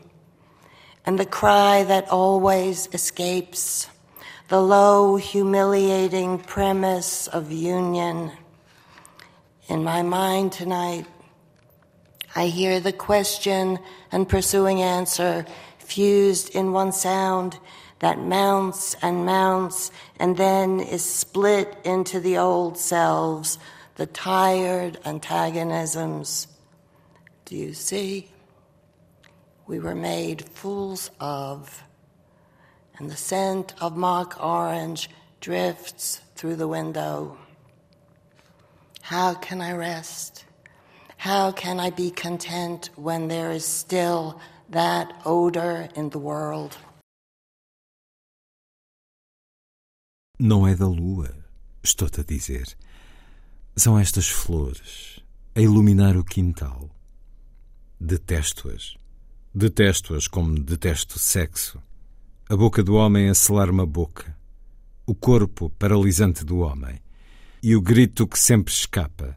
and 1.05 1.18
the 1.18 1.26
cry 1.26 1.85
that 1.85 2.09
always 2.09 2.89
escapes, 2.93 3.89
the 4.49 4.61
low, 4.61 5.16
humiliating 5.16 6.39
premise 6.39 7.26
of 7.28 7.53
union. 7.53 8.30
In 9.68 9.85
my 9.85 10.03
mind 10.03 10.53
tonight, 10.53 11.07
I 12.35 12.47
hear 12.47 12.80
the 12.80 12.93
question 12.93 13.78
and 14.11 14.28
pursuing 14.28 14.80
answer 14.80 15.47
fused 15.78 16.55
in 16.55 16.72
one 16.72 16.93
sound 16.93 17.59
that 18.01 18.18
mounts 18.18 18.97
and 19.03 19.24
mounts 19.24 19.91
and 20.18 20.37
then 20.37 20.80
is 20.80 21.05
split 21.05 21.76
into 21.85 22.20
the 22.20 22.37
old 22.39 22.76
selves 22.76 23.59
the 23.97 24.07
tired 24.07 24.99
antagonisms. 25.05 26.49
Do 27.45 27.57
you 27.57 27.74
see? 27.74 28.30
We 29.66 29.78
were 29.78 29.95
made 29.95 30.49
fools 30.49 31.11
of, 31.20 31.82
and 32.99 33.11
the 33.11 33.16
scent 33.16 33.74
of 33.80 33.97
mock 33.97 34.36
orange 34.40 35.09
drifts 35.40 36.20
through 36.34 36.57
the 36.57 36.68
window. 36.68 37.38
How 39.01 39.34
can 39.34 39.61
I 39.61 39.72
rest? 39.72 40.45
How 41.16 41.53
can 41.53 41.80
I 41.80 41.90
be 41.90 42.11
content 42.11 42.90
when 42.97 43.28
there 43.28 43.51
is 43.51 43.64
still 43.64 44.40
that 44.70 45.12
odor 45.24 45.88
in 45.95 46.11
the 46.11 46.18
world? 46.18 46.76
Não 50.38 50.66
é 50.66 50.74
da 50.74 50.86
lua, 50.86 51.30
estou-te 51.82 52.20
a 52.20 52.24
dizer. 52.24 52.76
São 53.77 53.99
estas 53.99 54.29
flores 54.29 55.20
a 55.53 55.61
iluminar 55.61 56.16
o 56.16 56.22
quintal. 56.22 56.89
Detesto-as. 58.01 58.95
Detesto-as 59.53 60.29
como 60.29 60.61
detesto 60.61 61.18
sexo. 61.18 61.83
A 62.49 62.57
boca 62.57 62.85
do 62.85 62.95
homem 62.95 63.29
a 63.29 63.35
selar 63.35 63.68
uma 63.68 63.85
boca. 63.85 64.37
O 65.05 65.12
corpo 65.12 65.70
paralisante 65.70 66.45
do 66.45 66.59
homem. 66.59 67.01
E 67.61 67.75
o 67.75 67.83
grito 67.83 68.29
que 68.29 68.39
sempre 68.39 68.72
escapa. 68.72 69.37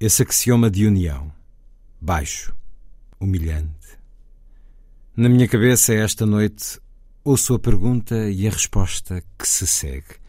Esse 0.00 0.22
axioma 0.22 0.70
de 0.70 0.86
união. 0.86 1.30
Baixo. 2.00 2.56
Humilhante. 3.20 3.98
Na 5.14 5.28
minha 5.28 5.46
cabeça, 5.46 5.92
esta 5.92 6.24
noite, 6.24 6.80
ouço 7.22 7.52
a 7.52 7.58
pergunta 7.58 8.30
e 8.30 8.48
a 8.48 8.50
resposta 8.50 9.22
que 9.38 9.46
se 9.46 9.66
segue 9.66 10.25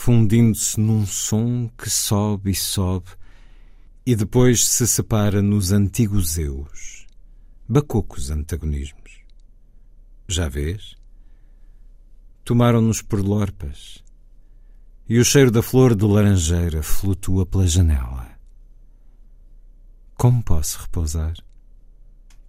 fundindo-se 0.00 0.78
num 0.78 1.04
som 1.04 1.68
que 1.76 1.90
sobe 1.90 2.52
e 2.52 2.54
sobe 2.54 3.08
e 4.06 4.14
depois 4.14 4.64
se 4.64 4.86
separa 4.86 5.42
nos 5.42 5.72
antigos 5.72 6.38
eus, 6.38 7.04
bacocos 7.68 8.30
antagonismos. 8.30 9.18
Já 10.28 10.48
vês? 10.48 10.94
Tomaram-nos 12.44 13.02
por 13.02 13.20
lorpas 13.20 14.02
e 15.08 15.18
o 15.18 15.24
cheiro 15.24 15.50
da 15.50 15.62
flor 15.62 15.96
de 15.96 16.06
laranjeira 16.06 16.80
flutua 16.80 17.44
pela 17.44 17.66
janela. 17.66 18.30
Como 20.14 20.44
posso 20.44 20.80
repousar? 20.80 21.34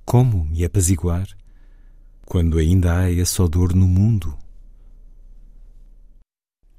Como 0.06 0.46
me 0.46 0.64
apaziguar? 0.64 1.28
Quando 2.26 2.60
ainda 2.60 3.00
há 3.00 3.12
esse 3.12 3.42
odor 3.42 3.74
no 3.74 3.88
mundo? 3.88 4.38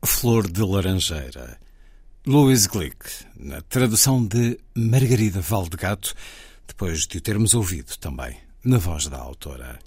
Flor 0.06 0.50
de 0.50 0.62
Laranjeira. 0.62 1.58
Louis 2.26 2.66
Glick, 2.66 2.96
na 3.36 3.60
tradução 3.60 4.26
de 4.26 4.58
Margarida 4.74 5.40
Valdegato, 5.40 6.14
depois 6.66 7.06
de 7.06 7.18
o 7.18 7.20
termos 7.20 7.54
ouvido 7.54 7.96
também 7.98 8.36
na 8.64 8.78
voz 8.78 9.06
da 9.08 9.18
autora. 9.18 9.78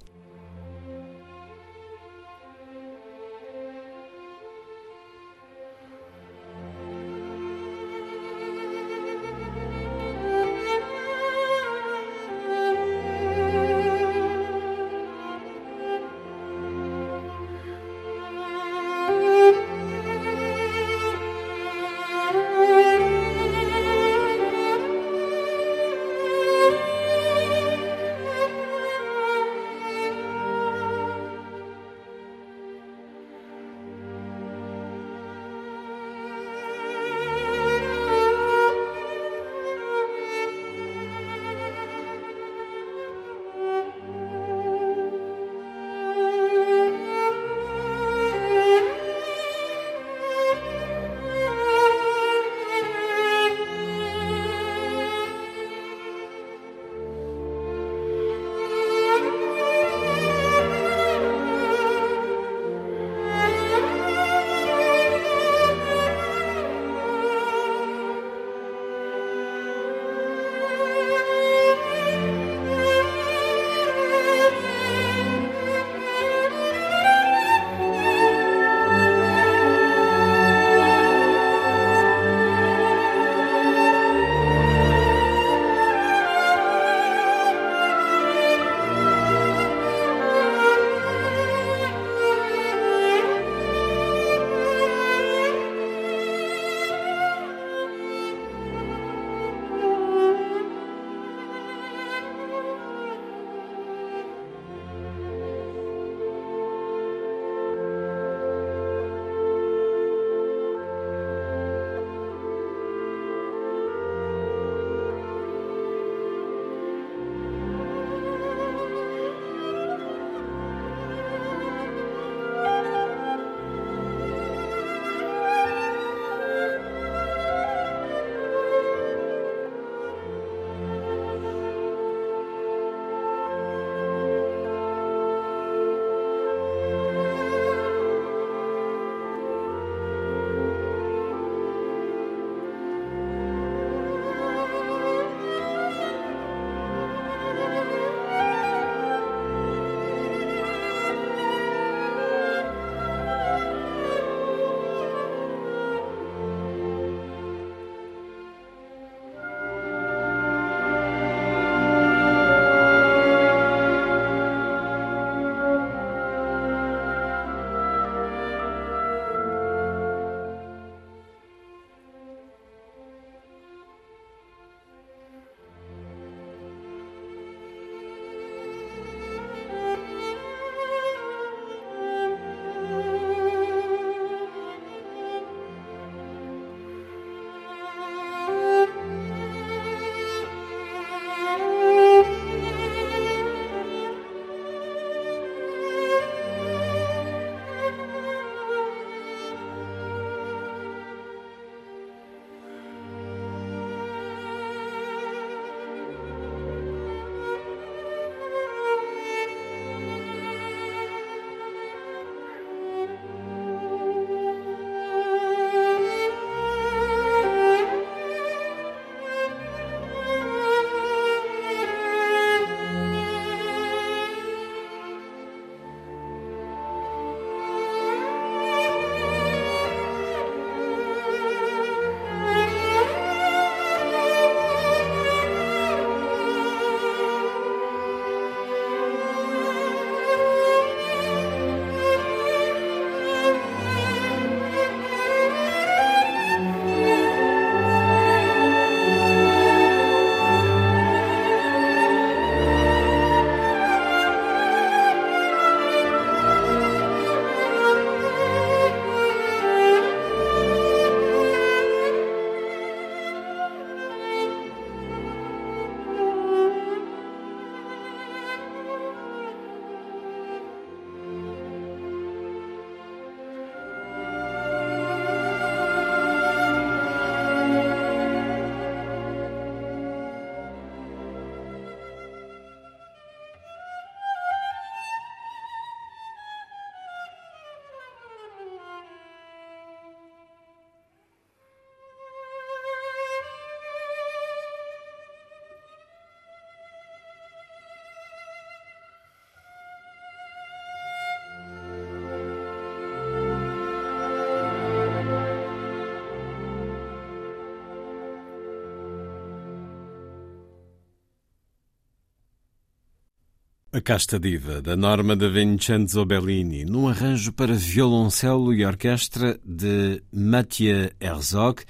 A 313.96 314.02
Casta 314.02 314.40
Diva, 314.40 314.82
da 314.82 314.98
Norma 314.98 315.36
de 315.36 315.48
Vincenzo 315.48 316.26
Bellini, 316.26 316.84
num 316.84 317.08
arranjo 317.08 317.54
para 317.54 317.76
violoncelo 317.76 318.74
e 318.74 318.84
orquestra 318.84 319.60
de 319.64 320.20
Mathieu 320.34 321.12
Herzog, 321.22 321.84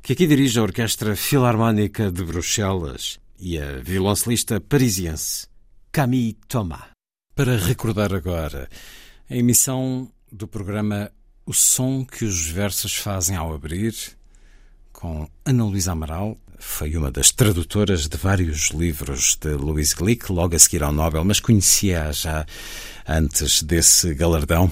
que 0.00 0.12
aqui 0.12 0.28
dirige 0.28 0.60
a 0.60 0.62
Orquestra 0.62 1.16
Filarmónica 1.16 2.08
de 2.08 2.22
Bruxelas 2.22 3.18
e 3.36 3.58
a 3.58 3.80
violoncelista 3.80 4.60
parisiense 4.60 5.48
Camille 5.90 6.38
Thomas. 6.46 6.84
Para 7.34 7.56
recordar 7.56 8.14
agora 8.14 8.68
a 9.28 9.34
emissão 9.34 10.08
do 10.30 10.46
programa 10.46 11.10
O 11.44 11.52
Som 11.52 12.04
que 12.04 12.24
os 12.24 12.46
Versos 12.46 12.94
Fazem 12.94 13.34
ao 13.34 13.52
Abrir, 13.52 13.96
com 14.92 15.28
Ana 15.44 15.64
Luísa 15.64 15.90
Amaral, 15.90 16.38
foi 16.60 16.94
uma 16.96 17.10
das 17.10 17.32
tradutoras 17.32 18.06
de 18.06 18.16
vários 18.16 18.68
livros 18.68 19.36
de 19.40 19.48
Louise 19.54 19.94
Glick, 19.96 20.30
logo 20.30 20.54
a 20.54 20.58
seguir 20.58 20.82
ao 20.82 20.92
Nobel, 20.92 21.24
mas 21.24 21.40
conhecia-a 21.40 22.12
já 22.12 22.46
antes 23.08 23.62
desse 23.62 24.14
galardão. 24.14 24.70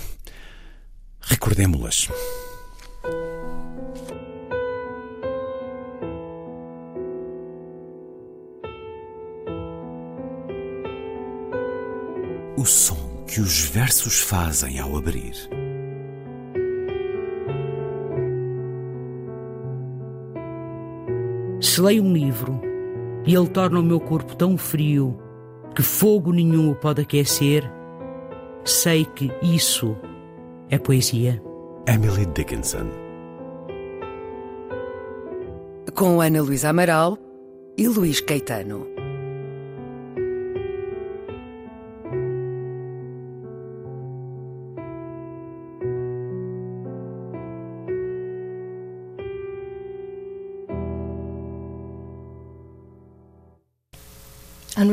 Recordemo-las. 1.21 2.09
O 12.57 12.65
som 12.65 13.25
que 13.27 13.41
os 13.41 13.61
versos 13.61 14.21
fazem 14.21 14.79
ao 14.79 14.97
abrir. 14.97 15.58
Se 21.79 21.83
leio 21.83 22.03
um 22.03 22.13
livro 22.13 22.61
e 23.25 23.33
ele 23.37 23.47
torna 23.47 23.79
o 23.79 23.83
meu 23.85 24.01
corpo 24.01 24.35
tão 24.35 24.59
frio 24.59 25.17
que 25.77 25.81
fogo 25.81 26.33
nenhum 26.33 26.73
o 26.73 26.75
pode 26.75 27.03
aquecer, 27.03 27.73
sei 28.65 29.05
que 29.05 29.31
isso 29.41 29.97
é 30.69 30.77
poesia. 30.77 31.41
Emily 31.87 32.27
Dickinson. 32.35 32.89
Com 35.95 36.21
Ana 36.21 36.43
Luísa 36.43 36.71
Amaral 36.71 37.17
e 37.77 37.87
Luís 37.87 38.21
Caetano. 38.21 38.98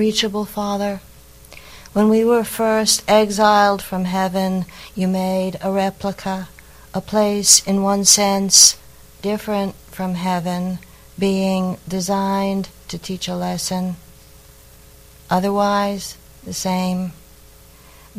Unreachable 0.06 0.46
Father, 0.46 1.02
when 1.94 2.10
we 2.10 2.24
were 2.24 2.44
first 2.44 3.04
exiled 3.08 3.82
from 3.82 4.06
heaven, 4.06 4.66
you 4.94 5.08
made 5.08 5.58
a 5.64 5.72
replica, 5.72 6.48
a 6.94 7.02
place 7.02 7.66
in 7.66 7.82
one 7.82 8.06
sense 8.06 8.78
different 9.24 9.74
from 9.90 10.14
heaven, 10.14 10.78
being 11.18 11.80
designed 11.88 12.70
to 12.88 13.00
teach 13.00 13.28
a 13.28 13.34
lesson, 13.34 13.96
otherwise 15.28 16.18
the 16.44 16.54
same. 16.54 17.14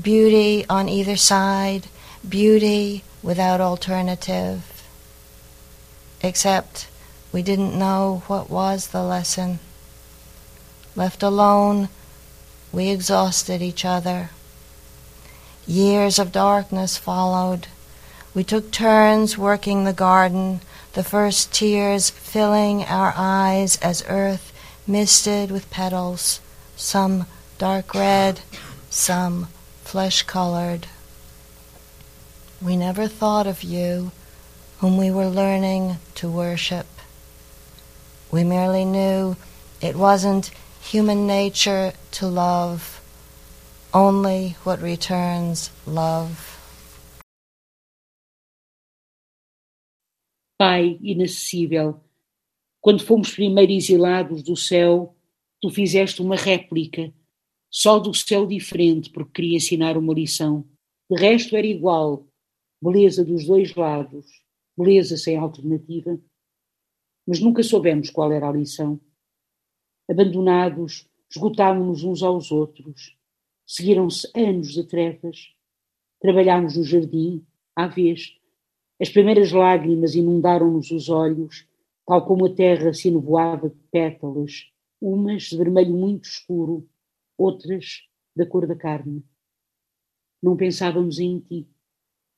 Beauty 0.02 0.66
on 0.68 0.88
either 0.88 1.16
side, 1.16 1.86
beauty 2.28 3.04
without 3.22 3.60
alternative. 3.60 4.82
Except 6.20 6.88
we 7.30 7.42
didn't 7.42 7.78
know 7.78 8.24
what 8.26 8.50
was 8.50 8.88
the 8.88 9.04
lesson. 9.04 9.60
Left 10.96 11.22
alone, 11.22 11.90
we 12.72 12.88
exhausted 12.88 13.60
each 13.60 13.84
other. 13.84 14.30
Years 15.66 16.18
of 16.18 16.32
darkness 16.32 16.96
followed. 16.96 17.66
We 18.34 18.42
took 18.42 18.70
turns 18.70 19.36
working 19.36 19.84
the 19.84 19.92
garden, 19.92 20.60
the 20.94 21.04
first 21.04 21.52
tears 21.52 22.08
filling 22.08 22.82
our 22.84 23.12
eyes 23.14 23.76
as 23.82 24.04
earth 24.08 24.54
misted 24.86 25.50
with 25.50 25.70
petals, 25.70 26.40
some 26.76 27.26
dark 27.58 27.94
red, 27.94 28.40
some 28.88 29.48
flesh 29.84 30.22
colored. 30.22 30.86
We 32.62 32.74
never 32.74 33.06
thought 33.06 33.46
of 33.46 33.62
you, 33.62 34.12
whom 34.78 34.96
we 34.96 35.10
were 35.10 35.28
learning 35.28 35.98
to 36.14 36.30
worship. 36.30 36.86
We 38.30 38.44
merely 38.44 38.86
knew 38.86 39.36
it 39.82 39.94
wasn't 39.96 40.50
human 40.92 41.26
nature 41.26 41.92
to 42.12 42.26
love 42.28 43.00
only 43.92 44.54
what 44.64 44.80
returns 44.80 45.70
love. 45.86 46.56
Pai 50.58 50.98
inacessível, 51.02 52.00
quando 52.80 53.04
fomos 53.04 53.34
primeiro 53.34 53.72
exilados 53.72 54.42
do 54.42 54.56
céu, 54.56 55.14
tu 55.60 55.70
fizeste 55.70 56.22
uma 56.22 56.36
réplica, 56.36 57.12
só 57.68 57.98
do 57.98 58.14
céu 58.14 58.46
diferente, 58.46 59.10
porque 59.10 59.32
queria 59.42 59.56
ensinar 59.56 59.98
uma 59.98 60.14
lição. 60.14 60.64
De 61.10 61.20
resto 61.20 61.56
era 61.56 61.66
igual, 61.66 62.26
beleza 62.80 63.24
dos 63.24 63.44
dois 63.44 63.74
lados, 63.74 64.24
beleza 64.78 65.16
sem 65.16 65.36
alternativa. 65.36 66.18
Mas 67.26 67.40
nunca 67.40 67.62
soubemos 67.62 68.08
qual 68.08 68.32
era 68.32 68.48
a 68.48 68.52
lição. 68.52 69.00
Abandonados, 70.08 71.08
esgotámos-nos 71.28 72.04
uns 72.04 72.22
aos 72.22 72.52
outros. 72.52 73.16
Seguiram-se 73.66 74.30
anos 74.34 74.72
de 74.72 74.84
trevas. 74.84 75.52
Trabalhámos 76.20 76.76
no 76.76 76.84
jardim, 76.84 77.44
à 77.74 77.86
vez. 77.86 78.38
As 79.00 79.10
primeiras 79.10 79.52
lágrimas 79.52 80.14
inundaram-nos 80.14 80.90
os 80.90 81.08
olhos, 81.08 81.66
tal 82.06 82.24
como 82.24 82.46
a 82.46 82.54
terra 82.54 82.94
se 82.94 83.08
enovoava 83.08 83.68
de 83.68 83.76
pétalas, 83.90 84.70
umas 85.00 85.44
de 85.44 85.56
vermelho 85.56 85.92
muito 85.92 86.24
escuro, 86.24 86.88
outras 87.36 88.08
da 88.34 88.46
cor 88.46 88.66
da 88.66 88.76
carne. 88.76 89.24
Não 90.42 90.56
pensávamos 90.56 91.18
em 91.18 91.40
ti, 91.40 91.68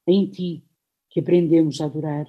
em 0.06 0.26
ti 0.26 0.64
que 1.10 1.20
aprendemos 1.20 1.80
a 1.80 1.84
adorar. 1.84 2.26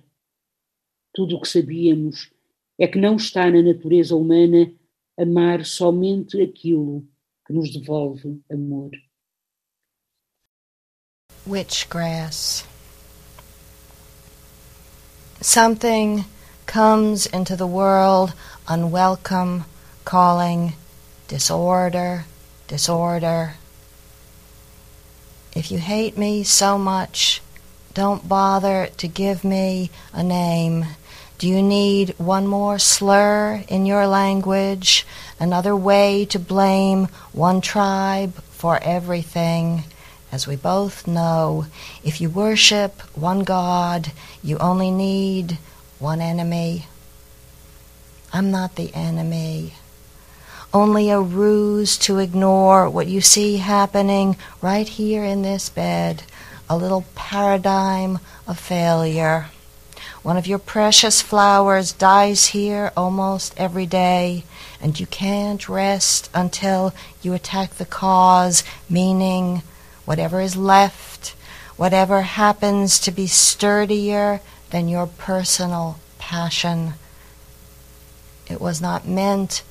Tudo 1.13 1.37
o 1.37 1.41
que 1.41 1.47
sabíamos 1.47 2.31
é 2.77 2.87
que 2.87 2.99
não 2.99 3.15
está 3.15 3.49
na 3.49 3.61
natureza 3.61 4.15
humana 4.15 4.71
amar 5.19 5.65
somente 5.65 6.41
aquilo 6.41 7.03
que 7.45 7.53
nos 7.53 7.71
devolve 7.71 8.39
amor. 8.51 8.91
Witchgrass. 11.47 12.63
Something 15.41 16.25
comes 16.65 17.25
into 17.25 17.55
the 17.55 17.67
world 17.67 18.33
unwelcome, 18.67 19.65
calling 20.05 20.73
disorder, 21.27 22.25
disorder. 22.67 23.55
If 25.55 25.71
you 25.71 25.79
hate 25.79 26.17
me 26.17 26.43
so 26.43 26.77
much, 26.77 27.41
don't 27.93 28.29
bother 28.29 28.89
to 28.97 29.07
give 29.07 29.43
me 29.43 29.89
a 30.13 30.23
name. 30.23 30.85
Do 31.39 31.47
you 31.47 31.63
need 31.63 32.15
one 32.17 32.47
more 32.47 32.77
slur 32.79 33.63
in 33.69 33.85
your 33.85 34.05
language, 34.07 35.07
another 35.39 35.73
way 35.73 36.25
to 36.25 36.37
blame 36.37 37.07
one 37.31 37.61
tribe 37.61 38.33
for 38.51 38.77
everything? 38.83 39.85
As 40.33 40.45
we 40.45 40.57
both 40.57 41.07
know, 41.07 41.67
if 42.03 42.19
you 42.19 42.29
worship 42.29 42.99
one 43.15 43.45
God, 43.45 44.11
you 44.43 44.57
only 44.57 44.91
need 44.91 45.59
one 45.97 46.19
enemy. 46.19 46.87
I'm 48.33 48.51
not 48.51 48.75
the 48.75 48.93
enemy. 48.93 49.75
Only 50.73 51.09
a 51.09 51.21
ruse 51.21 51.97
to 51.99 52.17
ignore 52.17 52.89
what 52.89 53.07
you 53.07 53.21
see 53.21 53.57
happening 53.57 54.35
right 54.61 54.89
here 54.89 55.23
in 55.23 55.43
this 55.43 55.69
bed, 55.69 56.23
a 56.69 56.75
little 56.75 57.05
paradigm 57.15 58.19
of 58.45 58.59
failure. 58.59 59.45
One 60.21 60.35
of 60.35 60.47
your 60.47 60.59
precious 60.59 61.21
flowers 61.21 61.93
dies 61.93 62.47
here 62.47 62.91
almost 62.97 63.53
every 63.55 63.85
day, 63.85 64.43
and 64.81 64.99
you 64.99 65.07
can't 65.07 65.69
rest 65.69 66.29
until 66.33 66.93
you 67.21 67.33
attack 67.33 67.75
the 67.75 67.85
cause, 67.85 68.63
meaning 68.89 69.61
whatever 70.03 70.41
is 70.41 70.57
left, 70.57 71.35
whatever 71.77 72.23
happens 72.23 72.99
to 72.99 73.11
be 73.11 73.27
sturdier 73.27 74.41
than 74.71 74.89
your 74.89 75.07
personal 75.07 75.99
passion. 76.17 76.95
It 78.49 78.59
was 78.59 78.81
not 78.81 79.07
meant 79.07 79.63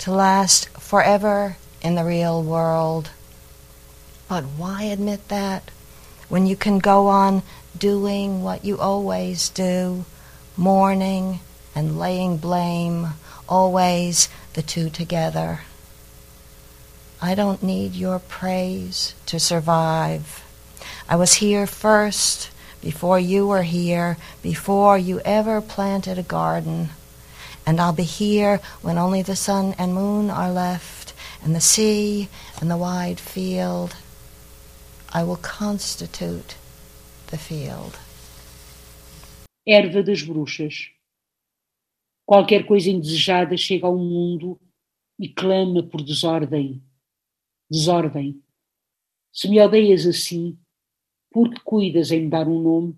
to 0.00 0.12
last 0.12 0.68
forever 0.68 1.56
in 1.80 1.94
the 1.94 2.04
real 2.04 2.42
world. 2.42 3.10
But 4.28 4.44
why 4.44 4.82
admit 4.82 5.28
that 5.28 5.70
when 6.28 6.46
you 6.46 6.56
can 6.56 6.78
go 6.78 7.06
on 7.06 7.42
doing 7.78 8.42
what 8.42 8.64
you 8.64 8.78
always 8.78 9.48
do, 9.48 10.04
mourning 10.56 11.40
and 11.74 11.98
laying 11.98 12.36
blame, 12.36 13.08
always 13.48 14.28
the 14.54 14.62
two 14.62 14.90
together? 14.90 15.60
I 17.20 17.34
don't 17.34 17.62
need 17.62 17.94
your 17.94 18.18
praise 18.18 19.14
to 19.26 19.40
survive. 19.40 20.44
I 21.08 21.16
was 21.16 21.34
here 21.34 21.66
first, 21.66 22.50
before 22.80 23.18
you 23.18 23.46
were 23.46 23.62
here, 23.62 24.18
before 24.42 24.98
you 24.98 25.20
ever 25.20 25.60
planted 25.60 26.18
a 26.18 26.22
garden. 26.22 26.90
And 27.66 27.80
I'll 27.80 27.94
be 27.94 28.02
here 28.02 28.60
when 28.82 28.98
only 28.98 29.22
the 29.22 29.36
sun 29.36 29.74
and 29.78 29.94
moon 29.94 30.28
are 30.28 30.52
left, 30.52 31.14
and 31.42 31.54
the 31.54 31.60
sea 31.60 32.28
and 32.60 32.70
the 32.70 32.76
wide 32.76 33.18
field. 33.18 33.96
I 35.12 35.22
will 35.22 35.36
constitute 35.36 36.56
the 37.34 37.38
field. 37.38 37.98
Erva 39.66 40.02
das 40.02 40.22
bruxas. 40.22 40.90
Qualquer 42.24 42.64
coisa 42.64 42.90
indesejada 42.90 43.56
chega 43.56 43.86
ao 43.86 43.98
mundo 43.98 44.60
e 45.18 45.28
clama 45.28 45.82
por 45.82 46.02
desordem. 46.02 46.82
Desordem. 47.68 48.40
Se 49.32 49.48
me 49.48 49.60
odeias 49.60 50.06
assim, 50.06 50.56
porque 51.30 51.60
cuidas 51.64 52.12
em 52.12 52.22
me 52.22 52.30
dar 52.30 52.46
um 52.46 52.62
nome? 52.62 52.96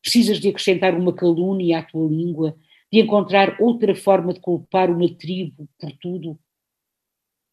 Precisas 0.00 0.40
de 0.40 0.48
acrescentar 0.48 0.94
uma 0.94 1.12
calúnia 1.12 1.80
à 1.80 1.82
tua 1.82 2.08
língua, 2.08 2.58
de 2.90 3.00
encontrar 3.00 3.60
outra 3.60 3.94
forma 3.94 4.32
de 4.32 4.40
culpar 4.40 4.90
uma 4.90 5.14
tribo 5.14 5.68
por 5.78 5.92
tudo? 5.98 6.38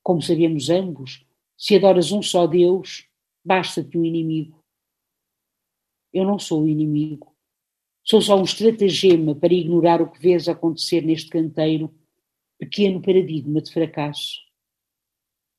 Como 0.02 0.22
sabemos 0.22 0.70
ambos, 0.70 1.26
se 1.58 1.76
adoras 1.76 2.12
um 2.12 2.22
só 2.22 2.48
Deus, 2.48 3.10
basta-te 3.44 3.98
um 3.98 4.06
inimigo. 4.06 4.65
Eu 6.16 6.24
não 6.24 6.40
sou 6.40 6.64
o 6.64 6.68
inimigo. 6.70 7.36
Sou 8.02 8.22
só 8.22 8.40
um 8.40 8.46
estratagema 8.46 9.36
para 9.36 9.54
ignorar 9.54 10.02
o 10.02 10.10
que 10.10 10.18
vês 10.18 10.48
acontecer 10.48 11.02
neste 11.02 11.30
canteiro, 11.30 11.94
pequeno 12.58 13.02
paradigma 13.02 13.62
de 13.62 13.70
fracasso. 13.70 14.40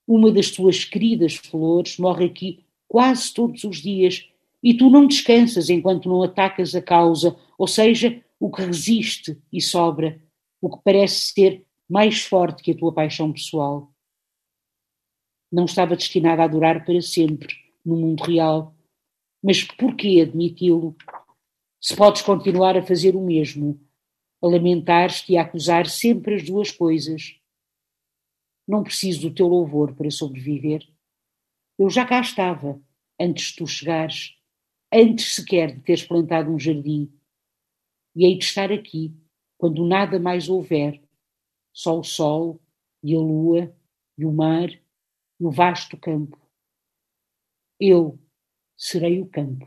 Uma 0.08 0.32
das 0.32 0.50
tuas 0.50 0.82
queridas 0.82 1.34
flores 1.34 1.98
morre 1.98 2.24
aqui 2.24 2.64
quase 2.88 3.34
todos 3.34 3.64
os 3.64 3.82
dias, 3.82 4.30
e 4.62 4.72
tu 4.72 4.88
não 4.88 5.06
descansas 5.06 5.68
enquanto 5.68 6.08
não 6.08 6.22
atacas 6.22 6.74
a 6.74 6.80
causa, 6.80 7.36
ou 7.58 7.66
seja, 7.66 8.24
o 8.40 8.50
que 8.50 8.62
resiste 8.62 9.38
e 9.52 9.60
sobra, 9.60 10.22
o 10.58 10.70
que 10.70 10.82
parece 10.82 11.34
ser 11.34 11.66
mais 11.86 12.22
forte 12.22 12.62
que 12.62 12.70
a 12.70 12.76
tua 12.76 12.94
paixão 12.94 13.30
pessoal. 13.30 13.92
Não 15.52 15.66
estava 15.66 15.96
destinada 15.96 16.44
a 16.44 16.48
durar 16.48 16.82
para 16.82 17.02
sempre 17.02 17.54
no 17.84 17.96
mundo 17.96 18.22
real, 18.22 18.75
mas 19.46 19.62
por 19.62 19.94
que 19.94 20.20
admiti-lo? 20.20 20.96
Se 21.80 21.94
podes 21.94 22.20
continuar 22.20 22.76
a 22.76 22.82
fazer 22.82 23.14
o 23.14 23.24
mesmo, 23.24 23.80
a 24.42 24.48
lamentar-te 24.48 25.32
e 25.32 25.38
a 25.38 25.42
acusar 25.42 25.86
sempre 25.86 26.34
as 26.34 26.42
duas 26.42 26.72
coisas. 26.72 27.40
Não 28.66 28.82
preciso 28.82 29.28
do 29.28 29.32
teu 29.32 29.46
louvor 29.46 29.94
para 29.94 30.10
sobreviver. 30.10 30.84
Eu 31.78 31.88
já 31.88 32.04
cá 32.04 32.20
estava, 32.20 32.82
antes 33.20 33.50
de 33.50 33.58
tu 33.58 33.68
chegares, 33.68 34.36
antes 34.92 35.36
sequer 35.36 35.76
de 35.76 35.80
teres 35.80 36.02
plantado 36.02 36.50
um 36.50 36.58
jardim. 36.58 37.08
E 38.16 38.26
hei 38.26 38.36
de 38.36 38.44
estar 38.44 38.72
aqui, 38.72 39.14
quando 39.56 39.86
nada 39.86 40.18
mais 40.18 40.48
houver, 40.48 41.00
só 41.72 41.96
o 41.96 42.02
sol 42.02 42.60
e 43.00 43.14
a 43.14 43.18
lua 43.20 43.72
e 44.18 44.24
o 44.24 44.32
mar 44.32 44.68
e 44.70 45.44
o 45.44 45.52
vasto 45.52 45.96
campo. 45.96 46.36
Eu 47.78 48.18
serei 48.76 49.20
o 49.20 49.26
campo. 49.26 49.66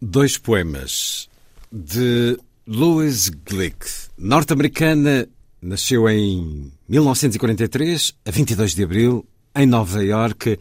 Dois 0.00 0.38
poemas 0.38 1.28
de 1.70 2.38
Louise 2.66 3.30
Glick, 3.30 3.86
norte-americana, 4.16 5.28
nasceu 5.60 6.08
em 6.08 6.72
1943, 6.88 8.14
a 8.24 8.30
22 8.30 8.74
de 8.74 8.84
abril, 8.84 9.26
em 9.54 9.66
Nova 9.66 10.02
Iorque, 10.04 10.58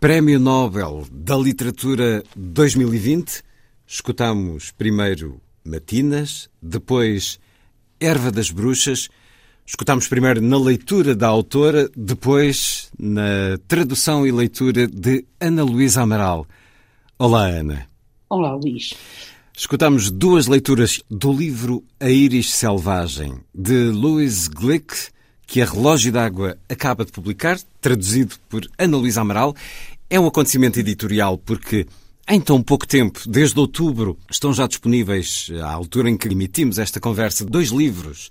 Prémio 0.00 0.38
Nobel 0.38 1.06
da 1.10 1.36
Literatura 1.36 2.22
2020. 2.36 3.42
Escutamos 3.86 4.70
primeiro 4.70 5.40
Matinas, 5.64 6.48
depois 6.62 7.38
Erva 8.00 8.30
das 8.30 8.50
Bruxas. 8.50 9.08
Escutamos 9.68 10.08
primeiro 10.08 10.40
na 10.40 10.58
leitura 10.58 11.14
da 11.14 11.26
autora, 11.26 11.90
depois 11.94 12.90
na 12.98 13.58
tradução 13.68 14.26
e 14.26 14.32
leitura 14.32 14.86
de 14.86 15.26
Ana 15.38 15.62
Luísa 15.62 16.00
Amaral. 16.00 16.46
Olá, 17.18 17.48
Ana. 17.48 17.86
Olá, 18.30 18.54
Luís. 18.54 18.94
Escutamos 19.54 20.10
duas 20.10 20.46
leituras 20.46 21.02
do 21.10 21.30
livro 21.30 21.84
A 22.00 22.08
Íris 22.08 22.50
Selvagem, 22.54 23.34
de 23.54 23.90
Louise 23.90 24.48
Glick, 24.48 25.10
que 25.46 25.60
a 25.60 25.66
Relógio 25.66 26.12
d'Água 26.12 26.56
acaba 26.66 27.04
de 27.04 27.12
publicar, 27.12 27.58
traduzido 27.78 28.36
por 28.48 28.66
Ana 28.78 28.96
Luísa 28.96 29.20
Amaral. 29.20 29.54
É 30.08 30.18
um 30.18 30.26
acontecimento 30.26 30.80
editorial 30.80 31.36
porque 31.36 31.86
em 32.26 32.40
tão 32.40 32.62
pouco 32.62 32.86
tempo, 32.86 33.20
desde 33.26 33.60
outubro, 33.60 34.18
estão 34.30 34.54
já 34.54 34.66
disponíveis, 34.66 35.50
à 35.62 35.70
altura 35.70 36.08
em 36.08 36.16
que 36.16 36.26
emitimos 36.26 36.78
esta 36.78 36.98
conversa, 36.98 37.44
dois 37.44 37.68
livros 37.68 38.30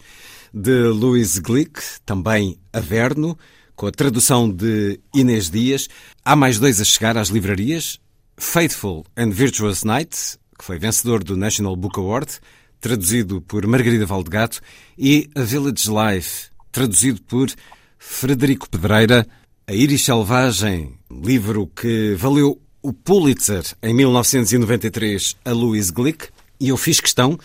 de 0.54 0.84
Louise 0.88 1.42
Glick, 1.42 1.82
também 2.06 2.58
Averno, 2.72 3.38
com 3.76 3.88
a 3.88 3.92
tradução 3.92 4.50
de 4.50 5.00
Inês 5.14 5.50
Dias. 5.50 5.88
Há 6.26 6.36
mais 6.36 6.60
dois 6.60 6.82
a 6.82 6.84
chegar 6.84 7.18
às 7.18 7.30
livrarias, 7.30 8.00
Faithful 8.36 9.06
and 9.16 9.30
Virtuous 9.30 9.84
Night, 9.84 10.38
que 10.58 10.66
foi 10.66 10.80
vencedor 10.80 11.24
do 11.24 11.38
National 11.38 11.76
Book 11.76 12.00
Award, 12.00 12.40
traduzido 12.80 13.42
por 13.42 13.66
Margarida 13.68 14.06
Valdegato, 14.06 14.62
e 14.98 15.30
A 15.36 15.42
Village 15.42 15.90
Life, 15.90 16.48
traduzido 16.72 17.22
por 17.22 17.50
Frederico 17.98 18.70
Pedreira, 18.70 19.28
A 19.68 19.74
Iris 19.74 20.06
Selvagem, 20.06 20.98
livro 21.12 21.68
que 21.68 22.16
valeu 22.16 22.60
o 22.82 22.94
Pulitzer 22.94 23.64
em 23.82 23.94
1993 23.94 25.36
a 25.44 25.52
Louise 25.52 25.92
Glick, 25.92 26.30
e 26.60 26.70
eu 26.70 26.78
fiz 26.78 27.00
questão 27.00 27.38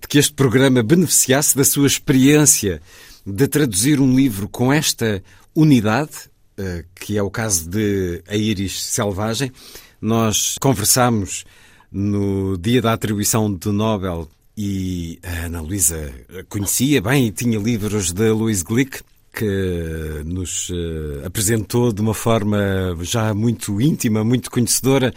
de 0.00 0.08
que 0.08 0.18
este 0.18 0.32
programa 0.32 0.82
beneficiasse 0.82 1.56
da 1.56 1.64
sua 1.64 1.86
experiência 1.86 2.80
de 3.26 3.46
traduzir 3.48 4.00
um 4.00 4.14
livro 4.14 4.48
com 4.48 4.72
esta 4.72 5.22
unidade, 5.54 6.30
eh, 6.58 6.84
que 6.94 7.16
é 7.16 7.22
o 7.22 7.30
caso 7.30 7.68
de 7.68 8.22
A 8.28 8.68
Selvagem. 8.68 9.50
Nós 10.00 10.56
conversámos 10.60 11.44
no 11.90 12.58
dia 12.58 12.82
da 12.82 12.92
atribuição 12.92 13.52
do 13.52 13.72
Nobel 13.72 14.28
e 14.56 15.18
a 15.22 15.46
Ana 15.46 15.60
Luísa 15.60 16.12
conhecia 16.48 17.00
bem 17.00 17.26
e 17.26 17.32
tinha 17.32 17.58
livros 17.58 18.12
de 18.12 18.30
Louise 18.30 18.62
Glick 18.62 19.00
que 19.34 20.22
nos 20.24 20.70
uh, 20.70 21.26
apresentou 21.26 21.92
de 21.92 22.00
uma 22.00 22.14
forma 22.14 22.96
já 23.02 23.34
muito 23.34 23.80
íntima, 23.80 24.22
muito 24.22 24.50
conhecedora. 24.50 25.12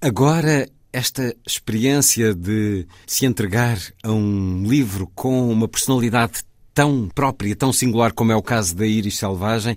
Agora, 0.00 0.68
esta 0.98 1.32
experiência 1.46 2.34
de 2.34 2.84
se 3.06 3.24
entregar 3.24 3.78
a 4.02 4.10
um 4.10 4.64
livro 4.66 5.08
com 5.14 5.48
uma 5.48 5.68
personalidade 5.68 6.42
tão 6.74 7.08
própria, 7.14 7.54
tão 7.54 7.72
singular 7.72 8.12
como 8.12 8.32
é 8.32 8.36
o 8.36 8.42
caso 8.42 8.74
da 8.74 8.84
Iris 8.84 9.16
Selvagem, 9.16 9.76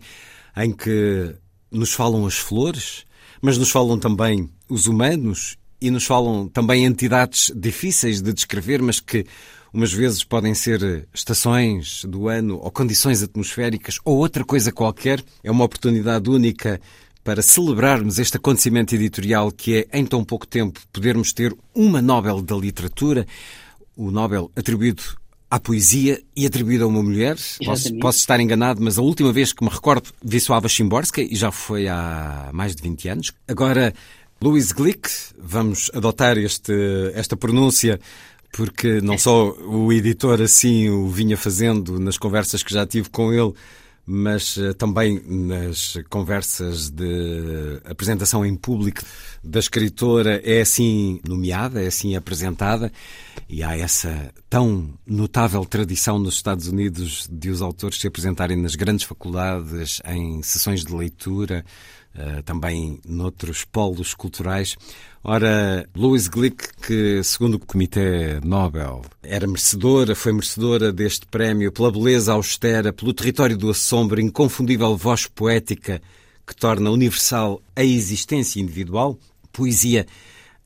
em 0.58 0.72
que 0.72 1.36
nos 1.70 1.94
falam 1.94 2.26
as 2.26 2.40
flores, 2.40 3.06
mas 3.40 3.56
nos 3.56 3.70
falam 3.70 4.00
também 4.00 4.50
os 4.68 4.88
humanos 4.88 5.58
e 5.80 5.92
nos 5.92 6.06
falam 6.06 6.48
também 6.48 6.86
entidades 6.86 7.52
difíceis 7.56 8.20
de 8.20 8.34
descrever, 8.34 8.82
mas 8.82 9.00
que 9.00 9.24
umas 9.72 9.94
vezes 9.94 10.24
podem 10.24 10.56
ser 10.56 11.08
estações 11.14 12.04
do 12.04 12.30
ano 12.30 12.58
ou 12.58 12.72
condições 12.72 13.22
atmosféricas 13.22 14.00
ou 14.04 14.18
outra 14.18 14.44
coisa 14.44 14.72
qualquer. 14.72 15.24
É 15.44 15.52
uma 15.52 15.66
oportunidade 15.66 16.28
única 16.32 16.82
para 17.24 17.42
celebrarmos 17.42 18.20
este 18.20 18.38
acontecimento 18.38 18.96
editorial 18.96 19.52
que 19.52 19.78
é, 19.78 20.00
em 20.00 20.06
tão 20.06 20.24
pouco 20.24 20.48
tempo, 20.48 20.80
podermos 20.92 21.34
ter 21.34 21.56
uma 21.74 22.02
Nobel 22.02 22.42
da 22.42 22.56
Literatura, 22.56 23.26
o 23.96 24.10
Nobel 24.12 24.52
atribuído 24.56 25.04
à 25.50 25.60
poesia 25.60 26.22
e 26.36 26.46
atribuído 26.46 26.86
a 26.86 26.88
uma 26.88 27.04
mulher. 27.04 27.38
Posso, 27.64 27.94
posso, 28.00 28.20
estar 28.20 28.40
enganado, 28.40 28.82
mas 28.82 28.98
a 28.98 29.02
última 29.02 29.32
vez 29.32 29.52
que 29.52 29.64
me 29.64 29.70
recordo 29.70 30.10
Wisława 30.26 30.70
Szymborska, 30.70 31.22
e 31.22 31.36
já 31.36 31.52
foi 31.52 31.88
há 31.88 32.50
mais 32.54 32.76
de 32.76 32.82
20 32.82 33.10
anos. 33.10 33.32
Agora, 33.48 33.94
Louis 34.42 34.72
Glick, 34.72 35.10
vamos 35.38 35.92
adotar 35.94 36.38
este, 36.38 36.74
esta 37.14 37.36
pronúncia 37.36 38.00
porque 38.52 39.00
não 39.02 39.18
só 39.18 39.52
o 39.52 39.92
editor 39.94 40.42
assim 40.42 40.90
o 40.90 41.08
vinha 41.08 41.38
fazendo 41.38 42.00
nas 42.00 42.18
conversas 42.18 42.64
que 42.64 42.74
já 42.74 42.86
tive 42.86 43.10
com 43.10 43.32
ele, 43.32 43.54
mas 44.06 44.58
uh, 44.58 44.74
também 44.74 45.22
nas 45.26 45.98
conversas 46.10 46.90
de 46.90 47.82
apresentação 47.86 48.46
em 48.46 48.56
público 48.56 49.02
da 49.44 49.60
escritora 49.60 50.42
é 50.44 50.62
assim 50.62 51.20
nomeada, 51.28 51.82
é 51.84 51.88
assim 51.88 52.16
apresentada, 52.16 52.92
e 53.50 53.64
há 53.64 53.78
essa 53.78 54.32
tão 54.50 54.94
notável 55.06 55.66
tradição 55.66 56.20
nos 56.20 56.36
Estados 56.36 56.68
Unidos 56.68 57.28
de 57.32 57.50
os 57.50 57.62
autores 57.62 58.00
se 58.00 58.08
apresentarem 58.08 58.58
nas 58.58 58.76
grandes 58.76 59.06
faculdades, 59.06 60.02
em 60.06 60.42
sessões 60.44 60.84
de 60.84 60.94
leitura, 60.94 61.66
uh, 62.16 62.44
também 62.44 63.00
noutros 63.06 63.64
polos 63.66 64.14
culturais. 64.14 64.76
Ora, 65.24 65.88
Louise 65.96 66.30
Glick, 66.30 66.68
que 66.82 67.24
segundo 67.24 67.56
o 67.56 67.60
Comitê 67.60 68.40
Nobel 68.44 69.04
era 69.22 69.46
merecedora, 69.46 70.16
foi 70.16 70.34
merecedora 70.34 70.92
deste 70.92 71.26
prémio 71.28 71.72
pela 71.72 71.92
beleza 71.92 72.34
austera, 72.34 72.92
pelo 72.92 73.14
território 73.14 73.58
do 73.58 73.70
assombro, 73.70 74.20
inconfundível 74.20 74.98
voz 74.98 75.28
poética 75.28 76.02
que 76.46 76.56
torna 76.56 76.90
universal 76.90 77.62
a 77.76 77.84
existência 77.84 78.60
individual, 78.60 79.18
poesia 79.52 80.06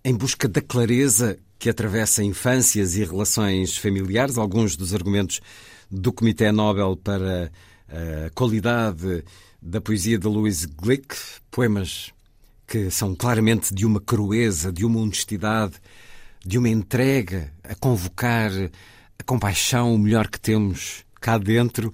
em 0.03 0.13
busca 0.13 0.47
da 0.47 0.61
clareza 0.61 1.37
que 1.59 1.69
atravessa 1.69 2.23
infâncias 2.23 2.95
e 2.95 3.03
relações 3.03 3.75
familiares, 3.75 4.37
alguns 4.37 4.77
dos 4.77 4.93
argumentos 4.93 5.41
do 5.89 6.13
Comitê 6.13 6.51
Nobel 6.51 6.95
para 6.95 7.51
a 7.89 8.29
qualidade 8.31 9.23
da 9.65 9.81
poesia 9.81 10.19
de 10.19 10.27
Louise 10.27 10.67
Glick, 10.67 11.15
poemas 11.49 12.13
que 12.67 12.91
são 12.91 13.15
claramente 13.15 13.73
de 13.73 13.83
uma 13.83 13.99
crueza, 13.99 14.71
de 14.71 14.85
uma 14.85 14.99
honestidade, 14.99 15.73
de 16.45 16.59
uma 16.59 16.69
entrega 16.69 17.51
a 17.63 17.73
convocar 17.73 18.51
a 19.17 19.23
compaixão, 19.23 19.95
o 19.95 19.97
melhor 19.97 20.27
que 20.27 20.39
temos 20.39 21.03
cá 21.19 21.39
dentro. 21.39 21.91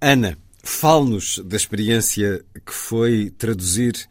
Ana, 0.00 0.36
fale-nos 0.64 1.38
da 1.38 1.56
experiência 1.56 2.44
que 2.64 2.72
foi 2.72 3.30
traduzir 3.30 4.08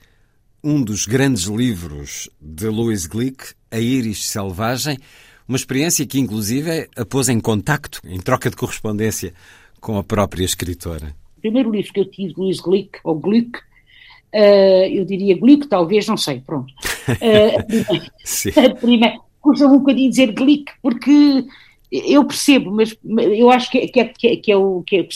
um 0.64 0.82
dos 0.82 1.06
grandes 1.06 1.44
livros 1.44 2.30
de 2.42 2.68
Louis 2.68 3.06
Glick, 3.06 3.54
A 3.70 3.78
Íris 3.78 4.26
Selvagem, 4.30 4.98
uma 5.46 5.58
experiência 5.58 6.06
que 6.06 6.18
inclusive 6.18 6.90
a 6.96 7.06
pôs 7.06 7.28
em 7.28 7.42
contacto, 7.42 8.00
em 8.06 8.20
troca 8.22 8.50
de 8.50 8.56
correspondência 8.56 9.34
com 9.82 9.98
a 9.98 10.04
própria 10.04 10.46
escritora. 10.46 11.14
O 11.46 11.52
primeiro 11.52 11.72
livro 11.72 11.94
que 11.94 12.00
eu 12.00 12.10
tive 12.10 12.34
de 12.34 12.40
Louis 12.40 12.60
Glick, 12.60 13.00
ou 13.04 13.16
Glick, 13.16 13.60
uh, 14.34 14.88
eu 14.92 15.06
diria 15.06 15.38
Glick, 15.38 15.68
talvez, 15.68 16.08
não 16.08 16.18
sei, 16.18 16.40
pronto. 16.40 16.74
Uh, 17.08 18.60
a 18.66 18.76
primeira, 18.76 19.20
custa 19.40 19.68
um 19.68 19.78
bocadinho 19.78 20.10
dizer 20.10 20.32
Glick, 20.32 20.72
porque 20.82 21.46
eu 21.92 22.26
percebo, 22.26 22.72
mas 22.72 22.98
eu 23.04 23.52
acho 23.52 23.70
que, 23.70 23.88
que, 23.88 24.00
é, 24.00 24.06
que, 24.06 24.28
é, 24.28 24.36
que, 24.38 24.52
é, 24.52 24.58
o, 24.58 24.82
que, 24.82 24.98
é, 24.98 25.08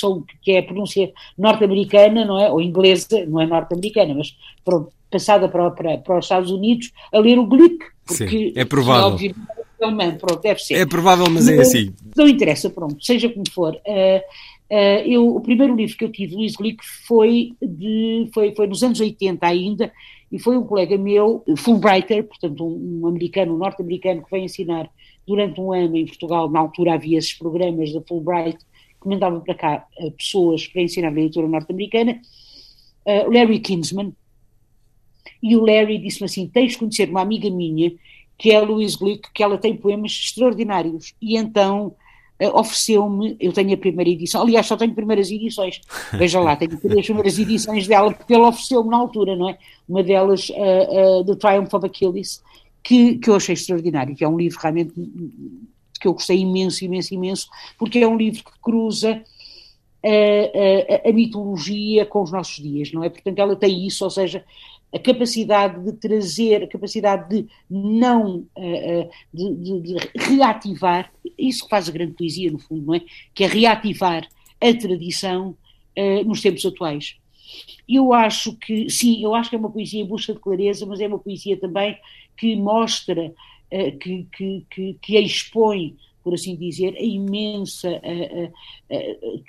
que 0.41 0.51
é 0.51 0.59
a 0.59 0.63
pronúncia 0.63 1.11
norte-americana, 1.35 2.23
não 2.23 2.39
é? 2.39 2.51
Ou 2.51 2.61
inglesa, 2.61 3.25
não 3.25 3.41
é 3.41 3.47
norte-americana, 3.47 4.13
mas 4.13 4.35
pronto, 4.63 4.91
passada 5.09 5.49
para, 5.49 5.71
para, 5.71 5.97
para 5.97 6.19
os 6.19 6.25
Estados 6.25 6.51
Unidos, 6.51 6.91
a 7.11 7.19
ler 7.19 7.39
o 7.39 7.47
Glick, 7.47 7.83
porque 8.05 8.27
Sim, 8.27 8.53
é 8.55 8.65
provável. 8.65 9.17
É 9.81 10.11
pronto, 10.11 10.41
deve 10.41 10.59
ser. 10.59 10.75
É 10.75 10.85
provável, 10.85 11.25
mas 11.29 11.47
é 11.47 11.59
assim. 11.59 11.93
Não 12.15 12.27
interessa, 12.27 12.69
pronto, 12.69 13.03
seja 13.03 13.29
como 13.29 13.49
for. 13.49 13.75
Uh, 13.75 14.21
uh, 14.71 15.01
eu, 15.05 15.35
o 15.35 15.41
primeiro 15.41 15.75
livro 15.75 15.97
que 15.97 16.03
eu 16.03 16.11
tive, 16.11 16.35
Luís 16.35 16.55
Glick, 16.55 16.83
foi, 17.07 17.53
de, 17.61 18.29
foi, 18.33 18.53
foi 18.53 18.67
nos 18.67 18.83
anos 18.83 18.99
80 18.99 19.45
ainda, 19.45 19.91
e 20.31 20.39
foi 20.39 20.57
um 20.57 20.63
colega 20.63 20.97
meu, 20.97 21.43
Fulbrighter, 21.57 22.23
portanto 22.23 22.65
um, 22.65 23.01
um 23.01 23.07
americano, 23.07 23.55
um 23.55 23.57
norte-americano 23.57 24.23
que 24.23 24.31
veio 24.31 24.45
ensinar 24.45 24.89
durante 25.25 25.59
um 25.59 25.73
ano 25.73 25.95
em 25.95 26.05
Portugal, 26.05 26.49
na 26.49 26.59
altura 26.59 26.93
havia 26.93 27.17
esses 27.17 27.33
programas 27.33 27.91
da 27.93 28.01
Fulbright 28.01 28.57
que 29.01 29.07
mandavam 29.07 29.41
para 29.41 29.55
cá 29.55 29.87
uh, 29.99 30.11
pessoas 30.11 30.67
para 30.67 30.81
ensinar 30.81 31.07
a 31.07 31.11
literatura 31.11 31.47
norte-americana, 31.47 32.21
uh, 33.05 33.31
Larry 33.31 33.59
Kinsman, 33.59 34.13
e 35.41 35.55
o 35.55 35.65
Larry 35.65 35.97
disse-me 35.97 36.25
assim, 36.25 36.47
tens 36.47 36.73
de 36.73 36.77
conhecer 36.77 37.09
uma 37.09 37.21
amiga 37.21 37.49
minha, 37.49 37.91
que 38.37 38.51
é 38.51 38.55
a 38.55 38.61
Louise 38.61 38.97
Glick, 38.97 39.31
que 39.33 39.43
ela 39.43 39.57
tem 39.57 39.75
poemas 39.75 40.11
extraordinários, 40.11 41.13
e 41.21 41.37
então 41.37 41.95
ofereceu-me, 42.47 43.35
eu 43.39 43.51
tenho 43.51 43.73
a 43.73 43.77
primeira 43.77 44.09
edição, 44.09 44.41
aliás 44.41 44.65
só 44.65 44.77
tenho 44.77 44.93
primeiras 44.93 45.29
edições, 45.29 45.81
veja 46.13 46.39
lá, 46.39 46.55
tenho 46.55 46.79
três 46.79 47.05
primeiras 47.05 47.37
edições 47.37 47.87
dela, 47.87 48.13
porque 48.13 48.33
ele 48.33 48.43
ofereceu-me 48.43 48.89
na 48.89 48.97
altura, 48.97 49.35
não 49.35 49.49
é? 49.49 49.57
Uma 49.87 50.01
delas, 50.01 50.49
uh, 50.49 51.19
uh, 51.19 51.25
The 51.25 51.35
Triumph 51.35 51.73
of 51.73 51.85
Achilles, 51.85 52.41
que, 52.81 53.17
que 53.17 53.29
eu 53.29 53.35
achei 53.35 53.53
extraordinário, 53.53 54.15
que 54.15 54.23
é 54.23 54.27
um 54.27 54.37
livro 54.37 54.57
realmente 54.61 54.93
que 55.99 56.07
eu 56.07 56.13
gostei 56.13 56.37
imenso, 56.37 56.85
imenso, 56.85 57.13
imenso, 57.13 57.47
porque 57.77 57.99
é 57.99 58.07
um 58.07 58.15
livro 58.15 58.41
que 58.43 58.51
cruza 58.61 59.21
a, 61.05 61.11
mitologia 61.11 62.05
com 62.05 62.23
os 62.23 62.31
nossos 62.31 62.63
dias, 62.63 62.91
não 62.93 63.03
é? 63.03 63.09
Portanto, 63.09 63.37
ela 63.37 63.55
tem 63.55 63.85
isso, 63.85 64.05
ou 64.05 64.09
seja, 64.09 64.45
a 64.93 64.97
capacidade 64.97 65.83
de 65.83 65.93
trazer, 65.93 66.63
a 66.63 66.67
capacidade 66.67 67.29
de 67.29 67.47
não, 67.69 68.47
uh, 68.55 69.09
de, 69.33 69.55
de, 69.55 69.81
de, 69.81 69.95
reativar, 70.15 71.11
isso 71.37 71.63
que 71.63 71.69
faz 71.69 71.87
a 71.87 71.91
grande 71.91 72.13
poesia, 72.13 72.51
no 72.51 72.59
fundo, 72.59 72.85
não 72.87 72.95
é? 72.95 73.01
Que 73.33 73.43
é 73.43 73.47
reativar 73.47 74.27
a 74.59 74.73
tradição 74.73 75.55
uh, 75.97 76.23
nos 76.25 76.41
tempos 76.41 76.65
atuais. 76.65 77.17
Eu 77.87 78.13
acho 78.13 78.55
que, 78.55 78.89
sim, 78.89 79.23
eu 79.23 79.35
acho 79.35 79.49
que 79.49 79.55
é 79.55 79.59
uma 79.59 79.71
poesia 79.71 80.01
em 80.01 80.07
busca 80.07 80.33
de 80.33 80.39
clareza, 80.39 80.85
mas 80.85 80.99
é 80.99 81.07
uma 81.07 81.19
poesia 81.19 81.57
também 81.57 81.97
que 82.37 82.55
mostra, 82.55 83.33
que, 83.99 84.27
que, 84.31 84.65
que, 84.69 84.97
que 85.01 85.19
expõe, 85.19 85.95
por 86.23 86.35
assim 86.35 86.55
dizer, 86.55 86.95
a 86.95 87.01
imensa, 87.01 87.99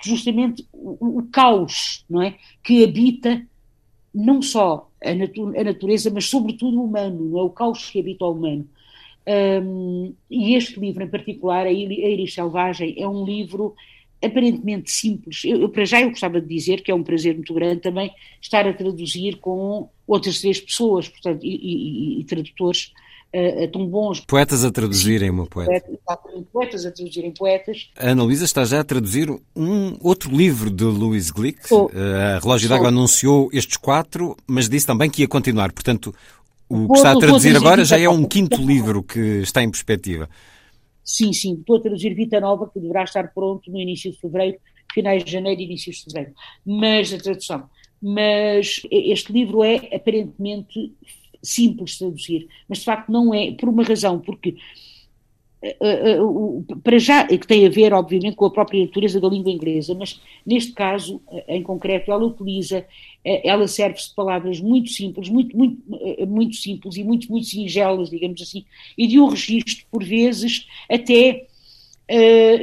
justamente 0.03 0.65
o, 0.73 1.19
o 1.19 1.23
caos, 1.31 2.03
não 2.09 2.21
é? 2.21 2.35
Que 2.63 2.83
habita 2.83 3.47
não 4.13 4.41
só 4.41 4.89
a, 5.03 5.13
natu 5.13 5.47
a 5.57 5.63
natureza, 5.63 6.09
mas 6.09 6.25
sobretudo 6.25 6.79
o 6.79 6.85
humano, 6.85 7.25
não 7.25 7.39
é? 7.39 7.43
o 7.43 7.49
caos 7.49 7.89
que 7.89 7.99
habita 7.99 8.25
o 8.25 8.31
humano. 8.31 8.67
Um, 9.27 10.13
e 10.29 10.55
este 10.55 10.79
livro 10.79 11.03
em 11.03 11.07
particular, 11.07 11.65
A 11.65 11.71
Iris 11.71 12.33
Selvagem, 12.33 12.95
é 12.97 13.07
um 13.07 13.23
livro 13.23 13.75
aparentemente 14.23 14.91
simples. 14.91 15.43
Eu, 15.43 15.61
eu, 15.61 15.69
para 15.69 15.85
já 15.85 16.01
eu 16.01 16.09
gostava 16.09 16.39
de 16.39 16.47
dizer 16.47 16.81
que 16.81 16.91
é 16.91 16.95
um 16.95 17.03
prazer 17.03 17.35
muito 17.35 17.53
grande 17.53 17.81
também 17.81 18.11
estar 18.39 18.67
a 18.67 18.73
traduzir 18.73 19.37
com 19.37 19.89
outras 20.07 20.41
três 20.41 20.59
pessoas, 20.59 21.09
portanto, 21.09 21.43
e, 21.43 21.55
e, 21.55 22.19
e 22.19 22.23
tradutores 22.25 22.93
uh, 23.35 23.71
tão 23.71 23.87
bons. 23.87 24.19
Poetas 24.21 24.63
a 24.65 24.71
traduzirem 24.71 25.29
uma 25.29 25.45
poeta. 25.45 25.85
Poetas 26.51 26.85
a 26.85 26.91
traduzirem 26.91 27.31
poetas. 27.31 27.89
A 27.97 28.09
Ana 28.09 28.23
Luísa 28.23 28.45
está 28.45 28.65
já 28.65 28.79
a 28.79 28.83
traduzir 28.83 29.29
um 29.55 29.97
outro 30.01 30.35
livro 30.35 30.69
de 30.69 30.83
Louis 30.83 31.31
Glick. 31.31 31.67
Sou. 31.67 31.87
Uh, 31.87 32.35
a 32.35 32.39
Relógio 32.39 32.69
d'Água 32.69 32.89
anunciou 32.89 33.49
estes 33.53 33.77
quatro, 33.77 34.35
mas 34.47 34.69
disse 34.69 34.87
também 34.87 35.09
que 35.09 35.21
ia 35.21 35.27
continuar. 35.27 35.71
Portanto, 35.71 36.13
o 36.69 36.87
que 36.87 36.97
está 36.97 37.11
a 37.11 37.17
traduzir 37.17 37.55
agora 37.55 37.83
já 37.83 37.99
é 37.99 38.09
um 38.09 38.25
quinto 38.25 38.61
livro 38.61 39.03
que 39.03 39.19
está 39.41 39.61
em 39.61 39.69
perspectiva. 39.69 40.29
Sim, 41.03 41.33
sim, 41.33 41.55
estou 41.55 41.77
a 41.77 41.81
traduzir 41.81 42.13
Vita 42.13 42.39
Nova, 42.39 42.69
que 42.69 42.79
deverá 42.79 43.03
estar 43.03 43.33
pronto 43.33 43.69
no 43.69 43.79
início 43.79 44.11
de 44.11 44.17
fevereiro, 44.19 44.57
finais 44.93 45.23
de 45.23 45.31
janeiro 45.31 45.59
e 45.59 45.65
início 45.65 45.91
de 45.91 46.03
fevereiro. 46.03 46.33
Mas 46.65 47.13
a 47.13 47.17
tradução. 47.17 47.69
Mas 48.01 48.81
este 48.89 49.33
livro 49.33 49.63
é 49.63 49.93
aparentemente 49.93 50.93
simples 51.41 51.97
traduzir, 51.97 52.47
mas 52.67 52.79
de 52.79 52.85
facto 52.85 53.11
não 53.11 53.33
é, 53.33 53.51
por 53.51 53.69
uma 53.69 53.83
razão, 53.83 54.19
porque 54.19 54.55
uh, 55.63 56.23
uh, 56.23 56.59
uh, 56.59 56.77
para 56.83 56.99
já, 56.99 57.25
que 57.25 57.47
tem 57.47 57.65
a 57.65 57.69
ver, 57.69 57.93
obviamente, 57.93 58.35
com 58.35 58.45
a 58.45 58.51
própria 58.51 58.81
natureza 58.81 59.19
da 59.19 59.27
língua 59.27 59.51
inglesa, 59.51 59.95
mas 59.95 60.21
neste 60.45 60.73
caso, 60.73 61.21
em 61.47 61.61
concreto, 61.63 62.11
ela 62.11 62.25
utiliza, 62.25 62.85
ela 63.23 63.67
serve-se 63.67 64.09
de 64.09 64.15
palavras 64.15 64.59
muito 64.59 64.89
simples, 64.89 65.29
muito, 65.29 65.55
muito, 65.55 65.81
muito 66.27 66.55
simples 66.55 66.95
e 66.95 67.03
muito, 67.03 67.29
muito 67.29 67.47
singelas, 67.47 68.09
digamos 68.09 68.41
assim, 68.41 68.65
e 68.97 69.07
de 69.07 69.19
um 69.19 69.27
registro, 69.27 69.85
por 69.91 70.03
vezes, 70.03 70.67
até 70.89 71.45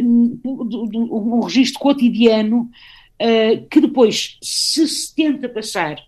um 0.04 1.40
registro 1.40 1.80
cotidiano, 1.80 2.68
que 3.70 3.80
depois, 3.80 4.36
se 4.42 4.86
se 4.86 5.14
tenta 5.14 5.48
passar 5.48 6.07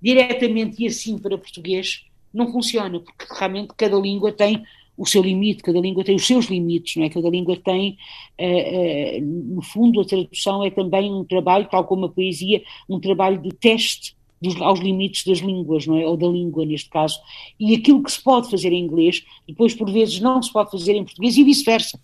diretamente 0.00 0.82
e 0.82 0.86
assim 0.86 1.18
para 1.18 1.38
português 1.38 2.04
não 2.32 2.50
funciona, 2.52 3.00
porque 3.00 3.26
realmente 3.28 3.72
cada 3.76 3.96
língua 3.96 4.32
tem 4.32 4.62
o 4.96 5.06
seu 5.06 5.22
limite, 5.22 5.62
cada 5.62 5.80
língua 5.80 6.04
tem 6.04 6.14
os 6.14 6.26
seus 6.26 6.46
limites, 6.46 6.96
não 6.96 7.04
é? 7.04 7.08
Cada 7.08 7.30
língua 7.30 7.56
tem, 7.56 7.96
uh, 8.38 9.18
uh, 9.18 9.54
no 9.54 9.62
fundo, 9.62 10.00
a 10.00 10.04
tradução 10.04 10.62
é 10.62 10.70
também 10.70 11.10
um 11.10 11.24
trabalho, 11.24 11.66
tal 11.70 11.84
como 11.84 12.04
a 12.04 12.08
poesia, 12.10 12.62
um 12.86 13.00
trabalho 13.00 13.40
de 13.40 13.48
teste 13.50 14.14
dos, 14.42 14.60
aos 14.60 14.78
limites 14.78 15.24
das 15.24 15.38
línguas, 15.38 15.86
não 15.86 15.96
é? 15.96 16.06
Ou 16.06 16.18
da 16.18 16.26
língua, 16.26 16.66
neste 16.66 16.90
caso. 16.90 17.18
E 17.58 17.74
aquilo 17.74 18.02
que 18.02 18.12
se 18.12 18.22
pode 18.22 18.50
fazer 18.50 18.72
em 18.72 18.84
inglês, 18.84 19.24
depois, 19.48 19.74
por 19.74 19.90
vezes, 19.90 20.20
não 20.20 20.42
se 20.42 20.52
pode 20.52 20.70
fazer 20.70 20.94
em 20.94 21.04
português 21.04 21.34
e 21.36 21.44
vice-versa. 21.44 21.98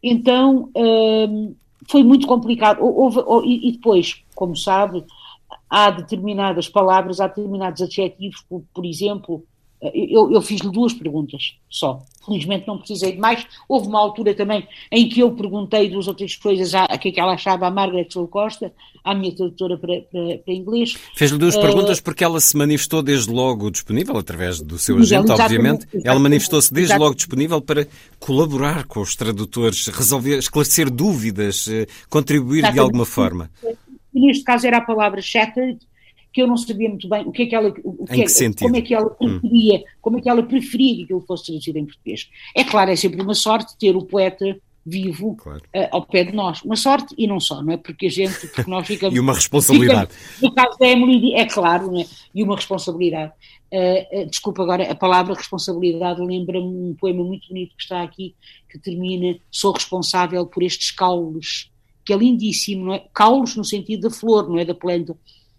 Então, 0.00 0.70
uh, 0.76 1.56
foi 1.88 2.04
muito 2.04 2.26
complicado. 2.28 2.78
Houve, 2.82 3.20
e 3.44 3.72
depois, 3.72 4.22
como 4.34 4.56
sabe, 4.56 5.04
há 5.68 5.90
determinadas 5.90 6.68
palavras, 6.68 7.20
há 7.20 7.26
determinados 7.26 7.82
adjetivos, 7.82 8.42
por, 8.48 8.62
por 8.72 8.84
exemplo, 8.84 9.44
eu, 9.94 10.32
eu 10.32 10.40
fiz-lhe 10.40 10.70
duas 10.70 10.92
perguntas 10.94 11.54
só. 11.68 12.02
Felizmente 12.24 12.66
não 12.66 12.78
precisei 12.78 13.12
de 13.12 13.18
mais. 13.18 13.46
Houve 13.68 13.88
uma 13.88 14.00
altura 14.00 14.34
também 14.34 14.66
em 14.90 15.08
que 15.08 15.20
eu 15.20 15.30
perguntei 15.32 15.88
duas 15.88 16.08
outras 16.08 16.34
coisas 16.34 16.74
a, 16.74 16.84
a 16.84 16.98
que, 16.98 17.08
é 17.08 17.12
que 17.12 17.20
ela 17.20 17.34
achava 17.34 17.66
a 17.66 17.70
Margaret 17.70 18.08
Costa, 18.30 18.72
à 19.04 19.14
minha 19.14 19.34
tradutora 19.34 19.76
para, 19.76 20.00
para, 20.00 20.38
para 20.38 20.54
inglês. 20.54 20.96
Fez-lhe 21.14 21.38
duas 21.38 21.54
uh, 21.54 21.60
perguntas 21.60 22.00
porque 22.00 22.24
ela 22.24 22.40
se 22.40 22.56
manifestou 22.56 23.02
desde 23.02 23.30
logo 23.30 23.70
disponível, 23.70 24.16
através 24.16 24.60
do 24.60 24.78
seu 24.78 24.96
agente, 24.96 25.30
obviamente. 25.30 25.82
Exatamente, 25.82 26.08
ela 26.08 26.18
manifestou-se 26.18 26.72
desde 26.72 26.92
exatamente. 26.92 27.04
logo 27.04 27.16
disponível 27.16 27.60
para 27.60 27.86
colaborar 28.18 28.84
com 28.86 29.00
os 29.00 29.14
tradutores, 29.14 29.86
resolver, 29.88 30.38
esclarecer 30.38 30.90
dúvidas, 30.90 31.68
eh, 31.68 31.86
contribuir 32.08 32.72
de 32.72 32.78
alguma 32.78 33.04
forma 33.04 33.50
neste 34.20 34.44
caso 34.44 34.66
era 34.66 34.78
a 34.78 34.84
palavra 34.84 35.20
shattered, 35.20 35.78
que 36.32 36.42
eu 36.42 36.46
não 36.46 36.56
sabia 36.56 36.88
muito 36.88 37.08
bem 37.08 37.26
o 37.26 37.32
que 37.32 37.44
é 37.44 37.46
que 37.46 37.54
ela, 37.54 37.68
o 37.82 38.04
que, 38.04 38.22
é, 38.22 38.26
que 38.26 38.54
como 38.60 38.76
é 38.76 38.82
que 38.82 38.94
ela 38.94 39.16
hum. 39.20 39.40
preferia, 39.40 39.78
hum. 39.78 39.82
como 40.02 40.18
é 40.18 40.20
que 40.20 40.28
ela 40.28 40.42
preferia 40.42 40.96
que 40.96 41.02
aquilo 41.04 41.20
fosse 41.22 41.46
traduzido 41.46 41.78
em 41.78 41.86
português. 41.86 42.28
É 42.54 42.62
claro, 42.62 42.90
é 42.90 42.96
sempre 42.96 43.22
uma 43.22 43.34
sorte 43.34 43.76
ter 43.78 43.96
o 43.96 44.04
poeta 44.04 44.58
vivo 44.86 45.34
claro. 45.34 45.62
uh, 45.74 45.88
ao 45.90 46.06
pé 46.06 46.24
de 46.24 46.32
nós. 46.32 46.62
Uma 46.62 46.76
sorte 46.76 47.14
e 47.18 47.26
não 47.26 47.40
só, 47.40 47.60
não 47.60 47.72
é? 47.72 47.76
Porque 47.76 48.06
a 48.06 48.10
gente, 48.10 48.46
porque 48.48 48.70
nós 48.70 48.86
ficamos. 48.86 49.16
e 49.16 49.18
uma 49.18 49.32
responsabilidade. 49.32 50.12
Ficamos, 50.12 50.42
no 50.42 50.54
caso 50.54 50.78
da 50.78 50.86
Emily, 50.86 51.34
é 51.34 51.44
claro, 51.44 51.90
não 51.90 52.00
é? 52.00 52.06
E 52.32 52.42
uma 52.42 52.54
responsabilidade. 52.54 53.32
Uh, 53.72 54.22
uh, 54.22 54.26
desculpa 54.26 54.62
agora, 54.62 54.90
a 54.90 54.94
palavra 54.94 55.34
responsabilidade 55.34 56.20
lembra-me 56.20 56.66
um 56.66 56.94
poema 56.94 57.24
muito 57.24 57.48
bonito 57.48 57.74
que 57.76 57.82
está 57.82 58.02
aqui, 58.02 58.34
que 58.70 58.78
termina: 58.78 59.36
Sou 59.50 59.72
responsável 59.72 60.46
por 60.46 60.62
estes 60.62 60.92
caules, 60.92 61.70
que 62.06 62.12
é 62.12 62.16
lindíssimo, 62.16 62.86
não 62.86 62.94
é? 62.94 63.04
Caules 63.12 63.56
no 63.56 63.64
sentido 63.64 64.08
da 64.08 64.10
flor, 64.10 64.48
não 64.48 64.58
é? 64.58 64.64
Da 64.64 64.74
planta 64.74 65.14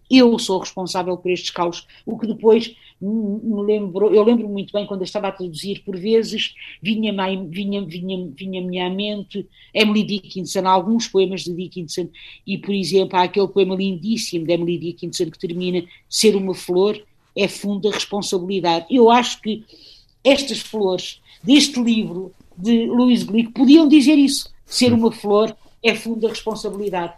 eu 0.09 0.37
sou 0.39 0.59
responsável 0.59 1.17
por 1.17 1.29
estes 1.31 1.49
caos, 1.49 1.85
o 2.05 2.17
que 2.17 2.27
depois 2.27 2.73
me 2.99 3.61
lembrou, 3.61 4.11
eu 4.11 4.23
lembro 4.23 4.49
muito 4.49 4.73
bem 4.73 4.87
quando 4.87 5.01
eu 5.01 5.05
estava 5.05 5.27
a 5.27 5.31
traduzir, 5.31 5.83
por 5.83 5.95
vezes 5.95 6.55
vinha, 6.81 7.13
vinha, 7.47 7.85
vinha, 7.85 8.31
vinha-me 8.33 8.79
à 8.79 8.89
mente 8.89 9.47
Emily 9.71 10.03
Dickinson, 10.03 10.65
alguns 10.67 11.07
poemas 11.07 11.43
de 11.43 11.53
Dickinson, 11.53 12.09
e 12.45 12.57
por 12.57 12.73
exemplo 12.73 13.17
há 13.17 13.23
aquele 13.23 13.47
poema 13.49 13.75
lindíssimo 13.75 14.47
de 14.47 14.53
Emily 14.53 14.79
Dickinson 14.79 15.29
que 15.29 15.37
termina 15.37 15.83
ser 16.09 16.35
uma 16.35 16.55
flor 16.55 16.99
é 17.35 17.47
funda 17.47 17.91
responsabilidade. 17.91 18.87
Eu 18.89 19.11
acho 19.11 19.39
que 19.43 19.63
estas 20.23 20.59
flores 20.59 21.21
deste 21.43 21.79
livro 21.79 22.33
de 22.57 22.87
Louise 22.87 23.23
Glick 23.23 23.51
podiam 23.51 23.87
dizer 23.87 24.17
isso, 24.17 24.51
ser 24.65 24.91
uma 24.91 25.11
flor 25.11 25.55
é 25.83 25.95
funda 25.95 26.27
responsabilidade. 26.27 27.13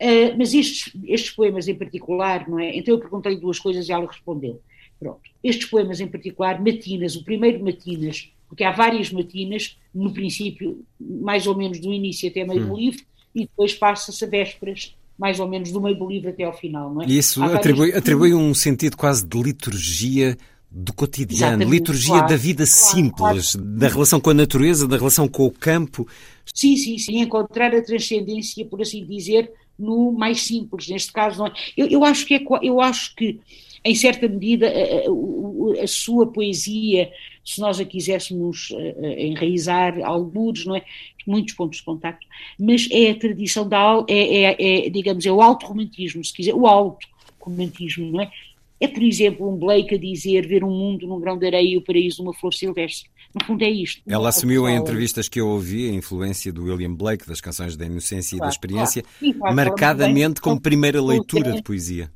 Uh, 0.00 0.36
mas 0.38 0.54
estes, 0.54 0.92
estes 1.04 1.30
poemas 1.30 1.68
em 1.68 1.74
particular, 1.74 2.48
não 2.48 2.58
é? 2.58 2.76
Então 2.76 2.94
eu 2.94 3.00
perguntei 3.00 3.36
duas 3.36 3.58
coisas 3.58 3.88
e 3.88 3.92
ela 3.92 4.06
respondeu. 4.06 4.60
Pronto. 4.98 5.20
Estes 5.42 5.68
poemas 5.68 6.00
em 6.00 6.08
particular, 6.08 6.60
matinas, 6.60 7.16
o 7.16 7.24
primeiro 7.24 7.62
matinas, 7.62 8.30
porque 8.48 8.64
há 8.64 8.70
várias 8.70 9.10
matinas, 9.10 9.78
no 9.94 10.12
princípio, 10.12 10.84
mais 10.98 11.46
ou 11.46 11.56
menos 11.56 11.78
do 11.80 11.92
início 11.92 12.28
até 12.28 12.44
meio 12.44 12.64
hum. 12.64 12.68
do 12.68 12.76
livro, 12.76 13.02
e 13.34 13.40
depois 13.42 13.74
passa-se 13.74 14.24
a 14.24 14.28
vésperas, 14.28 14.94
mais 15.18 15.38
ou 15.38 15.46
menos 15.46 15.70
do 15.70 15.80
meio 15.80 15.96
do 15.96 16.08
livro 16.08 16.30
até 16.30 16.44
ao 16.44 16.52
final, 16.52 16.92
não 16.92 17.02
é? 17.02 17.06
E 17.06 17.18
isso 17.18 17.42
atribui, 17.44 17.92
atribui 17.92 18.34
um 18.34 18.54
sentido 18.54 18.96
quase 18.96 19.26
de 19.26 19.40
liturgia 19.40 20.36
do 20.70 20.92
cotidiano, 20.92 21.62
Exatamente, 21.62 21.70
liturgia 21.70 22.14
claro, 22.14 22.28
da 22.28 22.36
vida 22.36 22.64
claro, 22.64 22.96
simples, 22.96 23.52
claro. 23.52 23.70
da 23.76 23.88
relação 23.88 24.20
com 24.20 24.30
a 24.30 24.34
natureza, 24.34 24.86
da 24.86 24.96
relação 24.96 25.26
com 25.26 25.46
o 25.46 25.50
campo. 25.50 26.06
Sim, 26.54 26.76
sim, 26.76 26.96
sim, 26.96 27.18
encontrar 27.20 27.74
a 27.74 27.82
transcendência, 27.82 28.64
por 28.64 28.80
assim 28.80 29.04
dizer, 29.04 29.50
no 29.76 30.12
mais 30.12 30.42
simples, 30.42 30.88
neste 30.88 31.12
caso 31.12 31.38
não 31.38 31.46
é. 31.48 31.52
Eu, 31.76 31.88
eu 31.88 32.04
acho 32.04 32.24
que 32.24 32.34
é, 32.34 32.44
eu 32.62 32.80
acho 32.80 33.14
que 33.16 33.40
em 33.84 33.94
certa 33.94 34.28
medida 34.28 34.68
a, 34.68 35.80
a, 35.80 35.84
a, 35.84 35.86
sua 35.88 36.30
poesia, 36.30 37.10
se 37.44 37.60
nós 37.60 37.80
a 37.80 37.84
quiséssemos 37.84 38.68
enraizar 39.16 39.98
alguns, 40.04 40.66
não 40.66 40.76
é, 40.76 40.84
muitos 41.26 41.54
pontos 41.54 41.78
de 41.78 41.84
contacto, 41.84 42.26
mas 42.58 42.88
é 42.92 43.10
a 43.10 43.18
tradição 43.18 43.68
da 43.68 44.04
é, 44.06 44.52
é, 44.52 44.86
é 44.86 44.90
digamos 44.90 45.24
é 45.26 45.32
o 45.32 45.40
alto 45.40 45.66
romantismo, 45.66 46.24
se 46.24 46.32
quiser, 46.32 46.54
o 46.54 46.66
alto 46.66 47.08
romantismo, 47.40 48.12
não 48.12 48.20
é? 48.20 48.30
É, 48.80 48.88
por 48.88 49.02
exemplo, 49.02 49.52
um 49.52 49.56
Blake 49.56 49.94
a 49.94 49.98
dizer 49.98 50.46
ver 50.46 50.64
um 50.64 50.70
mundo 50.70 51.06
num 51.06 51.20
grão 51.20 51.38
de 51.38 51.46
areia 51.46 51.74
e 51.74 51.76
o 51.76 51.82
paraíso 51.82 52.22
numa 52.22 52.32
flor 52.32 52.54
silvestre. 52.54 53.10
No 53.34 53.44
fundo 53.44 53.62
é 53.62 53.70
isto. 53.70 54.02
Ela 54.08 54.30
assumiu 54.30 54.66
em 54.68 54.76
entrevistas 54.76 55.28
que 55.28 55.38
eu 55.38 55.48
ouvi 55.48 55.90
a 55.90 55.92
influência 55.92 56.52
do 56.52 56.64
William 56.64 56.94
Blake, 56.94 57.26
das 57.26 57.40
canções 57.40 57.76
da 57.76 57.84
inocência 57.84 58.36
claro, 58.38 58.44
e 58.44 58.48
da 58.48 58.52
experiência, 58.52 59.02
claro. 59.02 59.38
Claro, 59.38 59.56
marcadamente 59.56 60.40
como 60.40 60.60
primeira 60.60 61.00
leitura 61.02 61.52
de 61.52 61.62
poesia. 61.62 62.10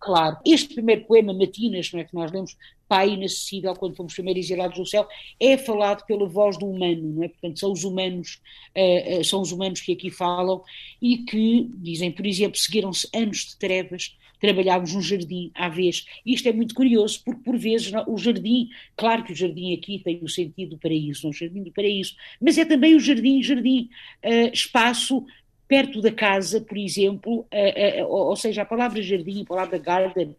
Claro. 0.00 0.38
Este 0.46 0.74
primeiro 0.74 1.04
poema, 1.04 1.34
Matinas, 1.34 1.92
não 1.92 2.00
é, 2.00 2.04
que 2.04 2.14
nós 2.14 2.32
lemos, 2.32 2.56
Pai 2.88 3.10
inacessível, 3.10 3.74
quando 3.74 3.94
fomos 3.94 4.14
primeiro 4.14 4.40
exilados 4.40 4.76
do 4.76 4.86
céu, 4.86 5.06
é 5.38 5.56
falado 5.56 6.04
pela 6.06 6.26
voz 6.26 6.58
do 6.58 6.66
humano, 6.66 7.02
não 7.02 7.22
é? 7.22 7.28
Portanto, 7.28 7.60
são 7.60 7.70
os 7.70 7.84
humanos, 7.84 8.40
uh, 8.76 9.20
uh, 9.20 9.24
são 9.24 9.40
os 9.42 9.52
humanos 9.52 9.80
que 9.80 9.92
aqui 9.92 10.10
falam 10.10 10.60
e 11.00 11.18
que, 11.18 11.70
dizem, 11.76 12.10
por 12.10 12.26
exemplo, 12.26 12.58
seguiram-se 12.58 13.08
anos 13.14 13.46
de 13.50 13.56
trevas, 13.58 14.16
trabalhámos 14.40 14.94
no 14.94 15.02
jardim 15.02 15.50
à 15.54 15.68
vez. 15.68 16.06
Isto 16.24 16.48
é 16.48 16.52
muito 16.52 16.74
curioso, 16.74 17.22
porque 17.24 17.42
por 17.42 17.56
vezes 17.56 17.92
o 18.06 18.16
jardim, 18.16 18.70
claro 18.96 19.22
que 19.22 19.32
o 19.32 19.36
jardim 19.36 19.74
aqui 19.74 20.00
tem 20.02 20.18
o 20.22 20.28
sentido 20.28 20.70
do 20.70 20.78
paraíso, 20.78 21.28
o 21.28 21.32
jardim 21.32 21.62
do 21.62 21.70
paraíso, 21.70 22.16
mas 22.40 22.56
é 22.58 22.64
também 22.64 22.96
o 22.96 23.00
jardim, 23.00 23.42
jardim, 23.42 23.90
uh, 24.24 24.52
espaço 24.52 25.24
perto 25.68 26.00
da 26.00 26.10
casa, 26.10 26.60
por 26.60 26.76
exemplo, 26.76 27.40
uh, 27.40 28.02
uh, 28.02 28.08
ou 28.08 28.34
seja, 28.34 28.62
a 28.62 28.64
palavra 28.64 29.00
jardim, 29.02 29.42
a 29.42 29.46
palavra 29.46 29.78
garden, 29.78 30.34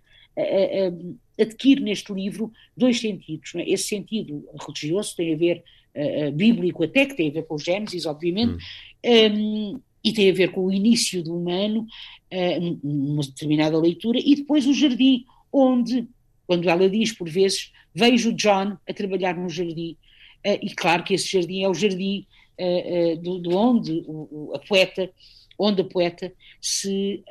adquire 1.39 1.81
neste 1.81 2.11
livro 2.13 2.51
dois 2.75 2.99
sentidos. 2.99 3.53
É? 3.55 3.69
Esse 3.69 3.83
sentido 3.83 4.47
religioso 4.59 5.15
tem 5.15 5.33
a 5.33 5.37
ver, 5.37 5.63
bíblico 6.33 6.83
até, 6.85 7.05
que 7.05 7.15
tem 7.15 7.29
a 7.29 7.33
ver 7.33 7.45
com 7.45 7.57
Gênesis, 7.57 8.05
obviamente, 8.05 8.63
hum. 9.03 9.75
um, 9.75 9.81
e 10.03 10.11
tem 10.11 10.29
a 10.29 10.33
ver 10.33 10.51
com 10.51 10.65
o 10.65 10.71
início 10.71 11.23
do 11.23 11.35
humano, 11.37 11.87
numa 12.83 13.21
determinada 13.23 13.77
leitura, 13.77 14.19
e 14.19 14.35
depois 14.35 14.65
o 14.65 14.73
jardim, 14.73 15.25
onde, 15.51 16.07
quando 16.47 16.69
ela 16.69 16.89
diz 16.89 17.11
por 17.11 17.29
vezes, 17.29 17.71
vejo 17.93 18.33
John 18.33 18.77
a 18.87 18.93
trabalhar 18.93 19.35
no 19.35 19.49
jardim, 19.49 19.97
uh, 20.45 20.59
e 20.61 20.73
claro 20.73 21.03
que 21.03 21.13
esse 21.13 21.29
jardim 21.31 21.63
é 21.63 21.69
o 21.69 21.73
jardim 21.73 22.25
uh, 22.57 23.17
do, 23.17 23.39
do, 23.39 23.55
onde 23.55 24.03
o, 24.07 24.53
a 24.55 24.59
poeta 24.59 25.11
onde 25.59 25.81
a 25.81 25.85
poeta 25.85 26.33
se 26.59 27.23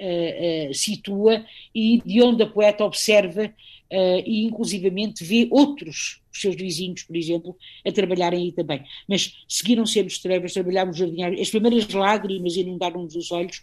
situa 0.73 1.45
e 1.75 2.01
de 2.07 2.23
onde 2.23 2.45
a 2.45 2.47
poeta 2.47 2.85
observa 2.85 3.53
uh, 3.91 4.23
e 4.27 4.45
inclusivamente 4.45 5.25
vê 5.25 5.49
outros 5.51 6.21
os 6.33 6.41
seus 6.41 6.57
vizinhos, 6.57 7.03
por 7.03 7.17
exemplo, 7.17 7.57
a 7.87 7.93
trabalharem 7.93 8.45
aí 8.45 8.53
também. 8.53 8.85
Mas 9.09 9.43
seguiram 9.49 9.85
sempre 9.85 10.17
trevas, 10.21 10.53
trabalhámos 10.53 10.97
jardinário, 10.97 11.41
as 11.41 11.51
primeiras 11.51 11.89
lágrimas 11.89 12.57
inundaram-nos 12.57 13.17
os 13.17 13.31
olhos 13.33 13.63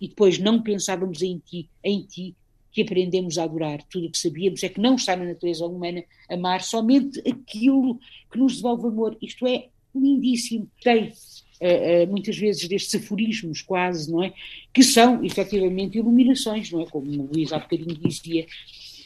e 0.00 0.08
depois 0.08 0.38
não 0.38 0.62
pensávamos 0.62 1.22
em 1.22 1.38
ti, 1.38 1.68
em 1.82 2.02
ti, 2.02 2.34
que 2.72 2.82
aprendemos 2.82 3.38
a 3.38 3.44
adorar. 3.44 3.82
Tudo 3.84 4.08
o 4.08 4.10
que 4.10 4.18
sabíamos 4.18 4.62
é 4.62 4.68
que 4.68 4.80
não 4.80 4.96
está 4.96 5.14
na 5.14 5.24
natureza 5.24 5.64
humana 5.64 6.04
amar 6.28 6.60
somente 6.62 7.20
aquilo 7.20 7.98
que 8.30 8.38
nos 8.38 8.56
devolve 8.56 8.88
amor. 8.88 9.16
Isto 9.22 9.46
é 9.46 9.68
lindíssimo. 9.94 10.68
Tem 10.82 11.04
uh, 11.04 11.08
uh, 11.08 12.10
muitas 12.10 12.36
vezes 12.36 12.66
destes 12.68 12.94
aforismos 12.96 13.62
quase, 13.62 14.10
não 14.10 14.24
é? 14.24 14.32
Que 14.72 14.82
são 14.82 15.24
efetivamente 15.24 15.98
iluminações, 15.98 16.70
não 16.72 16.80
é? 16.80 16.86
Como 16.86 17.08
o 17.08 17.32
Luís 17.32 17.52
há 17.52 17.60
bocadinho 17.60 17.96
dizia. 17.96 18.46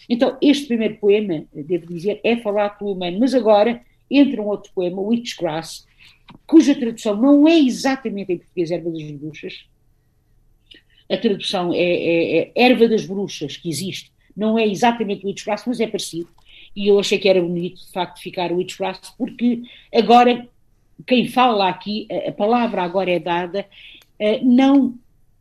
Então, 0.09 0.39
este 0.41 0.67
primeiro 0.67 0.97
poema, 0.97 1.45
devo 1.53 1.87
dizer, 1.87 2.21
é 2.25 2.37
falar 2.37 2.71
pelo 2.71 2.93
humano, 2.93 3.19
mas 3.21 3.35
agora 3.35 3.83
entra 4.11 4.41
um 4.41 4.47
outro 4.47 4.73
poema, 4.73 5.03
Witchgrass, 5.03 5.87
cuja 6.47 6.75
tradução 6.75 7.17
não 7.17 7.47
é 7.47 7.59
exatamente 7.59 8.33
em 8.33 8.39
português 8.39 8.71
Erva 8.71 8.91
das 8.91 9.11
Bruxas. 9.11 9.67
A 11.11 11.17
tradução 11.17 11.73
é, 11.73 11.79
é, 11.79 12.39
é 12.39 12.53
Erva 12.55 12.89
das 12.89 13.05
Bruxas, 13.05 13.57
que 13.57 13.69
existe. 13.69 14.11
Não 14.37 14.59
é 14.59 14.67
exatamente 14.67 15.27
Witchgrass, 15.27 15.65
mas 15.67 15.81
é 15.81 15.87
parecido. 15.87 16.29
E 16.75 16.89
eu 16.89 16.99
achei 16.99 17.19
que 17.19 17.29
era 17.29 17.41
bonito, 17.41 17.85
de 17.85 17.93
facto, 17.93 18.21
ficar 18.21 18.53
Witchgrass, 18.53 19.13
porque 19.17 19.63
agora 19.93 20.49
quem 21.07 21.29
fala 21.29 21.69
aqui, 21.69 22.09
a 22.27 22.33
palavra 22.33 22.83
agora 22.83 23.11
é 23.11 23.19
dada 23.19 23.67
eh, 24.19 24.41
não 24.43 24.99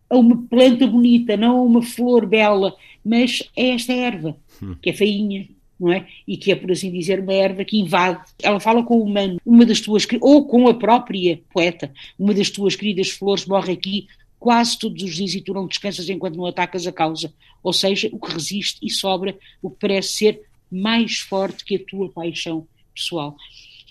a 0.10 0.18
uma 0.18 0.38
planta 0.50 0.88
bonita, 0.88 1.36
não 1.36 1.58
a 1.58 1.62
uma 1.62 1.82
flor 1.82 2.26
bela, 2.26 2.76
mas 3.04 3.44
a 3.58 3.62
esta 3.62 3.94
erva, 3.94 4.38
hum. 4.62 4.76
que 4.82 4.90
é 4.90 4.94
feinha, 4.94 5.48
não 5.80 5.92
é? 5.92 6.08
E 6.28 6.38
que 6.38 6.52
é, 6.52 6.56
por 6.56 6.72
assim 6.72 6.92
dizer, 6.92 7.20
uma 7.20 7.34
erva 7.34 7.64
que 7.64 7.78
invade. 7.78 8.22
Ela 8.42 8.60
fala 8.60 8.84
com 8.84 8.98
o 8.98 9.04
humano, 9.04 9.40
uma 9.46 9.66
das 9.66 9.80
tuas, 9.80 10.08
ou 10.22 10.46
com 10.46 10.68
a 10.68 10.74
própria 10.74 11.40
poeta, 11.54 11.92
uma 12.18 12.34
das 12.34 12.50
tuas 12.50 12.76
queridas 12.76 13.10
flores 13.10 13.46
morre 13.46 13.74
aqui 13.74 14.08
quase 14.40 14.78
todos 14.78 15.02
os 15.04 15.16
dias 15.16 15.34
e 15.34 15.42
tu 15.42 15.54
não 15.54 15.68
descansas 15.68 16.10
enquanto 16.10 16.36
não 16.36 16.46
atacas 16.46 16.86
a 16.88 16.92
causa. 16.92 17.34
Ou 17.64 17.74
seja, 17.74 18.10
o 18.12 18.20
que 18.20 18.32
resiste 18.32 18.80
e 18.84 18.90
sobra, 18.90 19.38
o 19.62 19.70
que 19.70 19.78
parece 19.80 20.14
ser 20.14 20.42
mais 20.72 21.18
forte 21.18 21.66
que 21.66 21.76
a 21.76 21.84
tua 21.84 22.10
paixão 22.10 22.68
pessoal. 22.94 23.36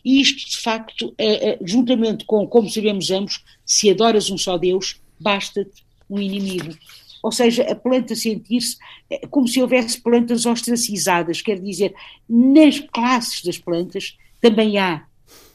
E 0.04 0.20
isto, 0.20 0.48
de 0.48 0.56
facto, 0.58 1.14
é, 1.18 1.50
é, 1.50 1.58
juntamente 1.62 2.24
com, 2.24 2.46
como 2.46 2.70
sabemos 2.70 3.10
ambos, 3.10 3.42
se 3.64 3.90
adoras 3.90 4.30
um 4.30 4.38
só 4.38 4.56
Deus, 4.56 5.00
basta-te 5.18 5.82
um 6.08 6.18
inimigo. 6.18 6.74
Ou 7.22 7.32
seja, 7.32 7.64
a 7.64 7.74
planta 7.74 8.14
sentir-se 8.14 8.76
é, 9.10 9.26
como 9.26 9.48
se 9.48 9.60
houvesse 9.60 10.00
plantas 10.00 10.46
ostracizadas, 10.46 11.42
quer 11.42 11.60
dizer, 11.60 11.94
nas 12.28 12.78
classes 12.78 13.42
das 13.42 13.58
plantas 13.58 14.16
também 14.40 14.78
há 14.78 15.04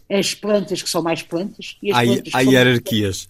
as 0.09 0.33
plantas 0.33 0.81
que 0.81 0.89
são 0.89 1.01
mais 1.01 1.21
plantas 1.21 1.77
e 1.81 1.91
as 1.91 1.97
há, 1.97 2.03
plantas 2.03 2.35
há 2.35 2.41
hierarquias. 2.41 3.27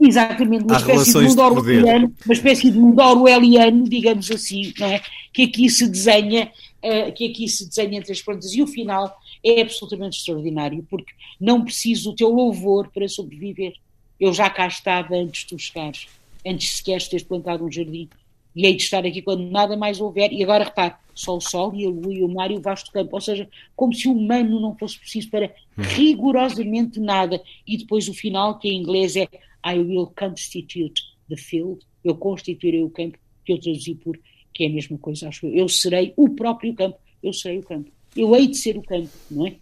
Exatamente, 0.00 0.64
uma 0.64 0.76
espécie, 0.76 1.12
de 1.12 1.20
mundo 1.20 1.42
orwelliano, 1.42 2.14
uma 2.24 2.34
espécie 2.34 2.70
de 2.70 2.78
mundo 2.78 3.00
orwelliano, 3.00 3.88
digamos 3.88 4.30
assim, 4.30 4.72
é? 4.80 5.00
que 5.32 5.42
aqui 5.44 5.70
se 5.70 5.88
desenha, 5.88 6.52
uh, 6.82 7.12
que 7.12 7.28
aqui 7.28 7.48
se 7.48 7.66
desenha 7.68 7.98
entre 7.98 8.12
as 8.12 8.20
plantas 8.20 8.52
e 8.52 8.62
o 8.62 8.66
final 8.66 9.16
é 9.44 9.62
absolutamente 9.62 10.18
extraordinário, 10.18 10.86
porque 10.90 11.12
não 11.40 11.64
preciso 11.64 12.10
do 12.10 12.16
teu 12.16 12.28
louvor 12.28 12.88
para 12.92 13.08
sobreviver. 13.08 13.74
Eu 14.18 14.32
já 14.32 14.50
cá 14.50 14.66
estava 14.66 15.14
antes 15.14 15.42
de 15.42 15.48
tu 15.48 15.58
chegares, 15.58 16.06
antes 16.46 16.76
sequer 16.76 16.98
de 16.98 17.10
teres 17.10 17.26
plantado 17.26 17.64
um 17.64 17.70
jardim. 17.70 18.08
e 18.54 18.66
hei 18.66 18.76
de 18.76 18.82
estar 18.82 19.04
aqui 19.04 19.20
quando 19.20 19.50
nada 19.50 19.76
mais 19.76 20.00
houver. 20.00 20.32
E 20.32 20.42
agora 20.42 20.64
repare, 20.64 20.94
só 21.14 21.36
o 21.36 21.40
sol 21.40 21.74
e 21.74 21.84
a 21.84 21.88
lua 21.88 22.12
e 22.12 22.22
o 22.22 22.28
mar 22.28 22.50
e 22.50 22.56
o 22.56 22.60
vasto 22.60 22.92
campo, 22.92 23.14
ou 23.14 23.20
seja, 23.20 23.48
como 23.74 23.92
se 23.92 24.08
o 24.08 24.12
humano 24.12 24.60
não 24.60 24.76
fosse 24.76 24.98
preciso 24.98 25.30
para 25.30 25.46
uhum. 25.76 25.84
rigorosamente 25.84 27.00
nada. 27.00 27.42
E 27.66 27.76
depois 27.76 28.08
o 28.08 28.14
final, 28.14 28.58
que 28.58 28.68
em 28.68 28.78
inglês 28.80 29.16
é 29.16 29.28
I 29.66 29.78
will 29.78 30.12
constitute 30.16 31.02
the 31.28 31.36
field, 31.36 31.80
eu 32.04 32.14
constituirei 32.14 32.82
o 32.82 32.90
campo, 32.90 33.18
que 33.44 33.52
eu 33.52 33.60
traduzi 33.60 33.94
por 33.94 34.18
que 34.54 34.64
é 34.64 34.66
a 34.68 34.70
mesma 34.70 34.96
coisa, 34.96 35.28
acho 35.28 35.46
eu. 35.46 35.52
Eu 35.52 35.68
serei 35.68 36.14
o 36.16 36.30
próprio 36.30 36.72
campo, 36.74 36.96
eu 37.22 37.32
serei 37.32 37.58
o 37.58 37.62
campo. 37.62 37.90
Eu 38.16 38.34
hei 38.36 38.46
de 38.46 38.56
ser 38.56 38.78
o 38.78 38.82
campo, 38.82 39.10
não 39.28 39.46
é? 39.46 39.56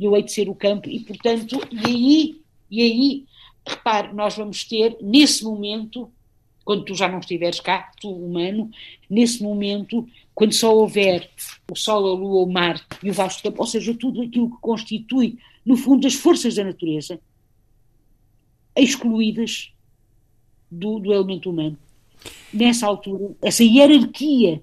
Eu 0.00 0.16
hei 0.16 0.22
de 0.22 0.32
ser 0.32 0.48
o 0.48 0.54
campo 0.54 0.88
e, 0.88 1.00
portanto, 1.00 1.60
e 1.70 1.86
aí, 1.86 2.40
e 2.70 2.82
aí, 2.82 3.24
repare, 3.66 4.14
nós 4.14 4.36
vamos 4.36 4.64
ter, 4.64 4.96
nesse 5.02 5.44
momento, 5.44 6.10
quando 6.68 6.84
tu 6.84 6.94
já 6.94 7.08
não 7.08 7.18
estiveres 7.18 7.60
cá, 7.60 7.90
tu 7.98 8.10
humano, 8.10 8.70
nesse 9.08 9.42
momento, 9.42 10.06
quando 10.34 10.52
só 10.52 10.76
houver 10.76 11.30
o 11.72 11.74
Sol, 11.74 12.06
a 12.06 12.14
Lua, 12.14 12.42
o 12.42 12.52
mar 12.52 12.78
e 13.02 13.08
o 13.08 13.14
vasto 13.14 13.42
campo, 13.42 13.62
ou 13.62 13.66
seja, 13.66 13.94
tudo 13.94 14.20
aquilo 14.20 14.50
que 14.50 14.60
constitui, 14.60 15.38
no 15.64 15.78
fundo, 15.78 16.06
as 16.06 16.12
forças 16.12 16.56
da 16.56 16.64
natureza, 16.64 17.18
excluídas 18.76 19.72
do, 20.70 20.98
do 20.98 21.10
elemento 21.10 21.48
humano. 21.48 21.78
Nessa 22.52 22.86
altura, 22.86 23.34
essa 23.40 23.64
hierarquia 23.64 24.60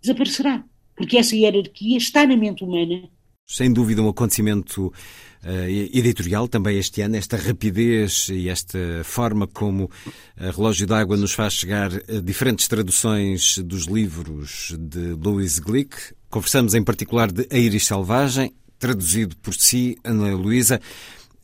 desaparecerá, 0.00 0.64
porque 0.96 1.16
essa 1.16 1.36
hierarquia 1.36 1.96
está 1.96 2.26
na 2.26 2.36
mente 2.36 2.64
humana. 2.64 3.08
Sem 3.46 3.72
dúvida, 3.72 4.02
um 4.02 4.08
acontecimento 4.08 4.92
editorial 5.42 6.46
também 6.48 6.78
este 6.78 7.00
ano, 7.00 7.16
esta 7.16 7.36
rapidez 7.36 8.28
e 8.30 8.48
esta 8.48 8.78
forma 9.04 9.46
como 9.46 9.90
a 10.36 10.50
Relógio 10.50 10.86
d'Água 10.86 11.16
nos 11.16 11.32
faz 11.32 11.54
chegar 11.54 11.90
a 11.92 12.20
diferentes 12.22 12.68
traduções 12.68 13.58
dos 13.58 13.86
livros 13.86 14.74
de 14.78 15.12
Louis 15.12 15.58
Glick. 15.58 15.96
Conversamos 16.28 16.74
em 16.74 16.82
particular 16.82 17.32
de 17.32 17.46
A 17.50 17.58
Iris 17.58 17.86
Selvagem, 17.86 18.52
traduzido 18.78 19.36
por 19.36 19.54
si, 19.54 19.96
Ana 20.04 20.34
Luísa, 20.34 20.80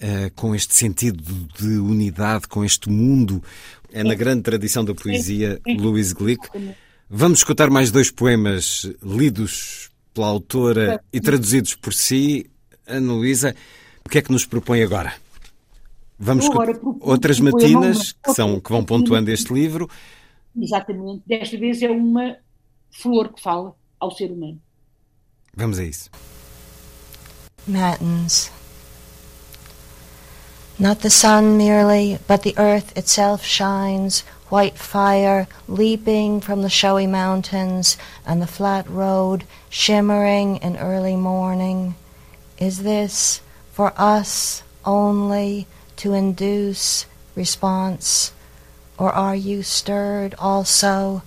uh, 0.01 0.31
com 0.35 0.55
este 0.55 0.75
sentido 0.75 1.23
de 1.59 1.79
unidade, 1.79 2.49
com 2.49 2.65
este 2.65 2.91
mundo. 2.91 3.43
É 3.93 4.05
na 4.05 4.15
grande 4.15 4.43
tradição 4.43 4.85
da 4.85 4.95
poesia 4.95 5.61
Louis 5.67 6.13
Glick. 6.13 6.47
Vamos 7.09 7.39
escutar 7.39 7.71
mais 7.71 7.91
dois 7.91 8.11
poemas 8.11 8.91
lidos 9.03 9.91
pela 10.13 10.27
autora 10.27 11.03
e 11.13 11.21
traduzidos 11.21 11.75
por 11.75 11.95
si, 11.95 12.47
Ana 12.87 13.13
Luísa. 13.13 13.55
O 14.07 14.09
que 14.09 14.19
é 14.19 14.23
que 14.23 14.31
nos 14.31 14.47
propõe 14.47 14.85
agora? 14.85 15.15
Vamos 16.17 16.49
com 16.49 16.59
outras 17.01 17.41
matinas 17.41 18.13
que, 18.13 18.33
são, 18.35 18.61
que 18.61 18.71
vão 18.71 18.85
pontuando 18.85 19.33
este 19.33 19.53
livro. 19.53 19.91
Exatamente. 20.57 21.25
Desta 21.27 21.59
vez 21.59 21.83
é 21.83 21.91
uma 21.91 22.37
flor 22.89 23.33
que 23.33 23.43
fala 23.43 23.75
ao 23.99 24.13
ser 24.13 24.31
humano. 24.31 24.63
Vamos 25.57 25.81
a 25.81 25.85
isso. 25.85 26.09
Matins. 27.67 28.53
Not 30.79 31.03
the 31.03 31.11
sun 31.11 31.57
merely, 31.57 32.21
but 32.29 32.43
the 32.43 32.55
earth 32.59 32.97
itself 32.97 33.45
shines, 33.45 34.25
white 34.53 34.79
fire 34.79 35.49
leaping 35.67 36.41
from 36.41 36.63
the 36.63 36.71
showy 36.71 37.09
mountains, 37.09 37.99
and 38.25 38.41
the 38.41 38.47
flat 38.47 38.89
road 38.89 39.45
shimmering 39.69 40.61
in 40.63 40.77
early 40.77 41.17
morning. 41.17 41.97
Is 42.61 42.85
this 42.85 43.41
for 43.77 43.93
us 43.99 44.63
only 44.87 45.67
to 45.97 46.15
induce 46.15 47.05
response? 47.35 48.33
Or 48.97 49.13
are 49.13 49.37
you 49.37 49.63
stirred 49.63 50.35
also, 50.39 51.23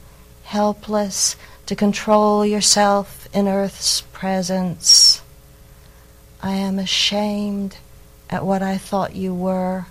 helpless 0.46 1.36
to 1.68 1.76
control 1.76 2.44
yourself 2.44 3.30
in 3.36 3.48
earth's 3.48 4.02
presence? 4.02 5.22
I 6.42 6.54
am 6.54 6.80
ashamed 6.80 7.78
at 8.32 8.44
what 8.44 8.64
I 8.64 8.80
thought 8.80 9.16
you 9.16 9.32
were, 9.32 9.86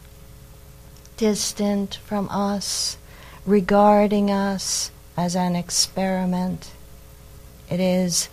distant 1.16 1.94
from 1.94 2.28
us, 2.28 2.98
regarding 3.46 4.32
us 4.32 4.90
as 5.16 5.36
an 5.36 5.54
experiment. 5.54 6.72
It 7.70 7.78
is 7.78 8.28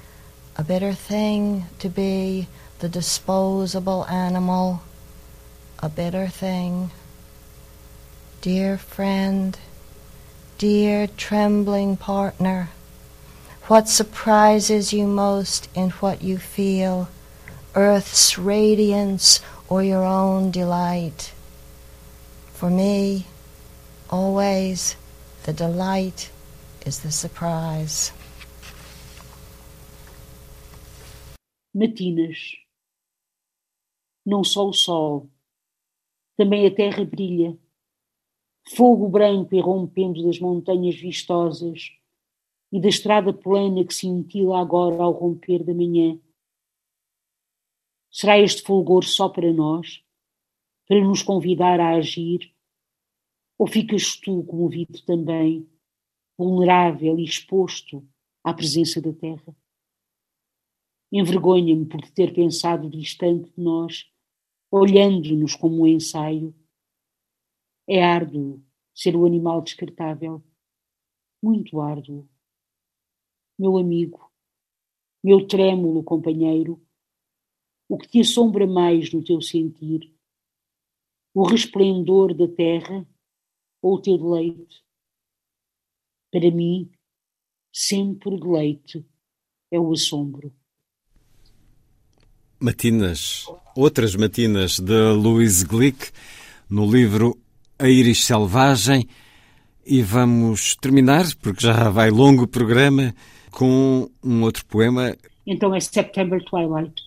a 0.57 0.63
bitter 0.63 0.93
thing 0.93 1.67
to 1.77 1.89
be 1.89 2.47
the 2.79 2.89
disposable 2.89 4.05
animal, 4.07 4.81
a 5.79 5.87
bitter 5.87 6.27
thing. 6.27 6.91
Dear 8.41 8.77
friend, 8.77 9.57
dear 10.57 11.07
trembling 11.07 11.95
partner, 11.95 12.69
what 13.67 13.87
surprises 13.87 14.93
you 14.93 15.07
most 15.07 15.69
in 15.73 15.89
what 15.91 16.21
you 16.21 16.37
feel, 16.37 17.09
earth's 17.73 18.37
radiance 18.37 19.39
or 19.69 19.81
your 19.81 20.03
own 20.03 20.51
delight? 20.51 21.33
For 22.53 22.69
me, 22.69 23.25
always 24.09 24.95
the 25.43 25.53
delight 25.53 26.29
is 26.85 26.99
the 26.99 27.11
surprise. 27.11 28.11
Matinas 31.75 32.37
não 34.25 34.43
só 34.43 34.67
o 34.67 34.73
sol, 34.73 35.29
também 36.35 36.65
a 36.65 36.73
terra 36.73 37.05
brilha. 37.05 37.57
Fogo 38.75 39.07
branco 39.07 39.53
irrompendo 39.53 40.23
das 40.23 40.39
montanhas 40.39 40.95
vistosas 40.95 41.91
e 42.71 42.81
da 42.81 42.89
estrada 42.89 43.31
plana 43.31 43.85
que 43.85 43.93
cintila 43.93 44.59
agora 44.59 45.01
ao 45.01 45.11
romper 45.11 45.63
da 45.63 45.73
manhã. 45.73 46.19
Será 48.11 48.39
este 48.39 48.63
fulgor 48.63 49.03
só 49.03 49.29
para 49.29 49.53
nós, 49.53 50.03
para 50.87 50.99
nos 51.03 51.21
convidar 51.21 51.79
a 51.79 51.95
agir? 51.95 52.53
Ou 53.57 53.67
ficas 53.67 54.17
tu 54.17 54.43
comovido 54.43 55.01
também, 55.03 55.69
vulnerável 56.37 57.17
e 57.19 57.23
exposto 57.23 58.05
à 58.43 58.53
presença 58.53 58.99
da 58.99 59.13
terra? 59.13 59.55
Envergonha-me 61.11 61.85
por 61.85 62.01
ter 62.11 62.33
pensado 62.33 62.89
distante 62.89 63.49
de 63.51 63.61
nós 63.61 64.09
olhando-nos 64.77 65.55
como 65.55 65.83
um 65.83 65.87
ensaio. 65.87 66.53
É 67.87 68.03
árduo 68.03 68.61
ser 68.93 69.15
o 69.15 69.25
animal 69.25 69.61
descartável, 69.61 70.43
muito 71.41 71.79
árduo. 71.79 72.27
Meu 73.57 73.77
amigo, 73.77 74.29
meu 75.23 75.47
trêmulo 75.47 76.03
companheiro, 76.03 76.81
o 77.87 77.97
que 77.97 78.07
te 78.09 78.19
assombra 78.19 78.67
mais 78.67 79.13
no 79.13 79.23
teu 79.23 79.41
sentir? 79.41 80.13
O 81.33 81.43
resplendor 81.47 82.33
da 82.33 82.47
terra 82.47 83.07
ou 83.81 83.95
o 83.95 84.01
teu 84.01 84.17
deleite? 84.17 84.83
Para 86.31 86.51
mim, 86.51 86.91
sempre 87.71 88.35
o 88.35 88.39
deleite 88.39 89.05
é 89.71 89.79
o 89.79 89.93
assombro. 89.93 90.53
Matinas, 92.59 93.45
outras 93.75 94.15
matinas 94.15 94.79
de 94.79 95.11
Louise 95.11 95.65
Glick, 95.65 96.11
no 96.69 96.89
livro 96.89 97.37
A 97.77 97.87
Iris 97.87 98.25
Selvagem. 98.25 99.07
E 99.85 100.01
vamos 100.01 100.75
terminar, 100.75 101.25
porque 101.41 101.65
já 101.65 101.89
vai 101.89 102.09
longo 102.09 102.43
o 102.43 102.47
programa, 102.47 103.13
com 103.51 104.09
um 104.23 104.41
outro 104.41 104.65
poema. 104.65 105.15
Então 105.45 105.75
é 105.75 105.79
September 105.79 106.43
Twilight. 106.43 107.03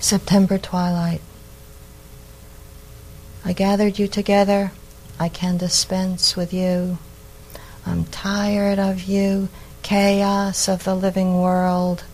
September 0.00 0.58
Twilight. 0.58 1.22
I 3.44 3.52
gathered 3.52 4.00
you 4.00 4.08
together. 4.08 4.72
I 5.20 5.28
can 5.28 5.56
dispense 5.56 6.36
with 6.36 6.52
you. 6.52 6.98
I'm 7.86 8.04
tired 8.06 8.80
of 8.80 9.08
you, 9.08 9.48
chaos 9.82 10.68
of 10.68 10.84
the 10.84 10.94
living 10.94 11.34
world. 11.34 12.04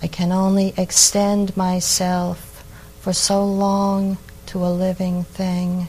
I 0.00 0.06
can 0.06 0.30
only 0.30 0.74
extend 0.76 1.56
myself 1.56 2.64
for 3.00 3.12
so 3.12 3.44
long 3.44 4.18
to 4.46 4.64
a 4.64 4.70
living 4.70 5.24
thing. 5.24 5.88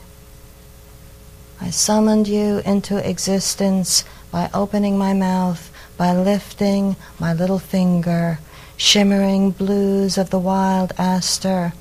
I 1.61 1.69
summoned 1.69 2.27
you 2.27 2.61
into 2.65 2.97
existence 2.97 4.03
by 4.31 4.49
opening 4.53 4.97
my 4.97 5.13
mouth, 5.13 5.71
by 5.97 6.15
lifting 6.15 6.95
my 7.19 7.33
little 7.33 7.59
finger, 7.59 8.39
shimmering 8.77 9.51
blues 9.51 10.17
of 10.17 10.29
the 10.29 10.39
wild 10.39 10.93
aster, 10.97 11.73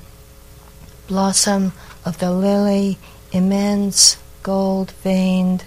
blossom 1.07 1.73
of 2.05 2.19
the 2.19 2.31
lily, 2.31 2.97
immense 3.31 4.17
gold 4.43 4.91
veined. 5.03 5.63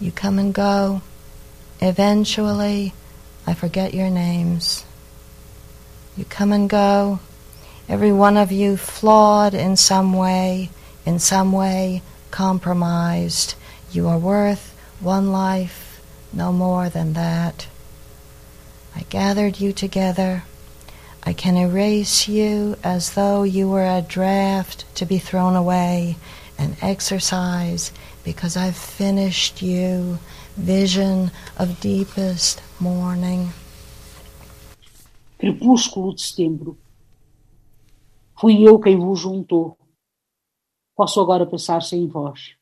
You 0.00 0.12
come 0.12 0.38
and 0.38 0.54
go. 0.54 1.02
Eventually, 1.80 2.94
I 3.46 3.54
forget 3.54 3.92
your 3.92 4.10
names. 4.10 4.84
You 6.18 6.24
come 6.24 6.50
and 6.50 6.68
go, 6.68 7.20
every 7.88 8.10
one 8.10 8.36
of 8.36 8.50
you 8.50 8.76
flawed 8.76 9.54
in 9.54 9.76
some 9.76 10.12
way, 10.12 10.68
in 11.06 11.20
some 11.20 11.52
way 11.52 12.02
compromised. 12.32 13.54
You 13.92 14.08
are 14.08 14.18
worth 14.18 14.76
one 14.98 15.30
life, 15.30 16.02
no 16.32 16.52
more 16.52 16.88
than 16.88 17.12
that. 17.12 17.68
I 18.96 19.02
gathered 19.10 19.60
you 19.60 19.72
together. 19.72 20.42
I 21.22 21.34
can 21.34 21.56
erase 21.56 22.26
you 22.26 22.76
as 22.82 23.12
though 23.12 23.44
you 23.44 23.70
were 23.70 23.86
a 23.86 24.02
draft 24.02 24.92
to 24.96 25.06
be 25.06 25.18
thrown 25.18 25.54
away, 25.54 26.16
an 26.58 26.76
exercise, 26.82 27.92
because 28.24 28.56
I've 28.56 28.76
finished 28.76 29.62
you, 29.62 30.18
vision 30.56 31.30
of 31.56 31.78
deepest 31.78 32.60
morning. 32.80 33.52
Crepúsculo 35.38 36.12
de 36.12 36.22
setembro. 36.22 36.76
Fui 38.36 38.60
eu 38.66 38.80
quem 38.80 38.98
vos 38.98 39.20
juntou. 39.20 39.78
Posso 40.96 41.20
agora 41.20 41.46
passar 41.46 41.80
sem 41.80 42.08
vós. 42.08 42.56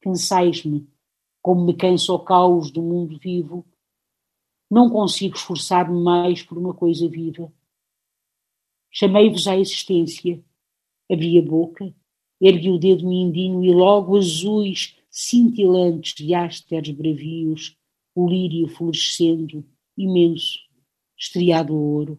Cansais-me, 0.00 0.88
como 1.42 1.66
me 1.66 1.74
cansa 1.74 2.12
o 2.12 2.20
caos 2.20 2.70
do 2.70 2.80
mundo 2.80 3.18
vivo. 3.18 3.66
Não 4.70 4.88
consigo 4.88 5.34
esforçar-me 5.34 6.00
mais 6.00 6.44
por 6.44 6.56
uma 6.56 6.72
coisa 6.72 7.08
viva. 7.08 7.52
Chamei-vos 8.88 9.48
à 9.48 9.56
existência. 9.56 10.40
Abri 11.10 11.40
a 11.40 11.42
boca, 11.42 11.92
ergui 12.40 12.70
o 12.70 12.78
dedo 12.78 13.04
mindinho 13.04 13.64
e 13.64 13.74
logo 13.74 14.16
azuis, 14.16 14.96
cintilantes 15.10 16.14
de 16.14 16.36
ásteres 16.36 16.94
bravios, 16.94 17.76
o 18.14 18.28
lírio 18.28 18.68
florescendo, 18.68 19.66
imenso, 19.96 20.69
estriado 21.20 21.74
a 21.74 21.76
ouro. 21.76 22.18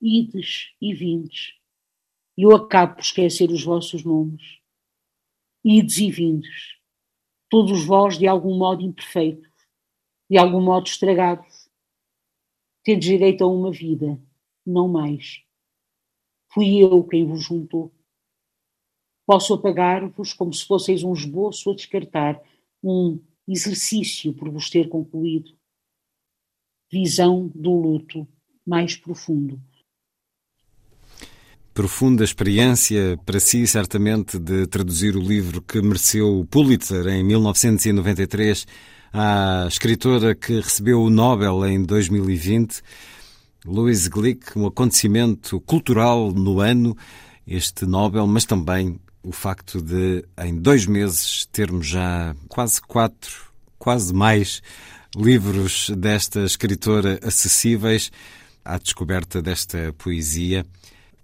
Ides 0.00 0.72
e 0.80 0.94
vindes, 0.94 1.54
e 2.36 2.42
eu 2.42 2.54
acabo 2.54 2.94
por 2.94 3.02
esquecer 3.02 3.50
os 3.50 3.64
vossos 3.64 4.04
nomes. 4.04 4.60
Ides 5.64 5.98
e 5.98 6.10
vindes, 6.10 6.78
todos 7.48 7.84
vós 7.84 8.16
de 8.16 8.28
algum 8.28 8.56
modo 8.56 8.82
imperfeitos, 8.82 9.50
de 10.30 10.38
algum 10.38 10.60
modo 10.60 10.86
estragados. 10.86 11.68
Tendes 12.84 13.08
direito 13.08 13.42
a 13.42 13.48
uma 13.48 13.72
vida, 13.72 14.22
não 14.64 14.86
mais. 14.86 15.42
Fui 16.52 16.76
eu 16.76 17.02
quem 17.02 17.26
vos 17.26 17.42
juntou. 17.42 17.92
Posso 19.26 19.54
apagar-vos 19.54 20.32
como 20.32 20.52
se 20.52 20.64
fosseis 20.66 21.02
um 21.02 21.14
esboço 21.14 21.70
a 21.70 21.74
descartar, 21.74 22.40
um 22.82 23.18
exercício 23.48 24.34
por 24.34 24.50
vos 24.50 24.68
ter 24.68 24.88
concluído 24.88 25.56
visão 26.94 27.50
do 27.52 27.72
luto 27.72 28.24
mais 28.64 28.94
profundo. 28.94 29.60
Profunda 31.74 32.22
experiência 32.22 33.18
para 33.26 33.40
si, 33.40 33.66
certamente, 33.66 34.38
de 34.38 34.68
traduzir 34.68 35.16
o 35.16 35.20
livro 35.20 35.60
que 35.60 35.82
mereceu 35.82 36.38
o 36.38 36.44
Pulitzer 36.44 37.08
em 37.08 37.24
1993 37.24 38.64
à 39.12 39.66
escritora 39.68 40.36
que 40.36 40.60
recebeu 40.60 41.02
o 41.02 41.10
Nobel 41.10 41.66
em 41.66 41.82
2020, 41.82 42.80
Louise 43.66 44.08
Glick, 44.08 44.56
um 44.56 44.66
acontecimento 44.66 45.60
cultural 45.62 46.30
no 46.30 46.60
ano, 46.60 46.96
este 47.44 47.86
Nobel, 47.86 48.26
mas 48.28 48.44
também 48.44 49.00
o 49.20 49.32
facto 49.32 49.82
de, 49.82 50.24
em 50.44 50.54
dois 50.54 50.86
meses, 50.86 51.44
termos 51.50 51.88
já 51.88 52.36
quase 52.48 52.80
quatro, 52.80 53.52
quase 53.80 54.14
mais 54.14 54.62
livros 55.14 55.90
desta 55.90 56.40
escritora 56.40 57.18
acessíveis 57.22 58.10
à 58.64 58.78
descoberta 58.78 59.42
desta 59.42 59.92
poesia 59.98 60.64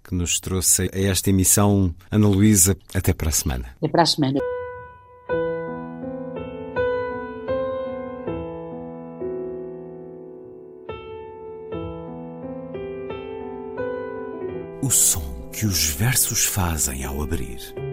que 0.03 0.15
nos 0.15 0.39
trouxe 0.39 0.89
a 0.93 0.99
esta 0.99 1.29
emissão. 1.29 1.93
Ana 2.09 2.27
Luísa, 2.27 2.75
até 2.93 3.13
para 3.13 3.29
a 3.29 3.31
semana. 3.31 3.75
Até 3.77 3.87
para 3.87 4.03
a 4.03 4.05
semana. 4.05 4.39
O 14.83 14.89
som 14.89 15.49
que 15.53 15.65
os 15.65 15.89
versos 15.89 16.45
fazem 16.45 17.03
ao 17.03 17.21
abrir. 17.21 17.90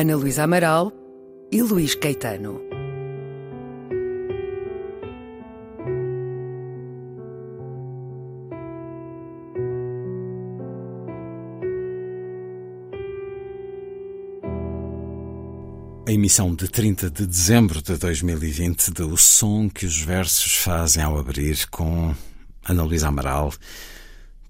Ana 0.00 0.16
Luísa 0.16 0.44
Amaral 0.44 0.90
e 1.52 1.60
Luís 1.60 1.94
Caetano. 1.94 2.58
A 16.08 16.10
emissão 16.10 16.54
de 16.54 16.66
30 16.66 17.10
de 17.10 17.26
dezembro 17.26 17.82
de 17.82 17.98
2020 17.98 18.94
de 18.94 19.02
O 19.02 19.18
Som 19.18 19.68
que 19.68 19.84
os 19.84 20.00
Versos 20.00 20.56
Fazem 20.56 21.02
ao 21.02 21.18
Abrir 21.18 21.68
com 21.68 22.14
Ana 22.66 22.84
Luísa 22.84 23.08
Amaral, 23.08 23.52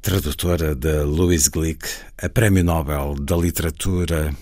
tradutora 0.01 0.77
de 0.77 1.03
Louise 1.03 1.51
Glick, 1.51 1.89
a 2.23 2.29
Prémio 2.29 2.63
Nobel 2.63 3.17
da 3.17 3.37
Literatura 3.37 4.33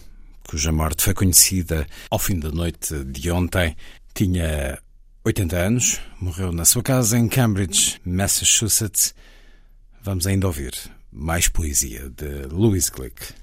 cuja 0.49 0.73
morte 0.73 1.05
foi 1.05 1.12
conhecida 1.12 1.87
ao 2.11 2.19
fim 2.19 2.39
da 2.39 2.51
noite 2.51 3.05
de 3.05 3.31
ontem. 3.31 3.77
Tinha 4.15 4.79
80 5.23 5.57
anos, 5.57 6.01
morreu 6.19 6.51
na 6.53 6.65
sua 6.65 6.83
casa 6.83 7.19
em 7.19 7.29
Cambridge, 7.29 8.01
Massachusetts. 8.05 9.15
Vamos 10.03 10.27
ainda 10.27 10.47
ouvir 10.47 10.73
mais 11.12 11.49
poesia 11.49 12.09
de 12.09 12.47
Louise 12.51 12.91
Glick. 12.91 13.35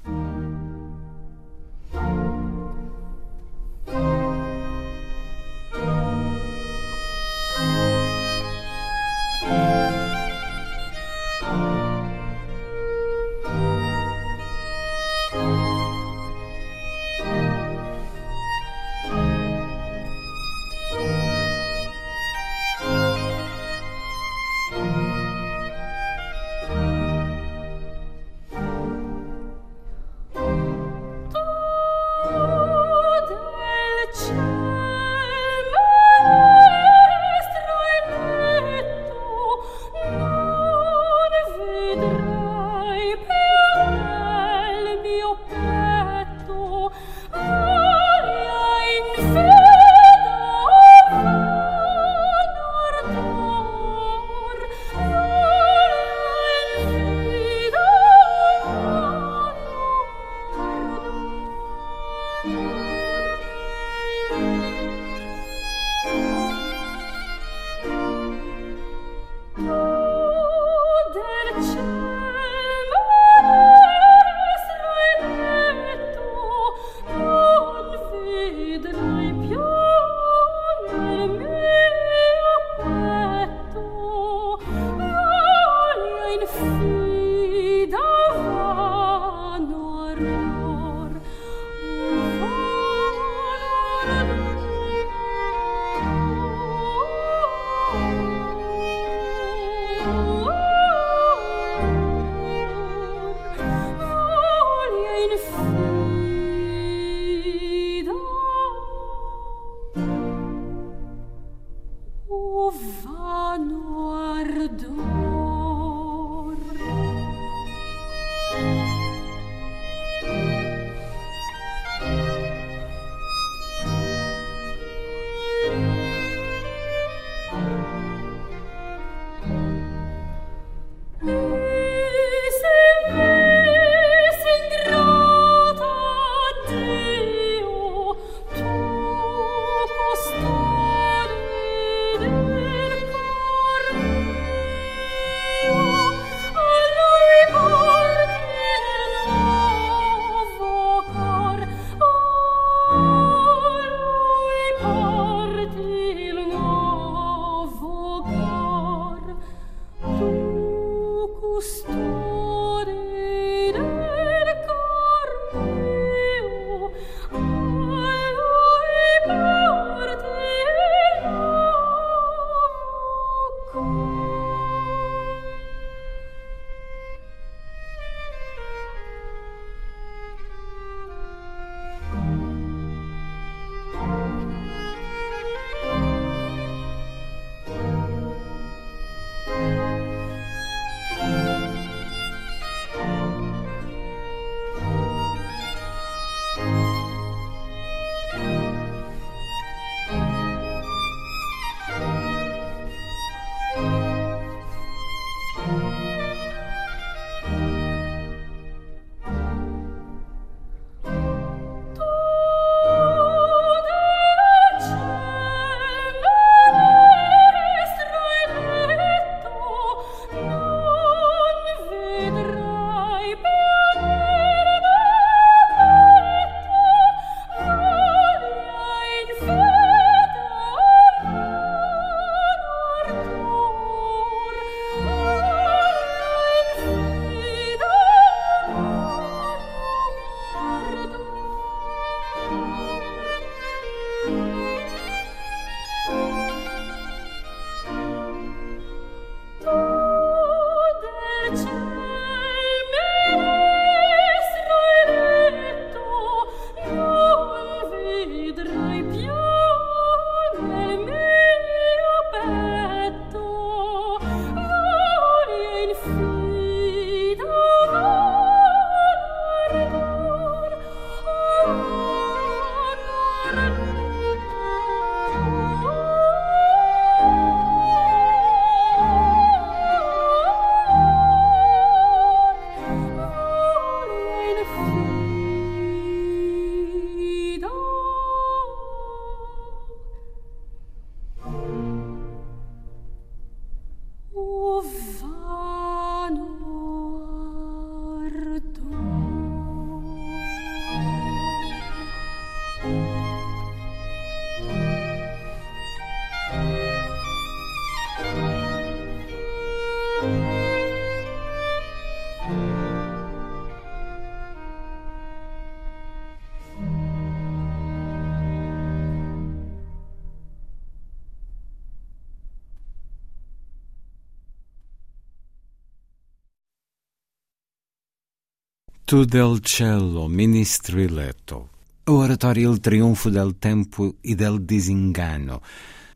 Tu 329.16 329.24
del 329.24 329.62
cielo 329.62 330.28
ministri 330.28 331.08
letto. 331.08 331.70
A 332.04 332.12
oratória 332.12 332.68
Il 332.68 332.82
triunfo 332.82 333.30
del 333.30 333.56
tempo 333.58 334.16
e 334.22 334.36
del 334.36 334.60
disengano, 334.60 335.62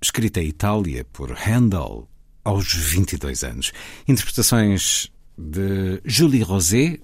escrita 0.02 0.42
em 0.42 0.48
Itália 0.48 1.06
por 1.06 1.32
Handel 1.32 2.10
aos 2.44 2.74
22 2.74 3.44
anos. 3.46 3.72
Interpretações 4.06 5.10
de 5.38 6.02
Julie 6.04 6.44
Rosé, 6.44 7.00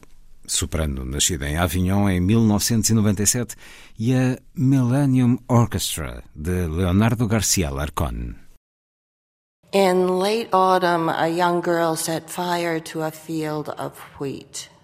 soprano 0.46 1.06
nascida 1.06 1.48
em 1.48 1.56
Avignon 1.56 2.10
em 2.10 2.20
1997, 2.20 3.56
e 3.98 4.14
a 4.14 4.38
Millennium 4.54 5.38
Orchestra 5.48 6.26
de 6.36 6.68
Leonardo 6.68 7.26
Garcia 7.26 7.70
Larcon. 7.70 8.36
In 9.72 10.20
late 10.20 10.50
autumn, 10.52 11.08
a 11.08 11.28
young 11.28 11.62
girl 11.64 11.96
set 11.96 12.30
fire 12.30 12.82
to 12.82 13.02
a 13.02 13.12
field 13.12 13.70
of 13.78 13.94
wheat. 14.20 14.75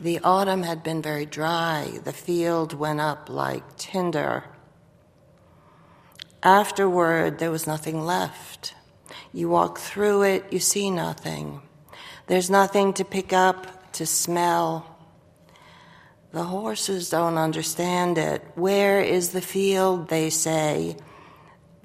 The 0.00 0.18
autumn 0.20 0.62
had 0.62 0.82
been 0.82 1.02
very 1.02 1.26
dry. 1.26 1.98
The 2.04 2.14
field 2.14 2.72
went 2.72 3.00
up 3.00 3.28
like 3.28 3.76
tinder. 3.76 4.44
Afterward, 6.42 7.38
there 7.38 7.50
was 7.50 7.66
nothing 7.66 8.00
left. 8.00 8.72
You 9.30 9.50
walk 9.50 9.78
through 9.78 10.22
it, 10.22 10.50
you 10.50 10.58
see 10.58 10.90
nothing. 10.90 11.60
There's 12.28 12.48
nothing 12.48 12.94
to 12.94 13.04
pick 13.04 13.34
up, 13.34 13.92
to 13.92 14.06
smell. 14.06 14.86
The 16.32 16.44
horses 16.44 17.10
don't 17.10 17.36
understand 17.36 18.16
it. 18.16 18.42
Where 18.54 19.02
is 19.02 19.32
the 19.32 19.42
field, 19.42 20.08
they 20.08 20.30
say, 20.30 20.96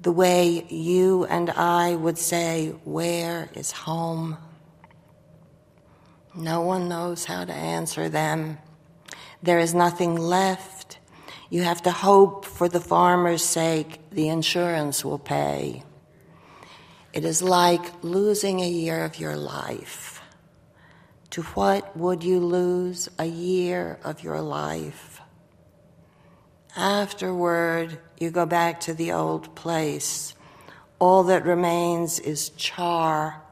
the 0.00 0.12
way 0.12 0.64
you 0.70 1.26
and 1.26 1.50
I 1.50 1.94
would 1.94 2.16
say, 2.16 2.68
Where 2.84 3.50
is 3.52 3.72
home? 3.72 4.38
No 6.36 6.60
one 6.60 6.88
knows 6.88 7.24
how 7.24 7.46
to 7.46 7.52
answer 7.52 8.10
them. 8.10 8.58
There 9.42 9.58
is 9.58 9.74
nothing 9.74 10.16
left. 10.16 10.98
You 11.48 11.62
have 11.62 11.82
to 11.82 11.90
hope 11.90 12.44
for 12.44 12.68
the 12.68 12.80
farmer's 12.80 13.42
sake 13.42 14.00
the 14.10 14.28
insurance 14.28 15.02
will 15.02 15.18
pay. 15.18 15.82
It 17.14 17.24
is 17.24 17.40
like 17.42 18.04
losing 18.04 18.60
a 18.60 18.68
year 18.68 19.02
of 19.02 19.18
your 19.18 19.36
life. 19.36 20.20
To 21.30 21.42
what 21.42 21.96
would 21.96 22.22
you 22.22 22.40
lose 22.40 23.08
a 23.18 23.24
year 23.24 23.98
of 24.04 24.22
your 24.22 24.42
life? 24.42 25.22
Afterward, 26.76 27.98
you 28.18 28.30
go 28.30 28.44
back 28.44 28.80
to 28.80 28.92
the 28.92 29.12
old 29.12 29.54
place. 29.54 30.34
All 30.98 31.22
that 31.24 31.46
remains 31.46 32.20
is 32.20 32.50
char, 32.50 33.42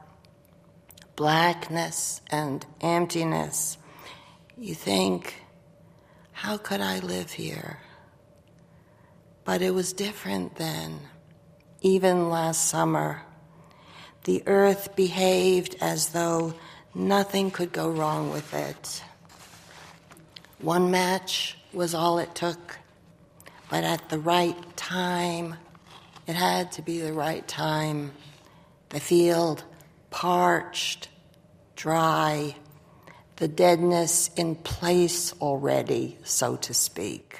blackness, 1.15 2.21
and 2.29 2.65
emptiness. 2.81 3.77
You 4.57 4.75
think, 4.75 5.35
how 6.31 6.57
could 6.57 6.81
I 6.81 6.99
live 6.99 7.31
here? 7.31 7.79
But 9.43 9.61
it 9.61 9.73
was 9.73 9.93
different 9.93 10.55
then. 10.55 10.99
Even 11.81 12.29
last 12.29 12.65
summer, 12.65 13.21
the 14.23 14.43
earth 14.47 14.95
behaved 14.95 15.75
as 15.81 16.09
though 16.09 16.53
nothing 16.93 17.51
could 17.51 17.71
go 17.71 17.89
wrong 17.89 18.31
with 18.31 18.53
it. 18.53 19.03
One 20.59 20.89
match 20.89 21.57
was 21.73 21.93
all 21.93 22.17
it 22.19 22.33
took 22.33 22.79
but 23.69 23.83
at 23.83 24.09
the 24.09 24.19
right 24.19 24.55
time, 24.75 25.55
it 26.27 26.35
had 26.35 26.71
to 26.73 26.81
be 26.81 26.99
the 26.99 27.13
right 27.13 27.47
time. 27.47 28.11
The 28.89 28.99
field 28.99 29.63
parched, 30.21 31.09
dry, 31.75 32.55
the 33.35 33.47
deadness 33.47 34.31
in 34.37 34.55
place 34.55 35.33
already, 35.41 36.17
so 36.23 36.55
to 36.55 36.73
speak. 36.73 37.35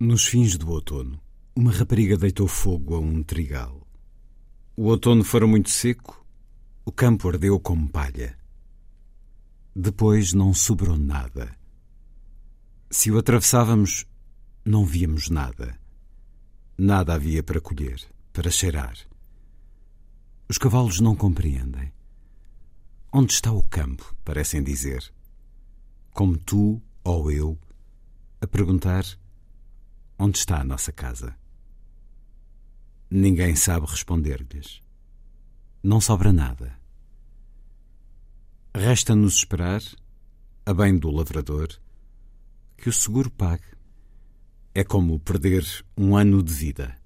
Nos 0.00 0.26
fins 0.26 0.58
do 0.58 0.68
outono, 0.72 1.20
uma 1.54 1.70
rapariga 1.70 2.16
deitou 2.16 2.48
fogo 2.48 2.96
a 2.96 2.98
um 2.98 3.22
trigal. 3.22 3.86
O 4.76 4.88
outono 4.88 5.22
fora 5.22 5.46
muito 5.46 5.70
seco, 5.70 6.26
o 6.84 6.90
campo 6.90 7.28
ardeu 7.28 7.60
como 7.60 7.88
palha. 7.88 8.36
Depois 9.76 10.32
não 10.32 10.52
sobrou 10.52 10.98
nada 10.98 11.62
se 12.92 13.10
o 13.10 13.16
atravessávamos, 13.16 14.04
não 14.62 14.84
víamos 14.84 15.30
nada. 15.30 15.78
Nada 16.76 17.14
havia 17.14 17.42
para 17.42 17.58
colher, 17.58 17.98
para 18.34 18.50
cheirar. 18.50 18.94
Os 20.48 20.58
cavalos 20.58 21.00
não 21.00 21.16
compreendem. 21.16 21.92
Onde 23.12 23.32
está 23.32 23.52
o 23.52 23.62
campo, 23.62 24.14
parecem 24.24 24.62
dizer. 24.62 25.12
Como 26.12 26.36
tu 26.36 26.82
ou 27.04 27.30
eu, 27.30 27.58
a 28.40 28.46
perguntar: 28.46 29.04
onde 30.18 30.38
está 30.38 30.60
a 30.60 30.64
nossa 30.64 30.92
casa? 30.92 31.36
Ninguém 33.10 33.54
sabe 33.54 33.86
responder-lhes. 33.86 34.80
Não 35.82 36.00
sobra 36.00 36.32
nada. 36.32 36.78
Resta-nos 38.74 39.34
esperar, 39.34 39.82
a 40.64 40.72
bem 40.72 40.96
do 40.96 41.10
lavrador, 41.10 41.68
que 42.76 42.88
o 42.88 42.92
seguro 42.92 43.30
pague. 43.30 43.66
É 44.74 44.82
como 44.82 45.20
perder 45.20 45.66
um 45.96 46.16
ano 46.16 46.42
de 46.42 46.54
vida. 46.54 47.01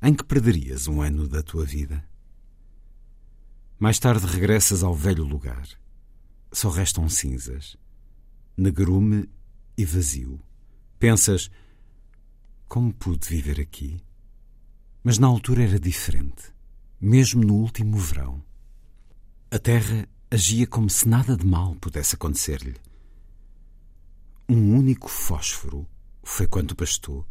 Em 0.00 0.14
que 0.14 0.22
perderias 0.22 0.86
um 0.86 1.02
ano 1.02 1.26
da 1.26 1.42
tua 1.42 1.64
vida? 1.64 2.04
Mais 3.80 3.98
tarde 3.98 4.26
regressas 4.26 4.84
ao 4.84 4.94
velho 4.94 5.24
lugar. 5.24 5.68
Só 6.52 6.70
restam 6.70 7.08
cinzas, 7.08 7.76
negrume 8.56 9.28
e 9.76 9.84
vazio. 9.84 10.40
Pensas: 11.00 11.50
como 12.68 12.92
pude 12.94 13.28
viver 13.28 13.60
aqui? 13.60 14.00
Mas 15.02 15.18
na 15.18 15.26
altura 15.26 15.64
era 15.64 15.80
diferente, 15.80 16.52
mesmo 17.00 17.42
no 17.42 17.54
último 17.54 17.98
verão. 17.98 18.40
A 19.50 19.58
terra 19.58 20.08
agia 20.30 20.66
como 20.66 20.88
se 20.88 21.08
nada 21.08 21.36
de 21.36 21.44
mal 21.44 21.74
pudesse 21.74 22.14
acontecer-lhe. 22.14 22.76
Um 24.48 24.76
único 24.76 25.08
fósforo 25.08 25.88
foi 26.22 26.46
quanto 26.46 26.76
bastou. 26.76 27.26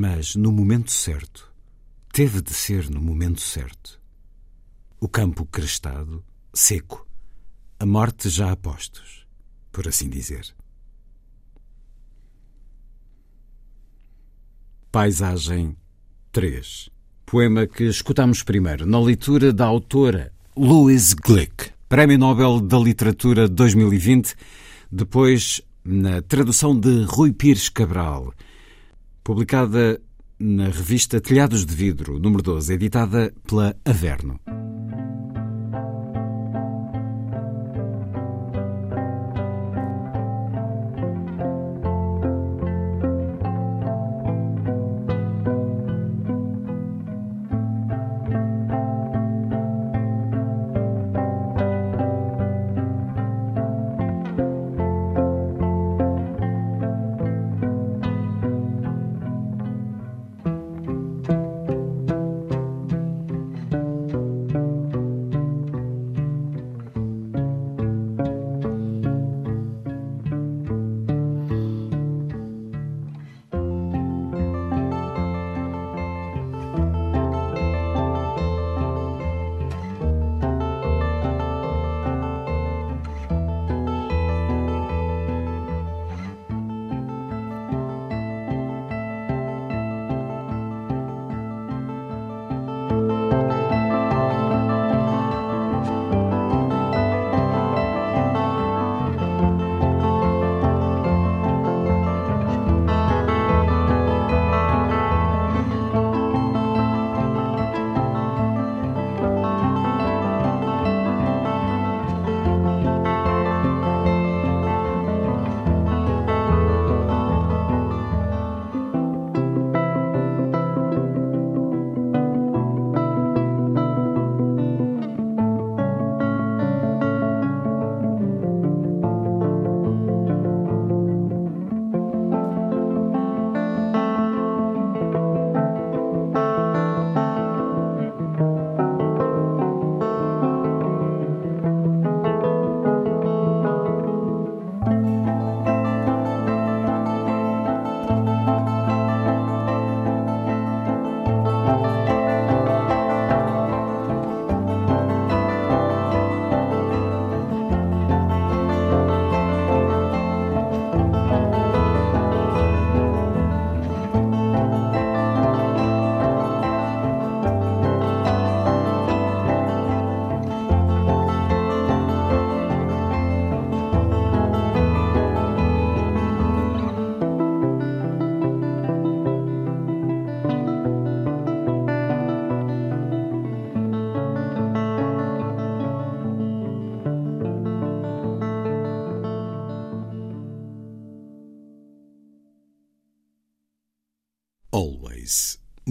Mas 0.00 0.36
no 0.36 0.52
momento 0.52 0.92
certo, 0.92 1.52
teve 2.12 2.40
de 2.40 2.54
ser 2.54 2.88
no 2.88 3.00
momento 3.00 3.40
certo. 3.40 4.00
O 5.00 5.08
campo 5.08 5.44
crestado, 5.44 6.24
seco, 6.54 7.04
a 7.80 7.84
morte 7.84 8.28
já 8.28 8.52
a 8.52 8.56
postos, 8.56 9.26
por 9.72 9.88
assim 9.88 10.08
dizer. 10.08 10.54
Paisagem 14.92 15.76
3. 16.30 16.90
Poema 17.26 17.66
que 17.66 17.82
escutamos 17.82 18.44
primeiro 18.44 18.86
na 18.86 19.00
leitura 19.00 19.52
da 19.52 19.66
autora 19.66 20.32
Louise 20.56 21.16
Glick, 21.16 21.72
Prémio 21.88 22.20
Nobel 22.20 22.60
da 22.60 22.78
Literatura 22.78 23.48
2020, 23.48 24.36
depois 24.92 25.60
na 25.84 26.22
tradução 26.22 26.78
de 26.78 27.02
Rui 27.02 27.32
Pires 27.32 27.68
Cabral, 27.68 28.32
publicada 29.28 30.00
na 30.40 30.70
revista 30.70 31.20
Telhados 31.20 31.66
de 31.66 31.74
Vidro, 31.74 32.18
número 32.18 32.42
12, 32.42 32.72
editada 32.72 33.30
pela 33.46 33.76
Averno. 33.84 34.40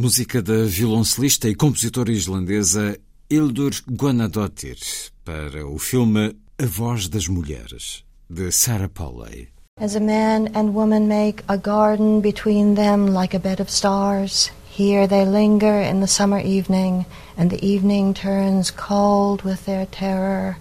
Música 0.08 0.42
da 0.42 0.64
violoncelista 0.64 1.50
e 1.50 1.54
compositora 1.54 2.14
islandesa 2.14 2.98
Hildur 3.30 3.74
Guðnadóttir 3.92 4.78
para 5.26 5.68
o 5.68 5.78
filme 5.78 6.34
A 6.58 6.66
Voz 6.66 7.10
das 7.10 7.28
Mulheres, 7.28 8.06
de 8.30 8.50
Sarah 8.50 8.88
Polley. 8.88 9.50
As 9.78 9.98
a 9.98 10.00
man 10.00 10.48
and 10.56 10.74
woman 10.74 11.10
make 11.10 11.44
a 11.50 11.58
garden 11.58 12.22
between 12.22 12.76
them 12.76 13.08
like 13.08 13.36
a 13.36 13.40
bed 13.40 13.60
of 13.60 13.70
stars, 13.70 14.50
here 14.70 15.08
they 15.08 15.26
linger 15.26 15.82
in 15.82 16.00
the 16.00 16.08
summer 16.08 16.40
evening, 16.40 17.06
and 17.36 17.52
the 17.52 17.60
evening 17.60 18.14
turns 18.14 18.72
cold 18.72 19.44
with 19.44 19.66
their 19.66 19.86
terror. 19.88 20.58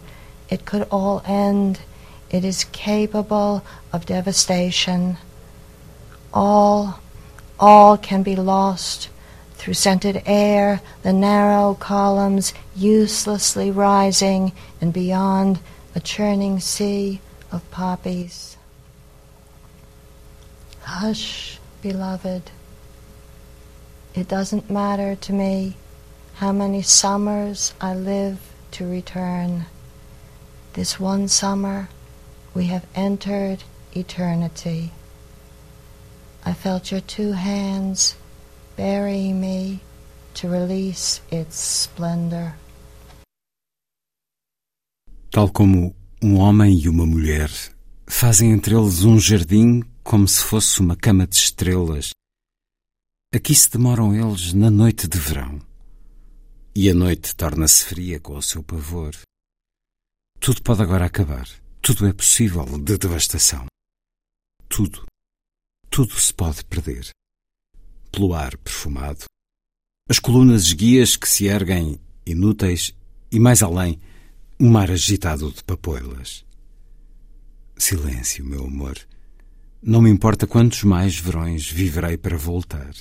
It 0.51 0.65
could 0.65 0.89
all 0.91 1.23
end. 1.25 1.79
It 2.31 2.45
is 2.45 2.65
capable 2.73 3.63
of 3.93 4.07
devastation. 4.07 5.19
All, 6.35 6.99
all 7.61 7.97
can 7.97 8.25
be 8.25 8.35
lost 8.35 9.09
through 9.67 9.75
scented 9.75 10.23
air, 10.27 10.81
the 11.03 11.13
narrow 11.13 11.75
columns 11.75 12.55
uselessly 12.77 13.69
rising, 13.69 14.53
and 14.81 14.93
beyond 14.93 15.59
a 15.93 15.99
churning 15.99 16.61
sea 16.61 17.21
of 17.51 17.69
poppies. 17.73 18.57
Hush, 20.83 21.59
beloved. 21.83 22.53
It 24.15 24.29
doesn't 24.29 24.71
matter 24.71 25.17
to 25.17 25.33
me 25.33 25.75
how 26.35 26.53
many 26.53 26.81
summers 26.81 27.75
I 27.81 27.93
live 27.93 28.39
to 28.71 28.89
return. 28.89 29.67
This 30.75 31.01
one 31.01 31.27
summer 31.27 31.89
we 32.55 32.67
have 32.67 32.87
entered 32.95 33.65
eternity. 33.97 34.93
I 36.45 36.53
felt 36.53 36.93
your 36.93 37.01
two 37.01 37.33
hands 37.33 38.15
burying 38.77 39.41
me 39.41 39.81
to 40.35 40.49
release 40.49 41.23
its 41.31 41.59
splendor. 41.59 42.55
Tal 45.31 45.51
como 45.51 45.95
um 46.23 46.37
homem 46.37 46.79
e 46.79 46.89
uma 46.89 47.07
mulher 47.07 47.51
fazem 48.07 48.53
entre 48.53 48.75
eles 48.75 49.05
um 49.05 49.19
jardim 49.19 49.83
como 50.03 50.27
se 50.29 50.43
fosse 50.43 50.81
uma 50.81 50.97
cama 50.97 51.27
de 51.27 51.37
estrelas. 51.37 52.11
Aqui 53.35 53.55
se 53.55 53.71
demoram 53.71 54.15
eles 54.15 54.53
na 54.53 54.71
noite 54.71 55.09
de 55.09 55.19
verão. 55.19 55.61
E 56.75 56.89
a 56.89 56.95
noite 56.95 57.35
torna-se 57.35 57.85
fria 57.85 58.21
com 58.21 58.37
o 58.37 58.43
seu 58.43 58.63
pavor. 58.63 59.15
Tudo 60.39 60.63
pode 60.63 60.83
agora 60.83 61.07
acabar. 61.07 61.49
Tudo 61.83 62.07
é 62.07 62.13
possível 62.13 62.65
de 62.79 62.99
devastação. 62.99 63.67
Tudo. 64.69 65.07
Tudo 65.91 66.19
se 66.19 66.33
pode 66.33 66.65
perder. 66.65 67.11
Pelo 68.17 68.33
ar 68.33 68.57
perfumado. 68.57 69.27
As 70.09 70.19
colunas 70.19 70.63
esguias 70.63 71.17
que 71.17 71.29
se 71.29 71.49
erguem, 71.49 72.01
inúteis, 72.25 72.95
e 73.31 73.39
mais 73.39 73.63
além, 73.63 74.01
um 74.59 74.71
mar 74.71 74.91
agitado 74.91 75.53
de 75.53 75.63
papoilas. 75.63 76.43
Silêncio, 77.77 78.43
meu 78.43 78.65
amor. 78.65 78.99
Não 79.83 80.01
me 80.01 80.09
importa 80.09 80.47
quantos 80.47 80.83
mais 80.83 81.19
verões 81.19 81.71
viverei 81.71 82.17
para 82.17 82.39
voltar. 82.39 82.95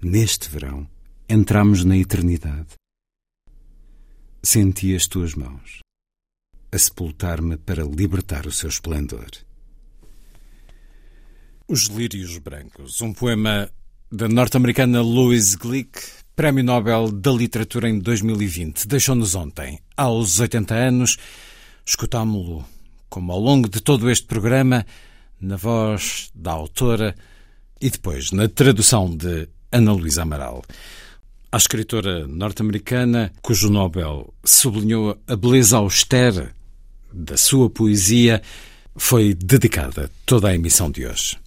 Neste 0.00 0.48
verão, 0.48 0.88
entramos 1.28 1.84
na 1.84 1.96
eternidade. 1.96 2.74
Senti 4.40 4.94
as 4.94 5.08
tuas 5.08 5.34
mãos 5.34 5.80
a 6.70 6.78
sepultar-me 6.78 7.56
para 7.56 7.82
libertar 7.82 8.46
o 8.46 8.52
seu 8.52 8.68
esplendor. 8.68 9.32
Os 11.66 11.86
Lírios 11.86 12.38
Brancos, 12.38 13.00
um 13.00 13.12
poema 13.12 13.68
da 14.10 14.28
norte-americana 14.28 15.00
Louise 15.00 15.56
Glick, 15.56 16.00
Prémio 16.36 16.62
Nobel 16.62 17.10
da 17.10 17.32
Literatura 17.32 17.88
em 17.88 17.98
2020. 17.98 18.86
Deixou-nos 18.86 19.34
ontem, 19.34 19.80
aos 19.96 20.38
80 20.38 20.74
anos. 20.74 21.16
Escutámo-lo, 21.84 22.64
como 23.08 23.32
ao 23.32 23.40
longo 23.40 23.68
de 23.68 23.80
todo 23.80 24.10
este 24.10 24.26
programa, 24.26 24.86
na 25.40 25.56
voz 25.56 26.30
da 26.34 26.52
autora 26.52 27.14
e 27.80 27.90
depois 27.90 28.30
na 28.30 28.48
tradução 28.48 29.14
de 29.14 29.48
Ana 29.72 29.92
Luísa 29.92 30.22
Amaral. 30.22 30.62
A 31.50 31.56
escritora 31.56 32.26
norte-americana, 32.26 33.32
cujo 33.42 33.70
Nobel 33.70 34.32
sublinhou 34.44 35.18
a 35.26 35.36
beleza 35.36 35.78
austera 35.78 36.54
da 37.12 37.36
sua 37.36 37.68
poesia, 37.70 38.42
foi 38.94 39.34
dedicada 39.34 40.10
toda 40.24 40.48
a 40.48 40.54
emissão 40.54 40.90
de 40.90 41.06
hoje. 41.06 41.38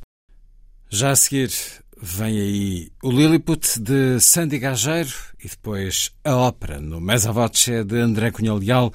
Já 0.90 1.12
a 1.12 1.16
seguir 1.16 1.52
vem 2.02 2.40
aí 2.40 2.92
o 3.04 3.12
Lilliput 3.12 3.80
de 3.80 4.20
Sandy 4.20 4.58
Gageiro 4.58 5.14
e 5.44 5.48
depois 5.48 6.12
a 6.24 6.36
ópera 6.36 6.80
no 6.80 7.02
Mesa 7.02 7.32
Voce 7.32 7.84
de 7.84 7.98
André 7.98 8.32
Cunha 8.32 8.54
Leal. 8.54 8.92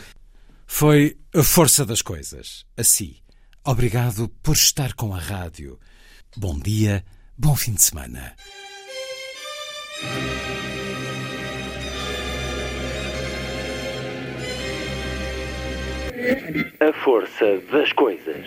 Foi 0.67 1.17
a 1.35 1.43
força 1.43 1.85
das 1.85 2.01
coisas. 2.01 2.65
Assim, 2.77 3.17
obrigado 3.65 4.29
por 4.43 4.55
estar 4.55 4.95
com 4.95 5.15
a 5.15 5.19
rádio. 5.19 5.79
Bom 6.37 6.59
dia, 6.59 7.05
bom 7.37 7.55
fim 7.55 7.75
de 7.75 7.83
semana. 7.83 8.35
A 16.81 17.05
força 17.05 17.61
das 17.71 17.93
coisas. 17.93 18.47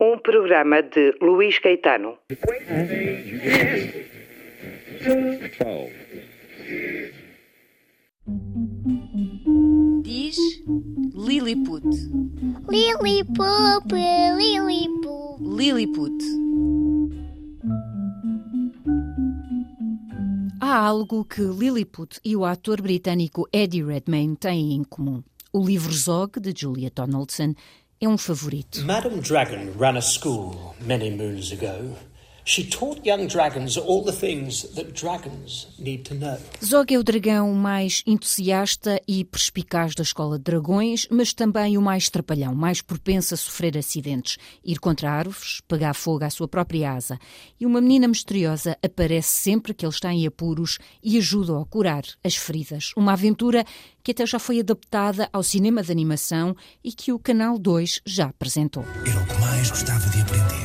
Um 0.00 0.16
programa 0.16 0.80
de 0.80 1.12
Luís 1.20 1.58
Caetano. 1.58 2.18
Diz 10.02 10.36
Lilliput. 11.16 11.82
Lilliput, 12.70 13.92
Lilliput. 14.36 15.42
Lilliput. 15.42 16.24
Há 20.60 20.76
algo 20.76 21.24
que 21.24 21.42
Lilliput 21.42 22.20
e 22.24 22.36
o 22.36 22.44
ator 22.44 22.80
britânico 22.80 23.48
Eddie 23.52 23.82
Redmayne 23.82 24.36
têm 24.36 24.74
em 24.74 24.84
comum. 24.84 25.24
O 25.50 25.64
livro 25.64 25.92
Zog, 25.92 26.38
de 26.38 26.52
Julia 26.54 26.90
Donaldson, 26.94 27.54
é 28.00 28.08
um 28.08 28.16
favorito. 28.16 28.84
Madame 28.84 29.20
Dragon 29.20 29.72
ran 29.78 29.96
a 29.96 30.00
school 30.00 30.74
many 30.80 31.10
moons 31.10 31.52
ago. 31.52 31.96
She 32.48 32.64
taught 32.64 33.06
young 33.06 33.26
dragons 33.26 33.76
all 33.76 34.02
the 34.02 34.10
things 34.10 34.62
that 34.74 34.94
dragons 34.94 35.66
need 35.78 36.04
to 36.04 36.14
know. 36.14 36.38
Zog 36.64 36.94
é 36.94 36.98
o 36.98 37.02
dragão 37.02 37.52
mais 37.52 38.02
entusiasta 38.06 38.98
e 39.06 39.22
perspicaz 39.22 39.94
da 39.94 40.02
escola 40.02 40.38
de 40.38 40.44
dragões, 40.44 41.06
mas 41.10 41.34
também 41.34 41.76
o 41.76 41.82
mais 41.82 42.08
trapalhão, 42.08 42.54
mais 42.54 42.80
propenso 42.80 43.34
a 43.34 43.36
sofrer 43.36 43.76
acidentes, 43.76 44.38
ir 44.64 44.78
contra 44.78 45.10
árvores, 45.10 45.60
pegar 45.68 45.92
fogo 45.92 46.24
à 46.24 46.30
sua 46.30 46.48
própria 46.48 46.92
asa. 46.92 47.18
E 47.60 47.66
uma 47.66 47.82
menina 47.82 48.08
misteriosa 48.08 48.78
aparece 48.82 49.28
sempre 49.28 49.74
que 49.74 49.84
ele 49.84 49.92
está 49.92 50.10
em 50.10 50.26
apuros 50.26 50.78
e 51.04 51.18
ajuda-o 51.18 51.60
a 51.60 51.66
curar 51.66 52.04
as 52.24 52.34
feridas. 52.34 52.92
Uma 52.96 53.12
aventura 53.12 53.62
que 54.02 54.12
até 54.12 54.24
já 54.24 54.38
foi 54.38 54.60
adaptada 54.60 55.28
ao 55.34 55.42
cinema 55.42 55.82
de 55.82 55.92
animação 55.92 56.56
e 56.82 56.92
que 56.92 57.12
o 57.12 57.18
Canal 57.18 57.58
2 57.58 58.00
já 58.06 58.28
apresentou. 58.28 58.86
Era 59.06 59.20
o 59.20 59.26
que 59.26 59.38
mais 59.38 59.68
gostava 59.68 60.08
de 60.08 60.22
aprender. 60.22 60.57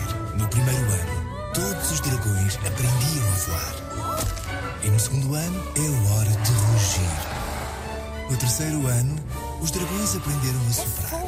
Ano, 5.33 5.63
é 5.75 6.11
hora 6.11 6.29
de 6.29 6.51
rugir. 6.51 8.29
No 8.29 8.37
terceiro 8.37 8.85
ano, 8.85 9.15
os 9.61 9.71
dragões 9.71 10.15
aprenderam 10.15 10.59
a 10.69 10.73
soprar. 10.73 11.23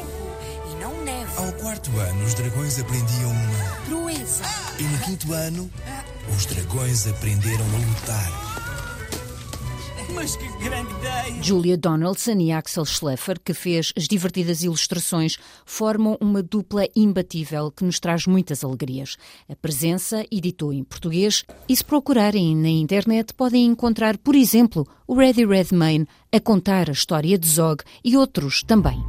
E 0.71 0.75
não 0.75 1.03
neve. 1.03 1.31
Ao 1.37 1.51
quarto 1.53 1.89
ano, 1.97 2.23
os 2.23 2.35
dragões 2.35 2.79
aprendiam 2.79 3.31
uma 3.31 3.75
proeza. 3.87 4.43
E 4.77 4.83
no 4.83 4.97
quinto 4.99 5.33
ano, 5.33 5.71
os 6.35 6.45
dragões 6.45 7.07
aprenderam 7.07 7.65
a 7.65 7.77
lutar. 7.77 8.64
Mas 10.13 10.35
que 10.35 10.47
grande 10.63 10.93
ideia! 10.93 11.43
Julia 11.43 11.77
Donaldson 11.77 12.39
e 12.39 12.51
Axel 12.51 12.85
Schleifer, 12.85 13.39
que 13.39 13.53
fez 13.53 13.91
as 13.95 14.07
divertidas 14.07 14.63
ilustrações, 14.63 15.37
formam 15.65 16.17
uma 16.21 16.41
dupla 16.41 16.87
imbatível 16.95 17.71
que 17.71 17.83
nos 17.83 17.99
traz 17.99 18.25
muitas 18.25 18.63
alegrias. 18.63 19.17
A 19.49 19.55
Presença 19.55 20.25
editou 20.31 20.71
em 20.71 20.83
português 20.83 21.43
e, 21.67 21.75
se 21.75 21.83
procurarem 21.83 22.55
na 22.55 22.69
internet, 22.69 23.33
podem 23.33 23.65
encontrar, 23.65 24.17
por 24.17 24.35
exemplo, 24.35 24.87
o 25.07 25.15
Ready 25.15 25.45
Redmayne 25.45 26.07
a 26.31 26.39
contar 26.39 26.89
a 26.89 26.93
história 26.93 27.37
de 27.37 27.47
Zog 27.47 27.83
e 28.03 28.15
outros 28.17 28.63
também. 28.63 29.03